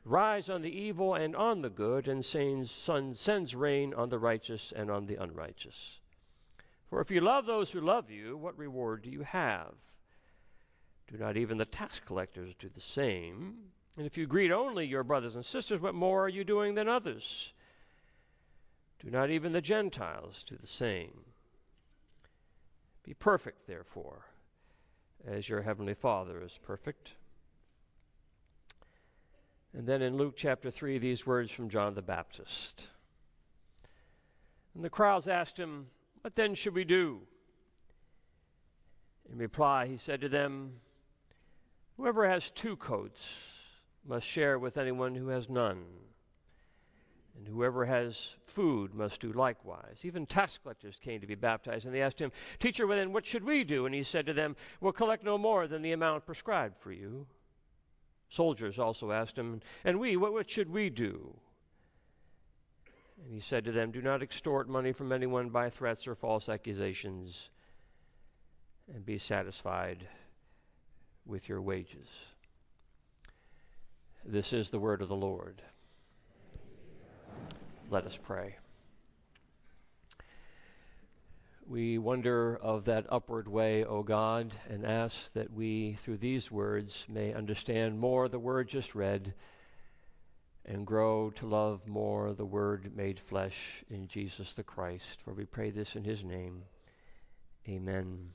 rise 0.04 0.50
on 0.50 0.62
the 0.62 0.76
evil 0.76 1.14
and 1.14 1.36
on 1.36 1.62
the 1.62 1.70
good, 1.70 2.08
and 2.08 2.24
sends, 2.24 3.54
rain 3.54 3.94
on 3.94 4.08
the 4.08 4.18
righteous 4.18 4.72
and 4.74 4.90
on 4.90 5.06
the 5.06 5.16
unrighteous. 5.16 6.00
For 6.90 7.00
if 7.00 7.10
you 7.10 7.20
love 7.20 7.46
those 7.46 7.70
who 7.70 7.80
love 7.80 8.10
you, 8.10 8.36
what 8.36 8.58
reward 8.58 9.02
do 9.02 9.10
you 9.10 9.22
have? 9.22 9.74
Do 11.10 11.18
not 11.18 11.36
even 11.36 11.58
the 11.58 11.64
tax 11.64 12.00
collectors 12.04 12.54
do 12.58 12.68
the 12.68 12.80
same? 12.80 13.54
And 13.96 14.06
if 14.06 14.18
you 14.18 14.26
greet 14.26 14.50
only 14.50 14.86
your 14.86 15.04
brothers 15.04 15.36
and 15.36 15.44
sisters, 15.44 15.80
what 15.80 15.94
more 15.94 16.24
are 16.24 16.28
you 16.28 16.44
doing 16.44 16.74
than 16.74 16.88
others? 16.88 17.52
Do 19.02 19.10
not 19.10 19.30
even 19.30 19.52
the 19.52 19.60
Gentiles 19.60 20.42
do 20.42 20.56
the 20.56 20.66
same? 20.66 21.20
Be 23.04 23.14
perfect, 23.14 23.66
therefore, 23.66 24.26
as 25.24 25.48
your 25.48 25.62
heavenly 25.62 25.94
Father 25.94 26.42
is 26.42 26.58
perfect. 26.60 27.12
And 29.72 29.86
then 29.86 30.02
in 30.02 30.16
Luke 30.16 30.34
chapter 30.36 30.70
3, 30.70 30.98
these 30.98 31.26
words 31.26 31.52
from 31.52 31.68
John 31.68 31.94
the 31.94 32.02
Baptist. 32.02 32.88
And 34.74 34.82
the 34.82 34.90
crowds 34.90 35.28
asked 35.28 35.58
him, 35.58 35.86
What 36.22 36.34
then 36.34 36.54
should 36.54 36.74
we 36.74 36.84
do? 36.84 37.20
In 39.30 39.38
reply, 39.38 39.86
he 39.86 39.96
said 39.96 40.20
to 40.22 40.28
them, 40.28 40.72
Whoever 41.96 42.28
has 42.28 42.50
two 42.50 42.76
coats 42.76 43.36
must 44.06 44.26
share 44.26 44.58
with 44.58 44.76
anyone 44.76 45.14
who 45.14 45.28
has 45.28 45.48
none 45.48 45.84
and 47.36 47.46
whoever 47.46 47.84
has 47.84 48.34
food 48.46 48.94
must 48.94 49.20
do 49.20 49.32
likewise. 49.32 49.98
Even 50.02 50.26
tax 50.26 50.58
collectors 50.58 50.98
came 51.02 51.20
to 51.20 51.26
be 51.26 51.34
baptized, 51.34 51.86
and 51.86 51.94
they 51.94 52.02
asked 52.02 52.20
him, 52.20 52.32
Teacher, 52.58 52.86
well, 52.86 52.96
then 52.96 53.12
what 53.12 53.26
should 53.26 53.44
we 53.44 53.64
do? 53.64 53.86
And 53.86 53.94
he 53.94 54.02
said 54.02 54.26
to 54.26 54.32
them, 54.32 54.56
We'll 54.80 54.92
collect 54.92 55.24
no 55.24 55.36
more 55.36 55.66
than 55.66 55.82
the 55.82 55.92
amount 55.92 56.26
prescribed 56.26 56.78
for 56.78 56.92
you. 56.92 57.26
Soldiers 58.28 58.78
also 58.78 59.12
asked 59.12 59.36
him, 59.36 59.60
And 59.84 60.00
we, 60.00 60.16
what, 60.16 60.32
what 60.32 60.50
should 60.50 60.70
we 60.70 60.90
do? 60.90 61.34
And 63.22 63.32
he 63.32 63.40
said 63.40 63.64
to 63.64 63.72
them, 63.72 63.90
Do 63.90 64.02
not 64.02 64.22
extort 64.22 64.68
money 64.68 64.92
from 64.92 65.12
anyone 65.12 65.50
by 65.50 65.70
threats 65.70 66.08
or 66.08 66.14
false 66.14 66.48
accusations, 66.48 67.50
and 68.92 69.04
be 69.04 69.18
satisfied 69.18 70.08
with 71.26 71.48
your 71.48 71.60
wages. 71.60 72.08
This 74.24 74.52
is 74.52 74.70
the 74.70 74.78
word 74.78 75.02
of 75.02 75.08
the 75.08 75.16
Lord. 75.16 75.62
Let 77.90 78.06
us 78.06 78.18
pray. 78.20 78.56
We 81.68 81.98
wonder 81.98 82.56
of 82.56 82.84
that 82.84 83.06
upward 83.08 83.48
way, 83.48 83.84
O 83.84 84.02
God, 84.02 84.54
and 84.68 84.86
ask 84.86 85.32
that 85.32 85.52
we, 85.52 85.94
through 85.94 86.18
these 86.18 86.50
words, 86.50 87.06
may 87.08 87.34
understand 87.34 87.98
more 87.98 88.28
the 88.28 88.38
word 88.38 88.68
just 88.68 88.94
read 88.94 89.34
and 90.64 90.86
grow 90.86 91.30
to 91.30 91.46
love 91.46 91.86
more 91.86 92.32
the 92.34 92.44
word 92.44 92.96
made 92.96 93.18
flesh 93.18 93.84
in 93.88 94.08
Jesus 94.08 94.52
the 94.52 94.62
Christ. 94.62 95.18
For 95.24 95.32
we 95.32 95.44
pray 95.44 95.70
this 95.70 95.96
in 95.96 96.04
his 96.04 96.22
name. 96.24 96.62
Amen. 97.68 98.28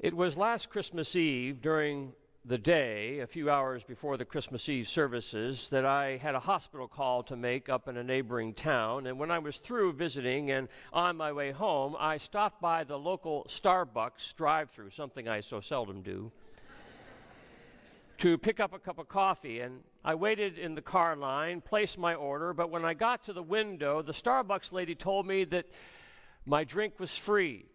It 0.00 0.14
was 0.14 0.36
last 0.36 0.70
Christmas 0.70 1.16
Eve 1.16 1.60
during 1.60 2.12
the 2.44 2.56
day, 2.56 3.18
a 3.18 3.26
few 3.26 3.50
hours 3.50 3.82
before 3.82 4.16
the 4.16 4.24
Christmas 4.24 4.68
Eve 4.68 4.86
services, 4.86 5.68
that 5.70 5.84
I 5.84 6.18
had 6.18 6.36
a 6.36 6.40
hospital 6.40 6.86
call 6.86 7.24
to 7.24 7.34
make 7.34 7.68
up 7.68 7.88
in 7.88 7.96
a 7.96 8.04
neighboring 8.04 8.54
town. 8.54 9.08
And 9.08 9.18
when 9.18 9.32
I 9.32 9.40
was 9.40 9.58
through 9.58 9.94
visiting 9.94 10.52
and 10.52 10.68
on 10.92 11.16
my 11.16 11.32
way 11.32 11.50
home, 11.50 11.96
I 11.98 12.18
stopped 12.18 12.60
by 12.60 12.84
the 12.84 12.96
local 12.96 13.44
Starbucks 13.48 14.36
drive 14.36 14.70
through, 14.70 14.90
something 14.90 15.28
I 15.28 15.40
so 15.40 15.60
seldom 15.60 16.02
do, 16.02 16.30
to 18.18 18.38
pick 18.38 18.60
up 18.60 18.72
a 18.72 18.78
cup 18.78 19.00
of 19.00 19.08
coffee. 19.08 19.58
And 19.62 19.80
I 20.04 20.14
waited 20.14 20.60
in 20.60 20.76
the 20.76 20.80
car 20.82 21.16
line, 21.16 21.60
placed 21.60 21.98
my 21.98 22.14
order, 22.14 22.52
but 22.54 22.70
when 22.70 22.84
I 22.84 22.94
got 22.94 23.24
to 23.24 23.32
the 23.32 23.42
window, 23.42 24.00
the 24.02 24.12
Starbucks 24.12 24.70
lady 24.70 24.94
told 24.94 25.26
me 25.26 25.42
that 25.46 25.66
my 26.46 26.62
drink 26.62 27.00
was 27.00 27.18
free. 27.18 27.66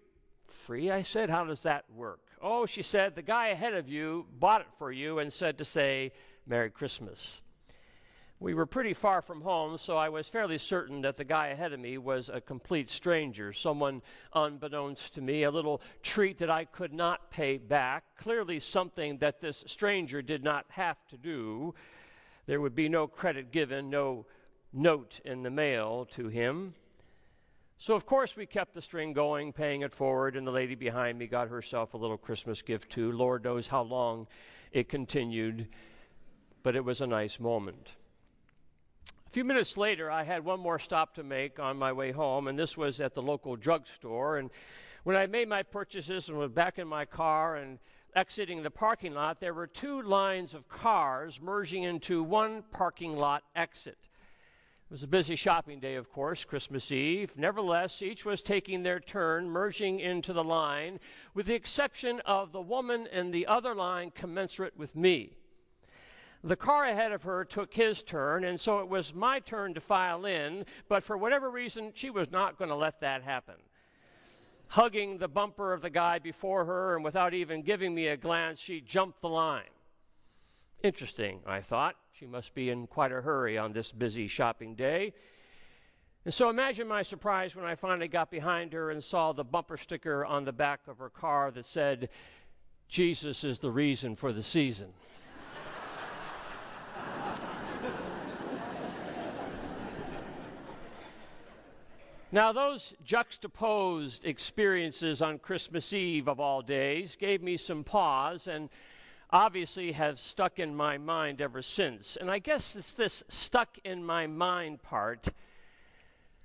Free? 0.53 0.91
I 0.91 1.01
said, 1.01 1.29
How 1.29 1.43
does 1.45 1.63
that 1.63 1.85
work? 1.93 2.21
Oh, 2.41 2.65
she 2.65 2.81
said, 2.81 3.15
the 3.15 3.21
guy 3.21 3.47
ahead 3.47 3.73
of 3.73 3.87
you 3.87 4.25
bought 4.39 4.61
it 4.61 4.67
for 4.77 4.91
you 4.91 5.19
and 5.19 5.31
said 5.31 5.57
to 5.57 5.65
say, 5.65 6.11
Merry 6.45 6.69
Christmas. 6.69 7.41
We 8.39 8.53
were 8.53 8.65
pretty 8.65 8.93
far 8.93 9.21
from 9.21 9.39
home, 9.39 9.77
so 9.77 9.95
I 9.95 10.09
was 10.09 10.27
fairly 10.27 10.57
certain 10.57 10.99
that 11.03 11.15
the 11.15 11.23
guy 11.23 11.47
ahead 11.47 11.71
of 11.71 11.79
me 11.79 11.97
was 11.97 12.27
a 12.27 12.41
complete 12.41 12.89
stranger, 12.89 13.53
someone 13.53 14.01
unbeknownst 14.33 15.13
to 15.13 15.21
me, 15.21 15.43
a 15.43 15.51
little 15.51 15.81
treat 16.01 16.39
that 16.39 16.49
I 16.49 16.65
could 16.65 16.91
not 16.93 17.31
pay 17.31 17.57
back, 17.57 18.03
clearly 18.17 18.59
something 18.59 19.17
that 19.19 19.39
this 19.39 19.63
stranger 19.67 20.21
did 20.21 20.43
not 20.43 20.65
have 20.67 20.97
to 21.07 21.17
do. 21.17 21.73
There 22.45 22.59
would 22.59 22.75
be 22.75 22.89
no 22.89 23.07
credit 23.07 23.53
given, 23.53 23.89
no 23.89 24.25
note 24.73 25.21
in 25.23 25.43
the 25.43 25.49
mail 25.49 26.05
to 26.11 26.27
him. 26.27 26.73
So, 27.77 27.95
of 27.95 28.05
course, 28.05 28.37
we 28.37 28.45
kept 28.45 28.73
the 28.73 28.81
string 28.81 29.13
going, 29.13 29.51
paying 29.51 29.81
it 29.81 29.93
forward, 29.93 30.35
and 30.35 30.47
the 30.47 30.51
lady 30.51 30.75
behind 30.75 31.17
me 31.17 31.27
got 31.27 31.49
herself 31.49 31.93
a 31.93 31.97
little 31.97 32.17
Christmas 32.17 32.61
gift 32.61 32.89
too. 32.89 33.11
Lord 33.11 33.43
knows 33.43 33.67
how 33.67 33.81
long 33.81 34.27
it 34.71 34.87
continued, 34.87 35.67
but 36.63 36.75
it 36.75 36.83
was 36.83 37.01
a 37.01 37.07
nice 37.07 37.39
moment. 37.39 37.95
A 39.27 39.29
few 39.29 39.43
minutes 39.43 39.77
later, 39.77 40.09
I 40.09 40.23
had 40.23 40.45
one 40.45 40.59
more 40.59 40.79
stop 40.79 41.15
to 41.15 41.23
make 41.23 41.59
on 41.59 41.77
my 41.77 41.91
way 41.91 42.11
home, 42.11 42.47
and 42.47 42.57
this 42.57 42.77
was 42.77 43.01
at 43.01 43.15
the 43.15 43.21
local 43.21 43.55
drugstore. 43.55 44.37
And 44.37 44.49
when 45.03 45.15
I 45.15 45.25
made 45.25 45.49
my 45.49 45.63
purchases 45.63 46.29
and 46.29 46.37
was 46.37 46.51
back 46.51 46.79
in 46.79 46.87
my 46.87 47.03
car 47.03 47.57
and 47.57 47.79
exiting 48.15 48.63
the 48.63 48.71
parking 48.71 49.13
lot, 49.13 49.39
there 49.39 49.53
were 49.53 49.67
two 49.67 50.01
lines 50.03 50.53
of 50.53 50.69
cars 50.69 51.41
merging 51.41 51.83
into 51.83 52.23
one 52.23 52.63
parking 52.71 53.15
lot 53.15 53.43
exit. 53.55 54.07
It 54.89 54.91
was 54.91 55.03
a 55.03 55.07
busy 55.07 55.35
shopping 55.35 55.79
day, 55.79 55.95
of 55.95 56.11
course, 56.11 56.45
Christmas 56.45 56.91
Eve. 56.91 57.35
Nevertheless, 57.37 58.01
each 58.01 58.25
was 58.25 58.41
taking 58.41 58.83
their 58.83 58.99
turn, 58.99 59.49
merging 59.49 59.99
into 59.99 60.33
the 60.33 60.43
line, 60.43 60.99
with 61.33 61.47
the 61.47 61.55
exception 61.55 62.19
of 62.25 62.51
the 62.51 62.61
woman 62.61 63.07
in 63.07 63.31
the 63.31 63.47
other 63.47 63.73
line 63.73 64.11
commensurate 64.11 64.77
with 64.77 64.95
me. 64.95 65.37
The 66.43 66.57
car 66.57 66.85
ahead 66.85 67.13
of 67.13 67.23
her 67.23 67.45
took 67.45 67.73
his 67.73 68.03
turn, 68.03 68.43
and 68.43 68.59
so 68.59 68.79
it 68.81 68.87
was 68.89 69.13
my 69.15 69.39
turn 69.39 69.73
to 69.73 69.81
file 69.81 70.25
in, 70.25 70.65
but 70.89 71.03
for 71.03 71.17
whatever 71.17 71.49
reason, 71.49 71.91
she 71.95 72.09
was 72.09 72.29
not 72.29 72.57
going 72.57 72.69
to 72.69 72.75
let 72.75 72.99
that 72.99 73.23
happen. 73.23 73.55
Hugging 74.67 75.17
the 75.17 75.29
bumper 75.29 75.71
of 75.71 75.81
the 75.81 75.89
guy 75.89 76.19
before 76.19 76.65
her, 76.65 76.95
and 76.95 77.03
without 77.03 77.33
even 77.33 77.63
giving 77.63 77.95
me 77.95 78.07
a 78.07 78.17
glance, 78.17 78.59
she 78.59 78.81
jumped 78.81 79.21
the 79.21 79.29
line. 79.29 79.63
Interesting, 80.83 81.39
I 81.47 81.61
thought. 81.61 81.95
She 82.19 82.27
must 82.27 82.53
be 82.53 82.69
in 82.69 82.85
quite 82.85 83.11
a 83.11 83.21
hurry 83.21 83.57
on 83.57 83.73
this 83.73 83.91
busy 83.91 84.27
shopping 84.27 84.75
day. 84.75 85.13
And 86.25 86.33
so 86.33 86.47
imagine 86.47 86.87
my 86.87 87.01
surprise 87.01 87.55
when 87.55 87.65
I 87.65 87.73
finally 87.73 88.07
got 88.07 88.29
behind 88.29 88.71
her 88.73 88.91
and 88.91 89.03
saw 89.03 89.33
the 89.33 89.43
bumper 89.43 89.77
sticker 89.77 90.23
on 90.23 90.45
the 90.45 90.51
back 90.51 90.81
of 90.87 90.99
her 90.99 91.09
car 91.09 91.49
that 91.49 91.65
said, 91.65 92.09
Jesus 92.87 93.43
is 93.43 93.57
the 93.57 93.71
reason 93.71 94.15
for 94.15 94.31
the 94.31 94.43
season. 94.43 94.93
Now, 102.31 102.51
those 102.51 102.93
juxtaposed 103.03 104.25
experiences 104.25 105.21
on 105.21 105.37
Christmas 105.37 105.93
Eve 105.93 106.27
of 106.27 106.39
all 106.39 106.63
days 106.63 107.15
gave 107.15 107.43
me 107.43 107.57
some 107.57 107.83
pause 107.83 108.47
and 108.47 108.69
obviously 109.33 109.91
have 109.91 110.19
stuck 110.19 110.59
in 110.59 110.75
my 110.75 110.97
mind 110.97 111.41
ever 111.41 111.63
since. 111.63 112.15
And 112.15 112.29
I 112.29 112.37
guess 112.37 112.75
it's 112.75 112.93
this 112.93 113.23
stuck 113.27 113.79
in 113.83 114.05
my 114.05 114.27
mind 114.27 114.83
part 114.83 115.27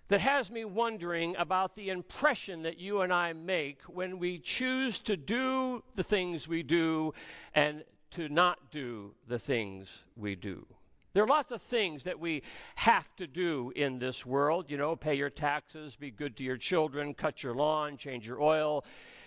that 0.08 0.22
has 0.22 0.50
me 0.50 0.64
wondering 0.64 1.36
about 1.36 1.76
the 1.76 1.90
impression 1.90 2.62
that 2.62 2.78
you 2.78 3.02
and 3.02 3.12
I 3.12 3.34
make 3.34 3.82
when 3.82 4.18
we 4.18 4.38
choose 4.38 4.98
to 5.00 5.18
do 5.18 5.84
the 5.96 6.02
things 6.02 6.48
we 6.48 6.62
do 6.62 7.12
and 7.54 7.84
to 8.12 8.30
not 8.30 8.70
do 8.70 9.12
the 9.28 9.38
things 9.38 10.04
we 10.16 10.34
do. 10.34 10.66
There 11.12 11.24
are 11.24 11.28
lots 11.28 11.50
of 11.50 11.60
things 11.60 12.04
that 12.04 12.18
we 12.18 12.42
have 12.76 13.14
to 13.16 13.26
do 13.26 13.70
in 13.76 13.98
this 13.98 14.24
world. 14.24 14.70
You 14.70 14.78
know, 14.78 14.96
pay 14.96 15.14
your 15.14 15.30
taxes, 15.30 15.94
be 15.94 16.10
good 16.10 16.36
to 16.38 16.44
your 16.44 16.56
children, 16.56 17.12
cut 17.12 17.42
your 17.42 17.54
lawn, 17.54 17.98
change 17.98 18.26
your 18.26 18.40
oil, 18.40 18.84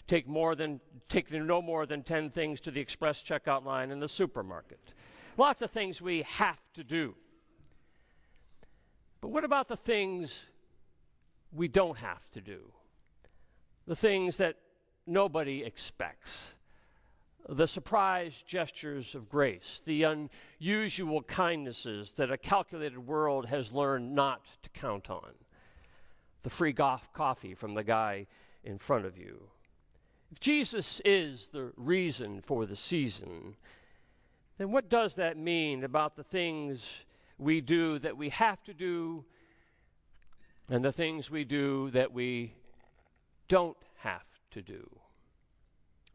take 0.07 0.27
more 0.27 0.55
than 0.55 0.79
take 1.09 1.31
no 1.31 1.61
more 1.61 1.85
than 1.85 2.03
10 2.03 2.29
things 2.29 2.61
to 2.61 2.71
the 2.71 2.79
express 2.79 3.21
checkout 3.21 3.65
line 3.65 3.91
in 3.91 3.99
the 3.99 4.07
supermarket. 4.07 4.93
Lots 5.37 5.61
of 5.61 5.71
things 5.71 6.01
we 6.01 6.23
have 6.23 6.59
to 6.73 6.83
do. 6.83 7.15
But 9.21 9.29
what 9.29 9.43
about 9.43 9.67
the 9.67 9.77
things 9.77 10.39
we 11.53 11.67
don't 11.67 11.97
have 11.97 12.29
to 12.31 12.41
do? 12.41 12.71
The 13.87 13.95
things 13.95 14.37
that 14.37 14.57
nobody 15.05 15.63
expects 15.63 16.53
the 17.49 17.67
surprise 17.67 18.43
gestures 18.45 19.15
of 19.15 19.29
grace, 19.29 19.81
the 19.85 20.03
unusual 20.59 21.21
kindnesses 21.23 22.11
that 22.13 22.31
a 22.31 22.37
calculated 22.37 22.99
world 22.99 23.47
has 23.47 23.71
learned 23.71 24.13
not 24.13 24.41
to 24.63 24.69
count 24.69 25.09
on, 25.09 25.31
the 26.43 26.49
free 26.49 26.73
coffee 26.73 27.53
from 27.53 27.73
the 27.73 27.83
guy 27.83 28.27
in 28.63 28.77
front 28.77 29.05
of 29.05 29.17
you. 29.17 29.41
If 30.31 30.39
Jesus 30.39 31.01
is 31.03 31.49
the 31.51 31.73
reason 31.75 32.41
for 32.41 32.65
the 32.65 32.75
season, 32.75 33.55
then 34.57 34.71
what 34.71 34.89
does 34.89 35.15
that 35.15 35.37
mean 35.37 35.83
about 35.83 36.15
the 36.15 36.23
things 36.23 36.87
we 37.37 37.59
do 37.59 37.99
that 37.99 38.15
we 38.15 38.29
have 38.29 38.63
to 38.63 38.73
do 38.73 39.25
and 40.69 40.85
the 40.85 40.91
things 40.91 41.29
we 41.29 41.43
do 41.43 41.89
that 41.91 42.13
we 42.13 42.53
don't 43.49 43.77
have 43.97 44.23
to 44.51 44.61
do? 44.61 44.89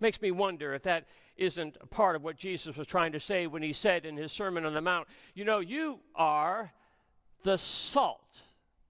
Makes 0.01 0.23
me 0.23 0.31
wonder 0.31 0.73
if 0.73 0.83
that 0.85 1.07
isn't 1.37 1.77
a 1.81 1.87
part 1.87 2.17
of 2.17 2.23
what 2.23 2.37
Jesus 2.37 2.75
was 2.75 2.87
trying 2.87 3.13
to 3.13 3.21
say 3.21 3.47
when 3.47 3.63
he 3.63 3.75
said 3.75 4.07
in 4.07 4.17
his 4.17 4.33
Sermon 4.33 4.65
on 4.65 4.73
the 4.73 4.81
Mount, 4.81 5.09
You 5.35 5.45
know, 5.45 5.59
you 5.59 6.01
are 6.15 6.73
the 7.43 7.59
salt 7.59 8.39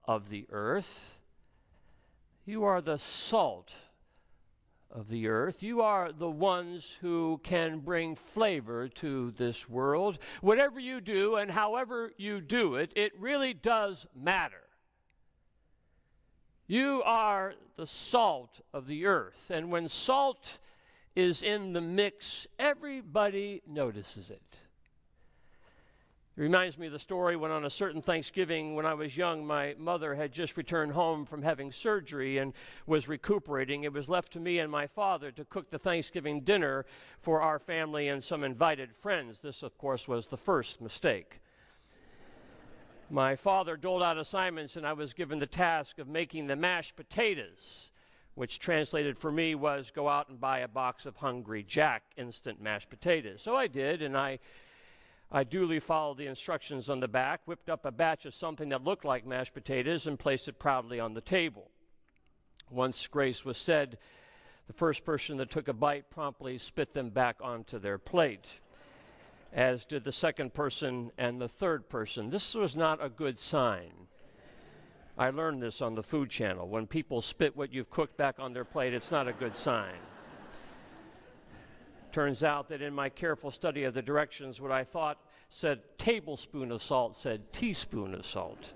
of 0.05 0.29
the 0.29 0.47
earth. 0.51 1.19
You 2.45 2.63
are 2.63 2.81
the 2.81 2.97
salt 2.97 3.73
of 4.91 5.09
the 5.09 5.27
earth. 5.27 5.61
You 5.63 5.81
are 5.81 6.11
the 6.11 6.29
ones 6.29 6.97
who 7.01 7.39
can 7.43 7.79
bring 7.79 8.15
flavor 8.15 8.87
to 8.89 9.31
this 9.31 9.69
world. 9.69 10.19
Whatever 10.41 10.79
you 10.79 11.01
do 11.01 11.35
and 11.35 11.51
however 11.51 12.11
you 12.17 12.41
do 12.41 12.75
it, 12.75 12.91
it 12.95 13.11
really 13.19 13.53
does 13.53 14.05
matter. 14.15 14.63
You 16.67 17.01
are 17.05 17.53
the 17.77 17.87
salt 17.87 18.59
of 18.73 18.87
the 18.87 19.05
earth. 19.05 19.49
And 19.49 19.71
when 19.71 19.87
salt 19.87 20.57
is 21.15 21.41
in 21.41 21.73
the 21.73 21.81
mix, 21.81 22.45
everybody 22.59 23.61
notices 23.65 24.29
it. 24.29 24.57
It 26.37 26.41
reminds 26.41 26.77
me 26.77 26.85
of 26.85 26.93
the 26.93 26.99
story 26.99 27.35
when, 27.35 27.49
on 27.49 27.65
a 27.65 27.69
certain 27.69 27.99
Thanksgiving 27.99 28.75
when 28.75 28.85
I 28.85 28.93
was 28.93 29.17
young, 29.17 29.43
my 29.43 29.73
mother 29.79 30.13
had 30.13 30.31
just 30.31 30.55
returned 30.55 30.91
home 30.91 31.25
from 31.25 31.41
having 31.41 31.71
surgery 31.71 32.37
and 32.37 32.53
was 32.85 33.07
recuperating. 33.07 33.85
It 33.85 33.93
was 33.93 34.07
left 34.07 34.33
to 34.33 34.39
me 34.39 34.59
and 34.59 34.71
my 34.71 34.85
father 34.85 35.31
to 35.31 35.45
cook 35.45 35.71
the 35.71 35.79
Thanksgiving 35.79 36.41
dinner 36.41 36.85
for 37.19 37.41
our 37.41 37.57
family 37.57 38.09
and 38.09 38.23
some 38.23 38.43
invited 38.43 38.95
friends. 38.95 39.39
This, 39.39 39.63
of 39.63 39.75
course, 39.79 40.07
was 40.07 40.27
the 40.27 40.37
first 40.37 40.79
mistake. 40.79 41.41
my 43.09 43.35
father 43.35 43.75
doled 43.75 44.03
out 44.03 44.19
assignments, 44.19 44.75
and 44.75 44.85
I 44.85 44.93
was 44.93 45.13
given 45.13 45.39
the 45.39 45.47
task 45.47 45.97
of 45.97 46.07
making 46.07 46.45
the 46.45 46.55
mashed 46.55 46.95
potatoes 46.95 47.89
which 48.35 48.59
translated 48.59 49.17
for 49.17 49.31
me 49.31 49.55
was 49.55 49.89
go 49.89 50.07
out 50.07 50.29
and 50.29 50.39
buy 50.39 50.59
a 50.59 50.67
box 50.67 51.07
of 51.07 51.15
Hungry 51.15 51.63
Jack 51.63 52.03
instant 52.17 52.61
mashed 52.61 52.87
potatoes. 52.87 53.41
So 53.41 53.55
I 53.55 53.65
did, 53.65 54.03
and 54.03 54.15
I, 54.15 54.37
I 55.31 55.43
duly 55.43 55.79
followed 55.79 56.17
the 56.17 56.27
instructions 56.27 56.89
on 56.89 57.01
the 57.01 57.07
back, 57.07 57.41
whipped 57.45 57.69
up 57.69 57.85
a 57.85 57.91
batch 57.91 58.25
of 58.25 58.33
something 58.33 58.69
that 58.69 58.83
looked 58.83 59.03
like 59.03 59.25
mashed 59.25 59.53
potatoes, 59.53 60.07
and 60.07 60.17
placed 60.17 60.47
it 60.47 60.57
proudly 60.57 60.99
on 60.99 61.13
the 61.13 61.21
table. 61.21 61.69
Once 62.69 63.07
grace 63.07 63.43
was 63.43 63.57
said, 63.57 63.97
the 64.67 64.73
first 64.73 65.03
person 65.05 65.37
that 65.37 65.49
took 65.49 65.67
a 65.67 65.73
bite 65.73 66.09
promptly 66.09 66.57
spit 66.57 66.93
them 66.93 67.09
back 67.09 67.37
onto 67.41 67.79
their 67.79 67.97
plate, 67.97 68.47
as 69.53 69.85
did 69.85 70.03
the 70.03 70.11
second 70.11 70.53
person 70.53 71.11
and 71.17 71.41
the 71.41 71.47
third 71.47 71.89
person. 71.89 72.29
This 72.29 72.53
was 72.53 72.75
not 72.75 73.03
a 73.03 73.09
good 73.09 73.39
sign. 73.39 73.91
I 75.17 75.29
learned 75.29 75.61
this 75.61 75.81
on 75.81 75.95
the 75.95 76.03
Food 76.03 76.29
Channel. 76.29 76.67
When 76.67 76.85
people 76.85 77.21
spit 77.21 77.55
what 77.55 77.73
you've 77.73 77.89
cooked 77.89 78.17
back 78.17 78.35
on 78.39 78.53
their 78.53 78.65
plate, 78.65 78.93
it's 78.93 79.11
not 79.11 79.27
a 79.27 79.33
good 79.33 79.55
sign. 79.55 79.95
Turns 82.17 82.43
out 82.43 82.69
that 82.69 82.81
in 82.81 82.95
my 82.95 83.09
careful 83.09 83.51
study 83.51 83.83
of 83.83 83.93
the 83.93 84.01
directions, 84.01 84.59
what 84.59 84.71
I 84.71 84.83
thought 84.83 85.19
said 85.49 85.81
tablespoon 85.99 86.71
of 86.71 86.81
salt 86.81 87.15
said 87.15 87.53
teaspoon 87.53 88.15
of 88.15 88.25
salt. 88.25 88.73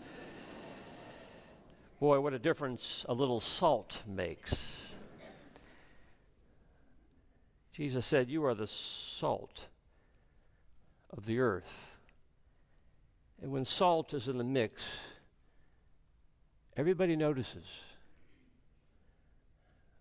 Boy, 2.00 2.20
what 2.20 2.36
a 2.36 2.38
difference 2.38 3.04
a 3.10 3.16
little 3.16 3.40
salt 3.40 4.04
makes. 4.06 4.94
Jesus 7.72 8.06
said, 8.06 8.30
You 8.30 8.46
are 8.46 8.54
the 8.54 8.68
salt 8.68 9.66
of 11.10 11.26
the 11.26 11.40
earth. 11.40 11.98
And 13.42 13.52
when 13.52 13.66
salt 13.66 14.14
is 14.14 14.28
in 14.28 14.38
the 14.38 14.44
mix, 14.44 14.84
Everybody 16.78 17.16
notices. 17.16 17.66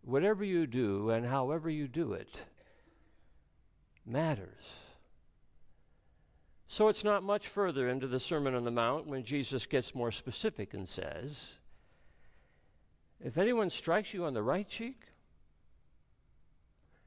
Whatever 0.03 0.45
you 0.45 0.67
do 0.67 1.09
and 1.09 1.25
however 1.25 1.71
you 1.71 1.89
do 1.89 2.13
it 2.13 2.43
matters. 4.11 4.65
So 6.69 6.89
it's 6.89 7.05
not 7.05 7.23
much 7.23 7.49
further 7.49 7.89
into 7.89 8.07
the 8.07 8.21
Sermon 8.21 8.55
on 8.55 8.65
the 8.65 8.71
Mount 8.71 9.07
when 9.07 9.25
Jesus 9.25 9.67
gets 9.67 9.95
more 9.95 10.13
specific 10.13 10.75
and 10.75 10.89
says, 10.89 11.57
If 13.21 13.39
anyone 13.39 13.71
strikes 13.71 14.15
you 14.15 14.25
on 14.25 14.35
the 14.35 14.43
right 14.43 14.69
cheek, 14.69 15.03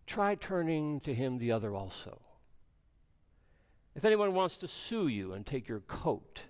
try 0.05 0.35
turning 0.35 0.99
to 1.01 1.13
him 1.13 1.37
the 1.37 1.51
other 1.51 1.73
also. 1.73 2.19
If 3.95 4.05
anyone 4.05 4.33
wants 4.33 4.57
to 4.57 4.67
sue 4.67 5.07
you 5.07 5.33
and 5.33 5.45
take 5.45 5.67
your 5.67 5.81
coat, 5.81 6.41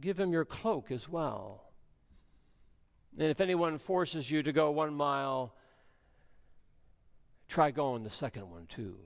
give 0.00 0.18
him 0.18 0.32
your 0.32 0.44
cloak 0.44 0.90
as 0.90 1.08
well. 1.08 1.70
And 3.18 3.30
if 3.30 3.40
anyone 3.40 3.78
forces 3.78 4.30
you 4.30 4.42
to 4.42 4.52
go 4.52 4.70
one 4.70 4.94
mile, 4.94 5.54
try 7.48 7.70
going 7.70 8.04
the 8.04 8.10
second 8.10 8.50
one 8.50 8.66
too. 8.66 8.96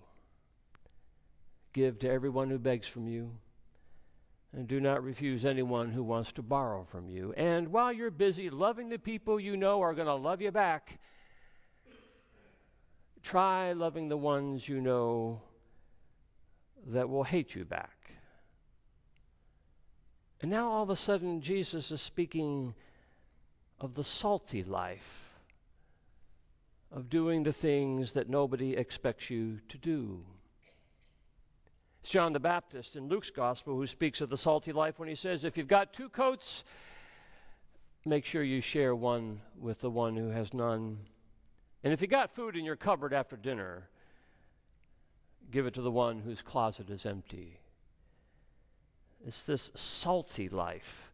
Give 1.72 1.99
to 2.01 2.11
everyone 2.11 2.51
who 2.51 2.59
begs 2.59 2.86
from 2.86 3.07
you, 3.07 3.30
and 4.53 4.68
do 4.68 4.80
not 4.80 5.03
refuse 5.03 5.45
anyone 5.45 5.90
who 5.90 6.03
wants 6.03 6.32
to 6.32 6.43
borrow 6.43 6.84
from 6.84 7.09
you. 7.09 7.32
And 7.36 7.68
while 7.68 7.93
you're 7.93 8.11
busy 8.11 8.51
loving 8.51 8.88
the 8.88 8.99
people 8.99 9.40
you 9.40 9.57
know 9.57 9.80
are 9.80 9.95
going 9.95 10.07
to 10.07 10.14
love 10.14 10.43
you 10.43 10.51
back, 10.51 10.99
try 13.22 13.72
loving 13.72 14.09
the 14.09 14.16
ones 14.16 14.68
you 14.68 14.80
know 14.80 15.40
that 16.88 17.09
will 17.09 17.24
hate 17.24 17.55
you 17.55 17.64
back. 17.64 18.11
And 20.43 20.51
now 20.51 20.72
all 20.72 20.82
of 20.82 20.90
a 20.90 20.97
sudden, 20.97 21.40
Jesus 21.40 21.93
is 21.93 22.01
speaking 22.01 22.74
of 23.80 23.95
the 23.95 24.03
salty 24.03 24.64
life, 24.64 25.21
of 26.93 27.09
doing 27.09 27.43
the 27.43 27.53
things 27.53 28.12
that 28.12 28.28
nobody 28.28 28.76
expects 28.76 29.30
you 29.30 29.61
to 29.68 29.78
do. 29.78 30.24
It's 32.03 32.11
John 32.11 32.32
the 32.32 32.40
Baptist 32.40 32.97
in 32.97 33.09
Luke's 33.09 33.30
gospel 33.30 33.76
who 33.76 33.86
speaks 33.86 34.20
of 34.20 34.28
the 34.28 34.36
salty 34.36 34.72
life 34.72 34.99
when 34.99 35.09
he 35.09 35.14
says, 35.14 35.45
If 35.45 35.57
you've 35.57 35.68
got 35.68 35.93
two 35.93 36.09
coats, 36.09 36.64
make 38.05 38.26
sure 38.26 38.43
you 38.43 38.61
share 38.61 38.95
one 38.95 39.40
with 39.59 39.80
the 39.80 39.90
one 39.90 40.16
who 40.16 40.28
has 40.28 40.53
none. 40.53 40.99
And 41.82 41.93
if 41.93 42.03
you 42.03 42.09
got 42.09 42.30
food 42.30 42.57
in 42.57 42.64
your 42.64 42.76
cupboard 42.76 43.14
after 43.14 43.36
dinner, 43.36 43.88
give 45.51 45.66
it 45.66 45.74
to 45.74 45.82
the 45.82 45.90
one 45.90 46.20
whose 46.20 46.43
closet 46.43 46.90
is 46.90 47.07
empty. 47.07 47.61
It's 49.26 49.45
this 49.45 49.70
salty 49.74 50.49
life 50.49 51.12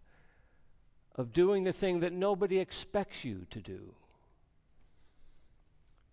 of 1.14 1.32
doing 1.32 1.64
the 1.64 1.72
thing 1.72 2.00
that 2.00 2.12
nobody 2.12 2.58
expects 2.58 3.24
you 3.24 3.46
to 3.50 3.60
do. 3.60 3.94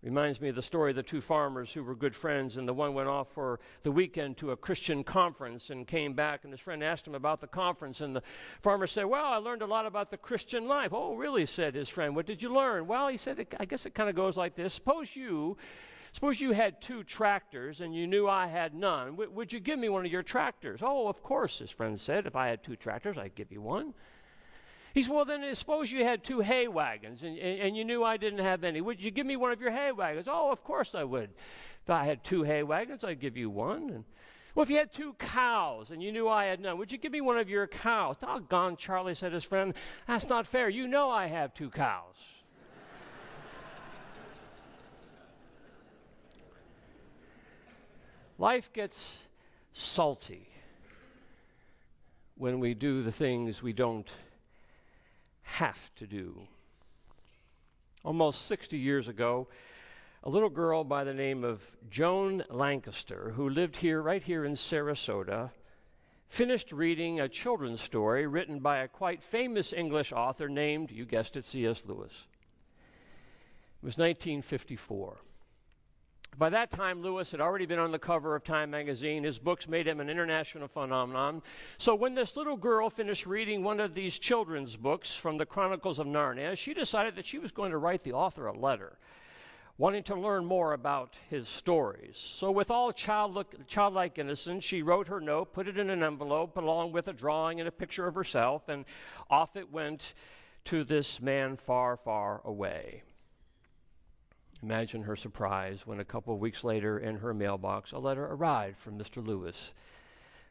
Reminds 0.02 0.40
me 0.40 0.50
of 0.50 0.54
the 0.54 0.62
story 0.62 0.90
of 0.90 0.96
the 0.96 1.02
two 1.02 1.20
farmers 1.20 1.72
who 1.72 1.82
were 1.82 1.94
good 1.94 2.14
friends, 2.14 2.58
and 2.58 2.68
the 2.68 2.74
one 2.74 2.94
went 2.94 3.08
off 3.08 3.32
for 3.32 3.58
the 3.82 3.90
weekend 3.90 4.36
to 4.36 4.52
a 4.52 4.56
Christian 4.56 5.02
conference 5.02 5.70
and 5.70 5.86
came 5.86 6.12
back, 6.12 6.44
and 6.44 6.52
his 6.52 6.60
friend 6.60 6.84
asked 6.84 7.06
him 7.06 7.14
about 7.14 7.40
the 7.40 7.46
conference, 7.46 8.00
and 8.00 8.14
the 8.14 8.22
farmer 8.62 8.86
said, 8.86 9.04
Well, 9.06 9.24
I 9.24 9.36
learned 9.36 9.62
a 9.62 9.66
lot 9.66 9.86
about 9.86 10.10
the 10.10 10.16
Christian 10.16 10.68
life. 10.68 10.92
Oh, 10.92 11.14
really? 11.14 11.46
said 11.46 11.74
his 11.74 11.88
friend. 11.88 12.14
What 12.14 12.26
did 12.26 12.42
you 12.42 12.52
learn? 12.52 12.86
Well, 12.86 13.08
he 13.08 13.16
said, 13.16 13.46
I 13.58 13.64
guess 13.64 13.86
it 13.86 13.94
kind 13.94 14.08
of 14.08 14.14
goes 14.14 14.36
like 14.36 14.54
this. 14.54 14.74
Suppose 14.74 15.16
you. 15.16 15.56
Suppose 16.12 16.40
you 16.40 16.52
had 16.52 16.80
two 16.80 17.04
tractors 17.04 17.82
and 17.82 17.94
you 17.94 18.06
knew 18.06 18.26
I 18.26 18.46
had 18.46 18.74
none. 18.74 19.08
W- 19.10 19.30
would 19.32 19.52
you 19.52 19.60
give 19.60 19.78
me 19.78 19.90
one 19.90 20.06
of 20.06 20.10
your 20.10 20.22
tractors? 20.22 20.80
Oh, 20.82 21.08
of 21.08 21.22
course, 21.22 21.58
his 21.58 21.70
friend 21.70 22.00
said. 22.00 22.26
If 22.26 22.34
I 22.34 22.48
had 22.48 22.62
two 22.62 22.74
tractors, 22.74 23.18
I'd 23.18 23.34
give 23.34 23.52
you 23.52 23.60
one. 23.60 23.92
He 24.96 25.02
said, 25.02 25.12
Well, 25.12 25.26
then 25.26 25.54
suppose 25.54 25.92
you 25.92 26.04
had 26.04 26.24
two 26.24 26.40
hay 26.40 26.68
wagons 26.68 27.22
and, 27.22 27.38
and, 27.38 27.60
and, 27.60 27.76
you 27.76 27.84
knew 27.84 28.02
I 28.02 28.16
didn't 28.16 28.38
have 28.38 28.64
any. 28.64 28.80
Would 28.80 29.04
you 29.04 29.10
give 29.10 29.26
me 29.26 29.36
one 29.36 29.52
of 29.52 29.60
your 29.60 29.70
hay 29.70 29.92
wagons? 29.92 30.26
Oh, 30.26 30.50
of 30.50 30.64
course 30.64 30.94
I 30.94 31.04
would. 31.04 31.28
If 31.82 31.90
I 31.90 32.06
had 32.06 32.24
two 32.24 32.44
hay 32.44 32.62
wagons, 32.62 33.04
I'd 33.04 33.20
give 33.20 33.36
you 33.36 33.50
one. 33.50 33.90
And, 33.90 34.04
well, 34.54 34.62
if 34.62 34.70
you 34.70 34.78
had 34.78 34.94
two 34.94 35.12
cows 35.18 35.90
and 35.90 36.02
you 36.02 36.12
knew 36.12 36.30
I 36.30 36.46
had 36.46 36.60
none, 36.60 36.78
would 36.78 36.90
you 36.90 36.96
give 36.96 37.12
me 37.12 37.20
one 37.20 37.36
of 37.36 37.50
your 37.50 37.66
cows? 37.66 38.16
Doggone, 38.16 38.78
Charlie, 38.78 39.14
said 39.14 39.34
his 39.34 39.44
friend. 39.44 39.74
That's 40.08 40.30
not 40.30 40.46
fair. 40.46 40.70
You 40.70 40.88
know 40.88 41.10
I 41.10 41.26
have 41.26 41.52
two 41.52 41.68
cows. 41.68 42.14
Life 48.38 48.72
gets 48.72 49.24
salty 49.74 50.48
when 52.38 52.60
we 52.60 52.72
do 52.72 53.02
the 53.02 53.12
things 53.12 53.62
we 53.62 53.74
don't 53.74 54.10
have 55.46 55.90
to 55.96 56.06
do. 56.06 56.42
Almost 58.04 58.46
60 58.46 58.76
years 58.76 59.08
ago, 59.08 59.48
a 60.22 60.28
little 60.28 60.50
girl 60.50 60.84
by 60.84 61.04
the 61.04 61.14
name 61.14 61.44
of 61.44 61.62
Joan 61.88 62.44
Lancaster, 62.50 63.32
who 63.36 63.48
lived 63.48 63.76
here, 63.76 64.02
right 64.02 64.22
here 64.22 64.44
in 64.44 64.52
Sarasota, 64.52 65.50
finished 66.28 66.72
reading 66.72 67.20
a 67.20 67.28
children's 67.28 67.80
story 67.80 68.26
written 68.26 68.58
by 68.58 68.78
a 68.78 68.88
quite 68.88 69.22
famous 69.22 69.72
English 69.72 70.12
author 70.12 70.48
named, 70.48 70.90
you 70.90 71.04
guessed 71.04 71.36
it, 71.36 71.44
C.S. 71.44 71.82
Lewis. 71.86 72.26
It 73.82 73.86
was 73.86 73.96
1954. 73.96 75.16
By 76.38 76.50
that 76.50 76.70
time, 76.70 77.00
Lewis 77.00 77.30
had 77.30 77.40
already 77.40 77.64
been 77.64 77.78
on 77.78 77.92
the 77.92 77.98
cover 77.98 78.36
of 78.36 78.44
Time 78.44 78.70
magazine. 78.70 79.24
His 79.24 79.38
books 79.38 79.66
made 79.66 79.88
him 79.88 80.00
an 80.00 80.10
international 80.10 80.68
phenomenon. 80.68 81.40
So, 81.78 81.94
when 81.94 82.14
this 82.14 82.36
little 82.36 82.58
girl 82.58 82.90
finished 82.90 83.24
reading 83.24 83.62
one 83.62 83.80
of 83.80 83.94
these 83.94 84.18
children's 84.18 84.76
books 84.76 85.16
from 85.16 85.38
the 85.38 85.46
Chronicles 85.46 85.98
of 85.98 86.06
Narnia, 86.06 86.54
she 86.54 86.74
decided 86.74 87.16
that 87.16 87.24
she 87.24 87.38
was 87.38 87.52
going 87.52 87.70
to 87.70 87.78
write 87.78 88.02
the 88.02 88.12
author 88.12 88.48
a 88.48 88.52
letter, 88.52 88.98
wanting 89.78 90.02
to 90.02 90.14
learn 90.14 90.44
more 90.44 90.74
about 90.74 91.14
his 91.30 91.48
stories. 91.48 92.18
So, 92.18 92.50
with 92.50 92.70
all 92.70 92.92
childlike 92.92 94.18
innocence, 94.18 94.62
she 94.62 94.82
wrote 94.82 95.08
her 95.08 95.22
note, 95.22 95.54
put 95.54 95.68
it 95.68 95.78
in 95.78 95.88
an 95.88 96.02
envelope, 96.02 96.58
along 96.58 96.92
with 96.92 97.08
a 97.08 97.14
drawing 97.14 97.60
and 97.60 97.68
a 97.68 97.72
picture 97.72 98.06
of 98.06 98.14
herself, 98.14 98.68
and 98.68 98.84
off 99.30 99.56
it 99.56 99.72
went 99.72 100.12
to 100.64 100.84
this 100.84 101.18
man 101.18 101.56
far, 101.56 101.96
far 101.96 102.42
away. 102.44 103.04
Imagine 104.62 105.02
her 105.02 105.16
surprise 105.16 105.86
when 105.86 106.00
a 106.00 106.04
couple 106.04 106.34
of 106.34 106.40
weeks 106.40 106.64
later 106.64 106.98
in 106.98 107.16
her 107.16 107.34
mailbox 107.34 107.92
a 107.92 107.98
letter 107.98 108.24
arrived 108.24 108.78
from 108.78 108.98
Mr. 108.98 109.24
Lewis, 109.24 109.74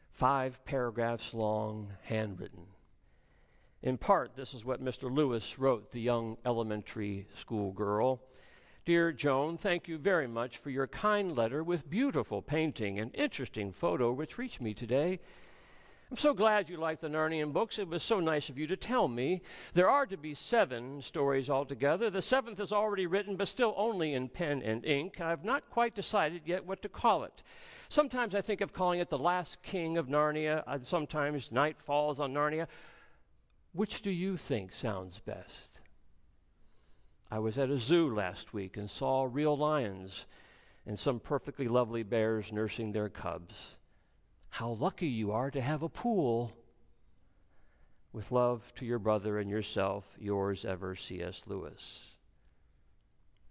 five 0.09 0.63
paragraphs 0.65 1.33
long, 1.33 1.91
handwritten. 2.03 2.67
In 3.81 3.97
part, 3.97 4.35
this 4.35 4.53
is 4.53 4.65
what 4.65 4.83
Mr. 4.83 5.13
Lewis 5.13 5.59
wrote 5.59 5.91
the 5.91 6.01
young 6.01 6.37
elementary 6.45 7.27
school 7.35 7.71
girl. 7.71 8.21
Dear 8.85 9.11
Joan, 9.11 9.57
thank 9.57 9.87
you 9.87 9.97
very 9.97 10.27
much 10.27 10.57
for 10.57 10.69
your 10.69 10.87
kind 10.87 11.35
letter 11.35 11.63
with 11.63 11.89
beautiful 11.89 12.41
painting 12.41 12.99
and 12.99 13.13
interesting 13.15 13.71
photo 13.71 14.11
which 14.11 14.37
reached 14.37 14.61
me 14.61 14.73
today. 14.73 15.19
I'm 16.11 16.17
so 16.17 16.33
glad 16.35 16.69
you 16.69 16.77
like 16.77 17.01
the 17.01 17.07
Narnian 17.07 17.51
books. 17.51 17.79
It 17.79 17.87
was 17.87 18.03
so 18.03 18.19
nice 18.19 18.49
of 18.49 18.59
you 18.59 18.67
to 18.67 18.77
tell 18.77 19.07
me. 19.07 19.41
There 19.73 19.89
are 19.89 20.05
to 20.05 20.17
be 20.17 20.35
seven 20.35 21.01
stories 21.01 21.49
altogether. 21.49 22.11
The 22.11 22.21
seventh 22.21 22.59
is 22.59 22.71
already 22.71 23.07
written, 23.07 23.35
but 23.35 23.47
still 23.47 23.73
only 23.75 24.13
in 24.13 24.29
pen 24.29 24.61
and 24.61 24.85
ink. 24.85 25.19
I've 25.19 25.43
not 25.43 25.69
quite 25.71 25.95
decided 25.95 26.43
yet 26.45 26.65
what 26.65 26.83
to 26.83 26.89
call 26.89 27.23
it. 27.23 27.41
Sometimes 27.89 28.35
I 28.35 28.41
think 28.41 28.61
of 28.61 28.71
calling 28.71 28.99
it 28.99 29.09
The 29.09 29.17
Last 29.17 29.63
King 29.63 29.97
of 29.97 30.07
Narnia, 30.07 30.63
and 30.67 30.85
sometimes 30.85 31.51
Night 31.51 31.81
Falls 31.81 32.19
on 32.19 32.33
Narnia. 32.33 32.67
Which 33.73 34.01
do 34.03 34.11
you 34.11 34.37
think 34.37 34.73
sounds 34.73 35.19
best? 35.19 35.79
I 37.31 37.39
was 37.39 37.57
at 37.57 37.69
a 37.71 37.77
zoo 37.77 38.13
last 38.13 38.53
week 38.53 38.77
and 38.77 38.89
saw 38.89 39.27
real 39.29 39.57
lions 39.57 40.27
and 40.85 40.97
some 40.97 41.19
perfectly 41.19 41.67
lovely 41.67 42.03
bears 42.03 42.51
nursing 42.51 42.91
their 42.91 43.09
cubs. 43.09 43.74
How 44.55 44.69
lucky 44.69 45.07
you 45.07 45.33
are 45.33 45.51
to 45.51 45.59
have 45.59 45.83
a 45.83 45.89
pool. 45.89 46.53
With 48.13 48.31
love 48.31 48.73
to 48.75 48.85
your 48.85 48.99
brother 48.99 49.37
and 49.37 49.49
yourself, 49.49 50.15
yours 50.17 50.63
ever, 50.63 50.95
C.S. 50.95 51.41
Lewis. 51.45 52.15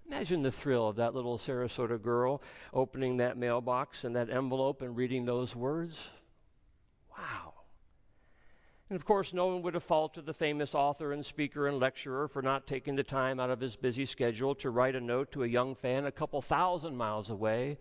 Imagine 0.07 0.41
the 0.41 0.51
thrill 0.51 0.89
of 0.89 0.97
that 0.97 1.15
little 1.15 1.37
Sarasota 1.37 2.01
girl 2.01 2.41
opening 2.73 3.19
that 3.19 3.37
mailbox 3.37 4.05
and 4.05 4.17
that 4.17 4.31
envelope 4.31 4.81
and 4.81 4.97
reading 4.97 5.27
those 5.27 5.55
words. 5.55 6.09
Wow. 7.19 7.53
And 8.89 8.97
of 8.97 9.05
course, 9.05 9.35
no 9.35 9.49
one 9.49 9.61
would 9.61 9.75
have 9.75 9.85
faulted 9.85 10.25
the 10.25 10.33
famous 10.33 10.75
author 10.75 11.13
and 11.13 11.27
speaker 11.27 11.69
and 11.69 11.79
lecturer 11.79 12.29
for 12.29 12.41
not 12.41 12.67
taking 12.67 12.97
the 12.97 13.03
time 13.03 13.39
out 13.39 13.51
of 13.51 13.61
his 13.61 13.77
busy 13.77 14.07
schedule 14.07 14.55
to 14.55 14.71
write 14.71 14.97
a 14.97 15.03
note 15.03 15.33
to 15.33 15.43
a 15.43 15.49
young 15.49 15.75
fan 15.75 16.07
a 16.07 16.11
couple 16.11 16.41
thousand 16.41 16.97
miles 16.97 17.29
away 17.29 17.77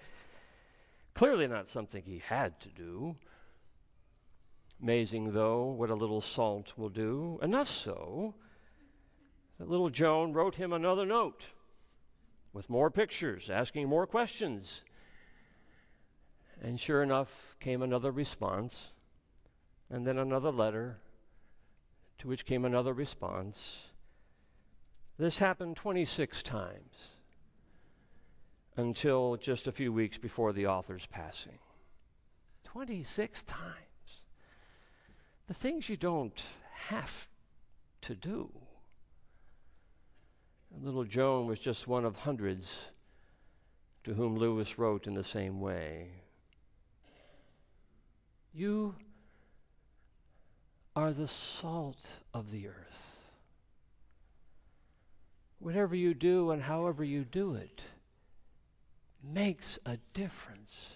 Clearly 1.15 1.47
not 1.47 1.69
something 1.69 2.03
he 2.03 2.19
had 2.19 2.59
to 2.61 2.69
do. 2.69 3.15
Amazing, 4.81 5.33
though, 5.33 5.65
what 5.65 5.89
a 5.89 5.95
little 5.95 6.21
salt 6.21 6.73
will 6.75 6.89
do. 6.89 7.39
Enough 7.41 7.69
so 7.69 8.33
that 9.57 9.69
little 9.69 9.89
Joan 9.89 10.33
wrote 10.33 10.55
him 10.55 10.73
another 10.73 11.05
note 11.05 11.45
with 12.51 12.69
more 12.69 12.89
pictures, 12.89 13.49
asking 13.49 13.87
more 13.87 14.07
questions. 14.07 14.81
And 16.61 16.79
sure 16.79 17.03
enough, 17.03 17.55
came 17.59 17.81
another 17.81 18.11
response, 18.11 18.91
and 19.89 20.07
then 20.07 20.17
another 20.17 20.51
letter, 20.51 20.97
to 22.19 22.27
which 22.27 22.45
came 22.45 22.65
another 22.65 22.93
response. 22.93 23.87
This 25.17 25.37
happened 25.37 25.75
26 25.75 26.41
times 26.41 27.12
until 28.77 29.37
just 29.37 29.67
a 29.67 29.71
few 29.71 29.93
weeks 29.93 30.17
before 30.17 30.53
the 30.53 30.67
author's 30.67 31.05
passing. 31.05 31.59
26 32.63 33.43
times. 33.43 33.73
The 35.47 35.53
things 35.53 35.89
you 35.89 35.97
don't 35.97 36.41
have 36.87 37.27
to 38.01 38.15
do. 38.15 38.49
And 40.73 40.83
little 40.83 41.03
Joan 41.03 41.45
was 41.47 41.59
just 41.59 41.87
one 41.87 42.05
of 42.05 42.15
hundreds 42.15 42.73
to 44.03 44.13
whom 44.13 44.37
Lewis 44.37 44.79
wrote 44.79 45.07
in 45.07 45.13
the 45.13 45.23
same 45.23 45.61
way. 45.61 46.07
You 48.53 48.95
are 50.95 51.11
the 51.11 51.27
salt 51.27 52.17
of 52.33 52.51
the 52.51 52.67
earth. 52.67 53.17
Whatever 55.59 55.95
you 55.95 56.13
do 56.13 56.51
and 56.51 56.61
however 56.61 57.03
you 57.03 57.23
do 57.23 57.55
it, 57.55 57.83
makes 59.23 59.79
a 59.85 59.97
difference. 60.13 60.89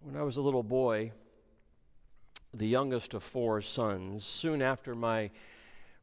When 0.00 0.16
I 0.16 0.22
was 0.22 0.36
a 0.36 0.42
little 0.42 0.62
boy, 0.62 1.12
the 2.54 2.66
youngest 2.66 3.14
of 3.14 3.22
four 3.22 3.60
sons, 3.60 4.24
soon 4.24 4.62
after 4.62 4.94
my 4.94 5.30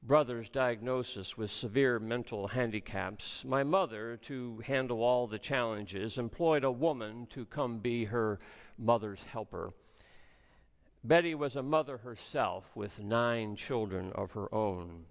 brother's 0.03 0.49
diagnosis 0.49 1.37
with 1.37 1.49
severe 1.49 1.99
mental 1.99 2.47
handicaps, 2.47 3.43
my 3.45 3.63
mother, 3.63 4.17
to 4.17 4.61
handle 4.65 5.01
all 5.01 5.27
the 5.27 5.39
challenges, 5.39 6.17
employed 6.17 6.63
a 6.63 6.71
woman 6.71 7.27
to 7.31 7.45
come 7.45 7.79
be 7.79 8.05
her 8.05 8.39
mother's 8.77 9.23
helper. 9.23 9.73
Betty 11.03 11.35
was 11.35 11.55
a 11.55 11.63
mother 11.63 11.97
herself 11.97 12.75
with 12.75 12.99
nine 12.99 13.55
children 13.55 14.11
of 14.13 14.33
her 14.33 14.53
own. 14.53 15.05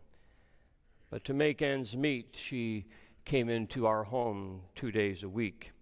But 1.10 1.24
to 1.24 1.34
make 1.34 1.62
ends 1.62 1.96
meet, 1.96 2.36
she 2.38 2.86
came 3.26 3.50
into 3.50 3.86
our 3.86 4.04
home 4.04 4.62
two 4.74 4.90
days 4.90 5.22
a 5.22 5.28
week. 5.28 5.72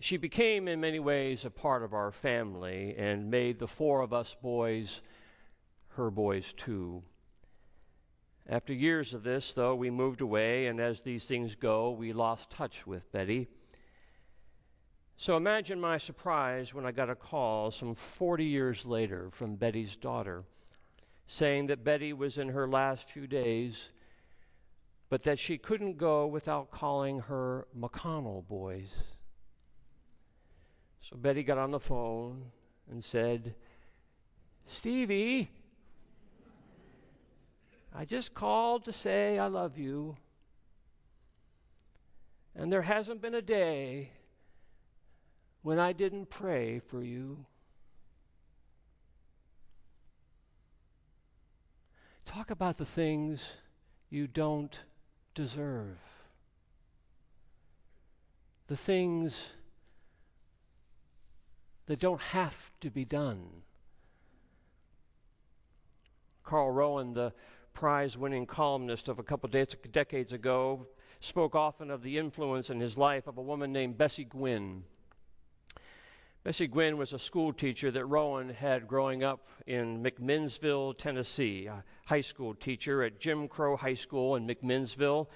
She 0.00 0.18
became, 0.18 0.68
in 0.68 0.80
many 0.80 0.98
ways, 0.98 1.46
a 1.46 1.50
part 1.50 1.82
of 1.82 1.94
our 1.94 2.12
family 2.12 2.94
and 2.98 3.30
made 3.30 3.58
the 3.58 3.68
four 3.68 4.02
of 4.02 4.12
us 4.12 4.36
boys 4.42 5.00
her 5.90 6.10
boys 6.10 6.52
too. 6.52 7.02
After 8.46 8.74
years 8.74 9.14
of 9.14 9.22
this, 9.22 9.54
though, 9.54 9.74
we 9.74 9.90
moved 9.90 10.20
away, 10.20 10.66
and 10.66 10.80
as 10.80 11.00
these 11.00 11.24
things 11.24 11.54
go, 11.54 11.92
we 11.92 12.12
lost 12.12 12.50
touch 12.50 12.86
with 12.86 13.10
Betty. 13.12 13.48
So 15.16 15.36
imagine 15.36 15.80
my 15.80 15.96
surprise 15.96 16.74
when 16.74 16.84
I 16.84 16.90
got 16.90 17.08
a 17.08 17.14
call 17.14 17.70
some 17.70 17.94
40 17.94 18.44
years 18.44 18.84
later 18.84 19.30
from 19.30 19.54
Betty's 19.54 19.96
daughter 19.96 20.44
saying 21.26 21.68
that 21.68 21.84
Betty 21.84 22.12
was 22.12 22.36
in 22.36 22.48
her 22.48 22.68
last 22.68 23.08
few 23.08 23.26
days, 23.26 23.88
but 25.14 25.22
that 25.22 25.38
she 25.38 25.56
couldn't 25.56 25.96
go 25.96 26.26
without 26.26 26.72
calling 26.72 27.20
her 27.20 27.68
McConnell 27.78 28.44
boys. 28.48 28.88
So 31.02 31.16
Betty 31.16 31.44
got 31.44 31.56
on 31.56 31.70
the 31.70 31.78
phone 31.78 32.46
and 32.90 33.04
said, 33.04 33.54
Stevie, 34.66 35.52
I 37.94 38.04
just 38.04 38.34
called 38.34 38.86
to 38.86 38.92
say 38.92 39.38
I 39.38 39.46
love 39.46 39.78
you. 39.78 40.16
And 42.56 42.72
there 42.72 42.82
hasn't 42.82 43.22
been 43.22 43.36
a 43.36 43.40
day 43.40 44.10
when 45.62 45.78
I 45.78 45.92
didn't 45.92 46.28
pray 46.28 46.80
for 46.80 47.04
you. 47.04 47.46
Talk 52.24 52.50
about 52.50 52.78
the 52.78 52.84
things 52.84 53.52
you 54.10 54.26
don't 54.26 54.76
deserve. 55.34 55.98
The 58.68 58.76
things 58.76 59.36
that 61.86 61.98
don't 61.98 62.20
have 62.20 62.70
to 62.80 62.90
be 62.90 63.04
done. 63.04 63.46
Carl 66.44 66.70
Rowan, 66.70 67.14
the 67.14 67.32
prize 67.72 68.16
winning 68.16 68.46
columnist 68.46 69.08
of 69.08 69.18
a 69.18 69.22
couple 69.22 69.50
decades 69.50 70.32
ago, 70.32 70.86
spoke 71.20 71.54
often 71.54 71.90
of 71.90 72.02
the 72.02 72.18
influence 72.18 72.70
in 72.70 72.80
his 72.80 72.96
life 72.96 73.26
of 73.26 73.38
a 73.38 73.42
woman 73.42 73.72
named 73.72 73.98
Bessie 73.98 74.24
Gwynn. 74.24 74.84
Bessie 76.44 76.66
Gwynn 76.66 76.98
was 76.98 77.14
a 77.14 77.18
school 77.18 77.54
teacher 77.54 77.90
that 77.90 78.04
Rowan 78.04 78.50
had 78.50 78.86
growing 78.86 79.24
up 79.24 79.48
in 79.66 80.02
McMinnsville, 80.02 80.94
Tennessee, 80.98 81.64
a 81.64 81.82
high 82.04 82.20
school 82.20 82.52
teacher 82.52 83.02
at 83.02 83.18
Jim 83.18 83.48
Crow 83.48 83.78
High 83.78 83.94
School 83.94 84.36
in 84.36 84.46
McMinnsville. 84.46 85.28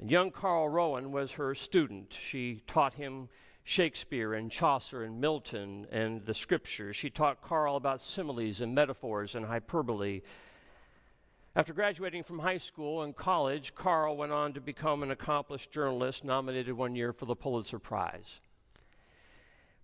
And 0.00 0.10
young 0.10 0.32
Carl 0.32 0.68
Rowan 0.68 1.12
was 1.12 1.30
her 1.30 1.54
student. 1.54 2.12
She 2.12 2.62
taught 2.66 2.94
him 2.94 3.28
Shakespeare 3.62 4.34
and 4.34 4.50
Chaucer 4.50 5.04
and 5.04 5.20
Milton 5.20 5.86
and 5.92 6.24
the 6.24 6.34
scriptures. 6.34 6.96
She 6.96 7.10
taught 7.10 7.40
Carl 7.40 7.76
about 7.76 8.00
similes 8.00 8.60
and 8.60 8.74
metaphors 8.74 9.36
and 9.36 9.46
hyperbole. 9.46 10.22
After 11.54 11.72
graduating 11.72 12.24
from 12.24 12.40
high 12.40 12.58
school 12.58 13.02
and 13.02 13.14
college, 13.14 13.72
Carl 13.76 14.16
went 14.16 14.32
on 14.32 14.52
to 14.54 14.60
become 14.60 15.04
an 15.04 15.12
accomplished 15.12 15.70
journalist, 15.70 16.24
nominated 16.24 16.74
one 16.74 16.96
year 16.96 17.12
for 17.12 17.26
the 17.26 17.36
Pulitzer 17.36 17.78
Prize. 17.78 18.40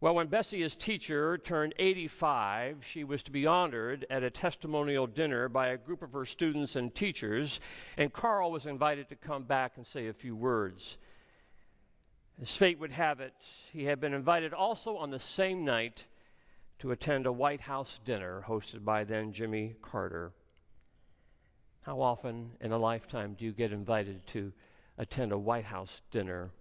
Well, 0.02 0.14
when 0.14 0.28
Bessie, 0.28 0.62
his 0.62 0.76
teacher, 0.76 1.36
turned 1.36 1.74
85, 1.78 2.86
she 2.86 3.04
was 3.04 3.22
to 3.24 3.30
be 3.30 3.46
honored 3.46 4.06
at 4.08 4.22
a 4.22 4.30
testimonial 4.30 5.06
dinner 5.06 5.46
by 5.50 5.68
a 5.68 5.76
group 5.76 6.00
of 6.00 6.14
her 6.14 6.24
students 6.24 6.74
and 6.74 6.94
teachers, 6.94 7.60
and 7.98 8.10
Carl 8.10 8.50
was 8.50 8.64
invited 8.64 9.10
to 9.10 9.16
come 9.16 9.42
back 9.42 9.72
and 9.76 9.86
say 9.86 10.06
a 10.06 10.14
few 10.14 10.34
words. 10.34 10.96
As 12.40 12.56
fate 12.56 12.78
would 12.78 12.92
have 12.92 13.20
it, 13.20 13.34
he 13.74 13.84
had 13.84 14.00
been 14.00 14.14
invited 14.14 14.54
also 14.54 14.96
on 14.96 15.10
the 15.10 15.18
same 15.18 15.66
night 15.66 16.06
to 16.78 16.92
attend 16.92 17.26
a 17.26 17.32
White 17.32 17.60
House 17.60 18.00
dinner 18.02 18.42
hosted 18.48 18.82
by 18.82 19.04
then 19.04 19.34
Jimmy 19.34 19.76
Carter. 19.82 20.32
How 21.82 22.00
often 22.00 22.52
in 22.62 22.72
a 22.72 22.78
lifetime 22.78 23.36
do 23.38 23.44
you 23.44 23.52
get 23.52 23.70
invited 23.70 24.26
to 24.28 24.50
attend 24.96 25.32
a 25.32 25.38
White 25.38 25.66
House 25.66 26.00
dinner? 26.10 26.52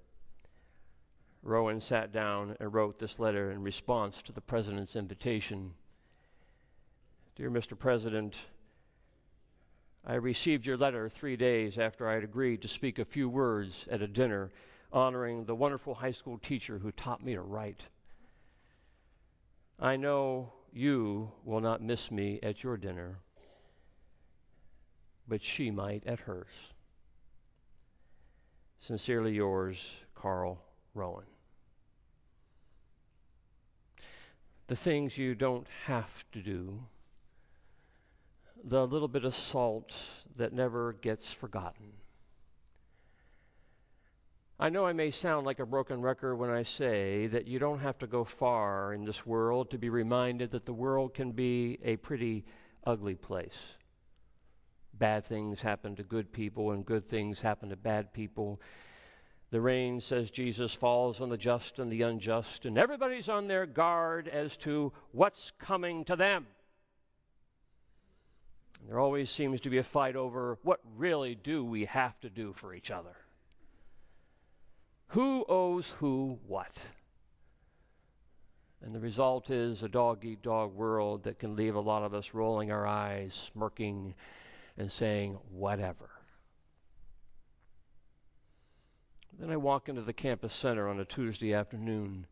Rowan 1.42 1.80
sat 1.80 2.12
down 2.12 2.56
and 2.60 2.74
wrote 2.74 3.00
this 3.00 3.20
letter 3.20 3.52
in 3.52 3.64
response 3.64 4.22
to 4.24 4.32
the 4.32 4.42
President's 4.42 4.96
invitation. 4.96 5.74
Dear 7.36 7.50
Mr. 7.50 7.78
President, 7.78 8.36
I 10.06 10.16
received 10.16 10.66
your 10.66 10.78
letter 10.78 11.10
three 11.10 11.36
days 11.36 11.78
after 11.78 12.08
I 12.08 12.16
had 12.16 12.24
agreed 12.24 12.62
to 12.64 12.68
speak 12.68 13.00
a 13.00 13.06
few 13.06 13.30
words 13.30 13.88
at 13.90 14.02
a 14.02 14.08
dinner 14.08 14.52
honoring 14.92 15.46
the 15.46 15.56
wonderful 15.56 15.96
high 15.96 16.12
school 16.12 16.38
teacher 16.38 16.80
who 16.80 16.92
taught 16.92 17.24
me 17.24 17.34
to 17.34 17.42
write. 17.42 17.88
I 19.80 19.96
know 19.96 20.54
you 20.74 21.32
will 21.46 21.62
not 21.62 21.82
miss 21.82 22.12
me 22.12 22.40
at 22.44 22.64
your 22.64 22.78
dinner 22.78 23.20
but 25.30 25.44
she 25.44 25.70
might 25.70 26.06
at 26.08 26.22
hers. 26.22 26.74
Sincerely 28.80 29.34
yours, 29.34 30.00
Carl 30.16 30.60
The 34.68 34.76
things 34.76 35.18
you 35.18 35.36
don't 35.36 35.68
have 35.86 36.24
to 36.32 36.42
do, 36.42 36.84
the 38.64 38.86
little 38.86 39.08
bit 39.08 39.26
of 39.26 39.36
salt 39.36 39.96
that 40.36 40.54
never 40.54 40.94
gets 40.94 41.32
forgotten. 41.32 41.94
I 44.60 44.70
know 44.70 44.86
I 44.86 44.94
may 44.94 45.10
sound 45.10 45.46
like 45.46 45.60
a 45.60 45.66
broken 45.66 46.02
record 46.02 46.36
when 46.36 46.50
I 46.50 46.64
say 46.64 47.28
that 47.28 47.48
you 47.48 47.60
don't 47.60 47.80
have 47.80 47.98
to 48.00 48.08
go 48.08 48.24
far 48.24 48.94
in 48.94 49.06
this 49.06 49.26
world 49.26 49.72
to 49.72 49.78
be 49.78 49.90
reminded 49.90 50.52
that 50.52 50.66
the 50.66 50.74
world 50.74 51.14
can 51.14 51.32
be 51.32 51.80
a 51.84 51.96
pretty 51.96 52.46
ugly 52.86 53.16
place 53.16 53.58
bad 55.00 55.26
things 55.26 55.62
happen 55.62 55.96
to 55.96 56.04
good 56.04 56.32
people 56.32 56.72
and 56.72 56.86
good 56.86 57.06
things 57.06 57.40
happen 57.40 57.70
to 57.70 57.76
bad 57.78 58.14
people. 58.14 58.62
The 59.52 59.62
rain, 59.62 60.00
says 60.00 60.30
Jesus, 60.30 60.74
falls 60.74 61.22
on 61.22 61.30
the 61.30 61.38
just 61.38 61.80
and 61.80 61.92
the 61.92 62.04
unjust, 62.04 62.66
and 62.66 62.78
everybody's 62.78 63.30
on 63.30 63.48
their 63.48 63.66
guard 63.66 64.28
as 64.28 64.56
to 64.58 64.94
what's 65.12 65.52
coming 65.58 66.06
to 66.06 66.16
them. 66.16 66.46
There 68.88 69.00
always 69.00 69.30
seems 69.30 69.60
to 69.62 69.70
be 69.70 69.80
a 69.80 69.84
fight 69.84 70.16
over 70.16 70.60
what 70.64 70.80
really 70.96 71.36
do 71.36 71.66
we 71.66 71.86
have 71.86 72.20
to 72.22 72.30
do 72.30 72.54
for 72.54 72.74
each 72.74 72.92
other. 72.92 73.16
Who 75.08 75.44
owes 75.50 75.90
who 75.98 76.40
what? 76.48 76.78
And 78.84 78.94
the 78.94 79.00
result 79.00 79.50
is 79.50 79.82
a 79.82 79.90
dog 79.90 80.24
eat 80.24 80.44
dog 80.44 80.76
world 80.76 81.24
that 81.24 81.40
can 81.40 81.56
leave 81.56 81.76
a 81.76 81.80
lot 81.80 82.04
of 82.04 82.14
us 82.14 82.34
rolling 82.34 82.72
our 82.72 82.86
eyes, 82.86 83.50
smirking, 83.52 84.14
and 84.78 84.92
saying, 84.92 85.38
whatever. 85.52 86.10
Then 89.40 89.52
I 89.52 89.58
walk 89.58 89.88
into 89.88 90.02
the 90.02 90.12
campus 90.12 90.54
center 90.54 90.90
on 90.90 91.00
a 91.00 91.06
Tuesday 91.06 91.54
afternoon 91.54 92.28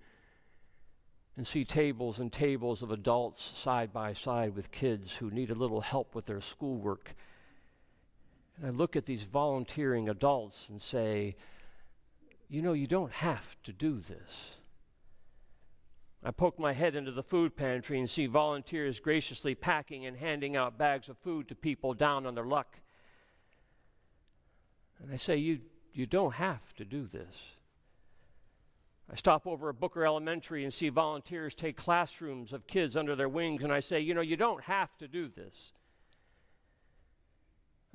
and 1.38 1.48
see 1.48 1.64
tables 1.64 2.20
and 2.20 2.34
tables 2.34 2.82
of 2.82 2.92
adults 2.92 3.42
side 3.42 3.94
by 3.94 4.12
side 4.12 4.56
with 4.56 4.72
kids 4.72 5.16
who 5.16 5.32
need 5.32 5.50
a 5.50 5.56
little 5.56 5.80
help 5.80 6.14
with 6.14 6.26
their 6.26 6.42
schoolwork. 6.42 7.16
And 8.58 8.68
I 8.68 8.72
look 8.72 8.98
at 8.98 9.06
these 9.06 9.24
volunteering 9.24 10.10
adults 10.10 10.68
and 10.68 10.82
say, 10.82 11.38
you 12.50 12.62
know, 12.62 12.74
you 12.74 12.88
don't 12.88 13.12
have 13.14 13.56
to 13.64 13.72
do 13.72 14.00
this. 14.00 14.58
I 16.24 16.32
poke 16.32 16.60
my 16.60 16.74
head 16.74 16.96
into 16.96 17.12
the 17.12 17.24
food 17.24 17.56
pantry 17.56 18.00
and 18.00 18.10
see 18.10 18.26
volunteers 18.26 19.00
graciously 19.00 19.56
packing 19.56 20.06
and 20.06 20.18
handing 20.18 20.58
out 20.58 20.78
bags 20.78 21.08
of 21.08 21.18
food 21.20 21.48
to 21.48 21.56
people 21.56 21.94
down 21.94 22.26
on 22.26 22.36
their 22.36 22.44
luck. 22.44 22.80
And 25.02 25.14
I 25.14 25.18
say, 25.18 25.38
You, 25.38 25.60
you 25.98 26.06
don't 26.06 26.36
have 26.36 26.76
to 26.76 26.86
do 26.86 27.08
this. 27.08 27.42
I 29.12 29.16
stop 29.16 29.48
over 29.48 29.70
at 29.70 29.80
Booker 29.80 30.06
Elementary 30.06 30.64
and 30.64 30.74
see 30.74 30.90
volunteers 30.90 31.56
take 31.56 31.76
classrooms 31.76 32.54
of 32.54 32.68
kids 32.68 32.96
under 32.96 33.16
their 33.16 33.30
wings, 33.30 33.64
and 33.64 33.74
I 33.74 33.80
say, 33.80 34.00
You 34.00 34.14
know, 34.14 34.22
you 34.22 34.38
don't 34.38 34.62
have 34.64 34.96
to 34.98 35.08
do 35.08 35.28
this. 35.28 35.72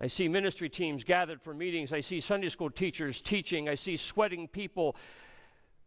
I 0.00 0.08
see 0.08 0.26
ministry 0.26 0.68
teams 0.68 1.04
gathered 1.04 1.40
for 1.40 1.54
meetings. 1.54 1.92
I 1.92 2.00
see 2.00 2.18
Sunday 2.18 2.48
school 2.48 2.70
teachers 2.70 3.20
teaching. 3.20 3.68
I 3.68 3.76
see 3.76 3.96
sweating 3.96 4.48
people 4.48 4.96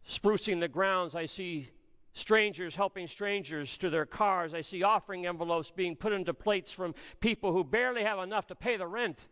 sprucing 0.08 0.60
the 0.60 0.68
grounds. 0.68 1.14
I 1.14 1.26
see 1.26 1.68
strangers 2.14 2.74
helping 2.74 3.08
strangers 3.08 3.76
to 3.78 3.90
their 3.90 4.06
cars. 4.06 4.54
I 4.54 4.62
see 4.62 4.82
offering 4.82 5.26
envelopes 5.26 5.70
being 5.70 5.96
put 5.96 6.14
into 6.14 6.32
plates 6.32 6.72
from 6.72 6.94
people 7.20 7.52
who 7.52 7.62
barely 7.62 8.04
have 8.04 8.20
enough 8.20 8.46
to 8.46 8.54
pay 8.54 8.78
the 8.78 8.86
rent. 8.86 9.26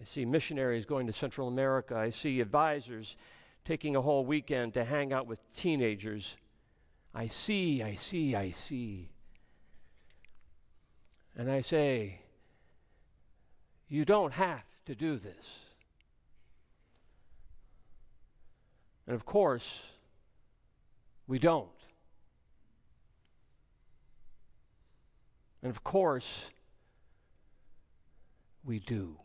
I 0.00 0.04
see 0.04 0.24
missionaries 0.24 0.84
going 0.84 1.06
to 1.06 1.12
Central 1.12 1.48
America. 1.48 1.96
I 1.96 2.10
see 2.10 2.40
advisors 2.40 3.16
taking 3.64 3.96
a 3.96 4.02
whole 4.02 4.24
weekend 4.24 4.74
to 4.74 4.84
hang 4.84 5.12
out 5.12 5.26
with 5.26 5.38
teenagers. 5.54 6.36
I 7.14 7.28
see, 7.28 7.82
I 7.82 7.94
see, 7.94 8.34
I 8.34 8.50
see. 8.50 9.10
And 11.36 11.50
I 11.50 11.60
say, 11.60 12.20
you 13.88 14.04
don't 14.04 14.32
have 14.32 14.64
to 14.86 14.94
do 14.94 15.18
this. 15.18 15.48
And 19.06 19.14
of 19.14 19.24
course, 19.24 19.82
we 21.26 21.38
don't. 21.38 21.68
And 25.62 25.70
of 25.70 25.82
course, 25.82 26.50
we 28.64 28.78
do. 28.78 29.16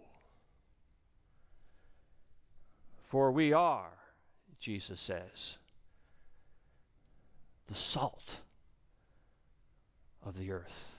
For 3.10 3.32
we 3.32 3.54
are, 3.54 3.90
Jesus 4.60 5.02
says, 5.02 5.58
the 7.68 7.76
salt 7.76 8.42
of 10.24 10.38
the 10.38 10.52
earth. 10.52 10.99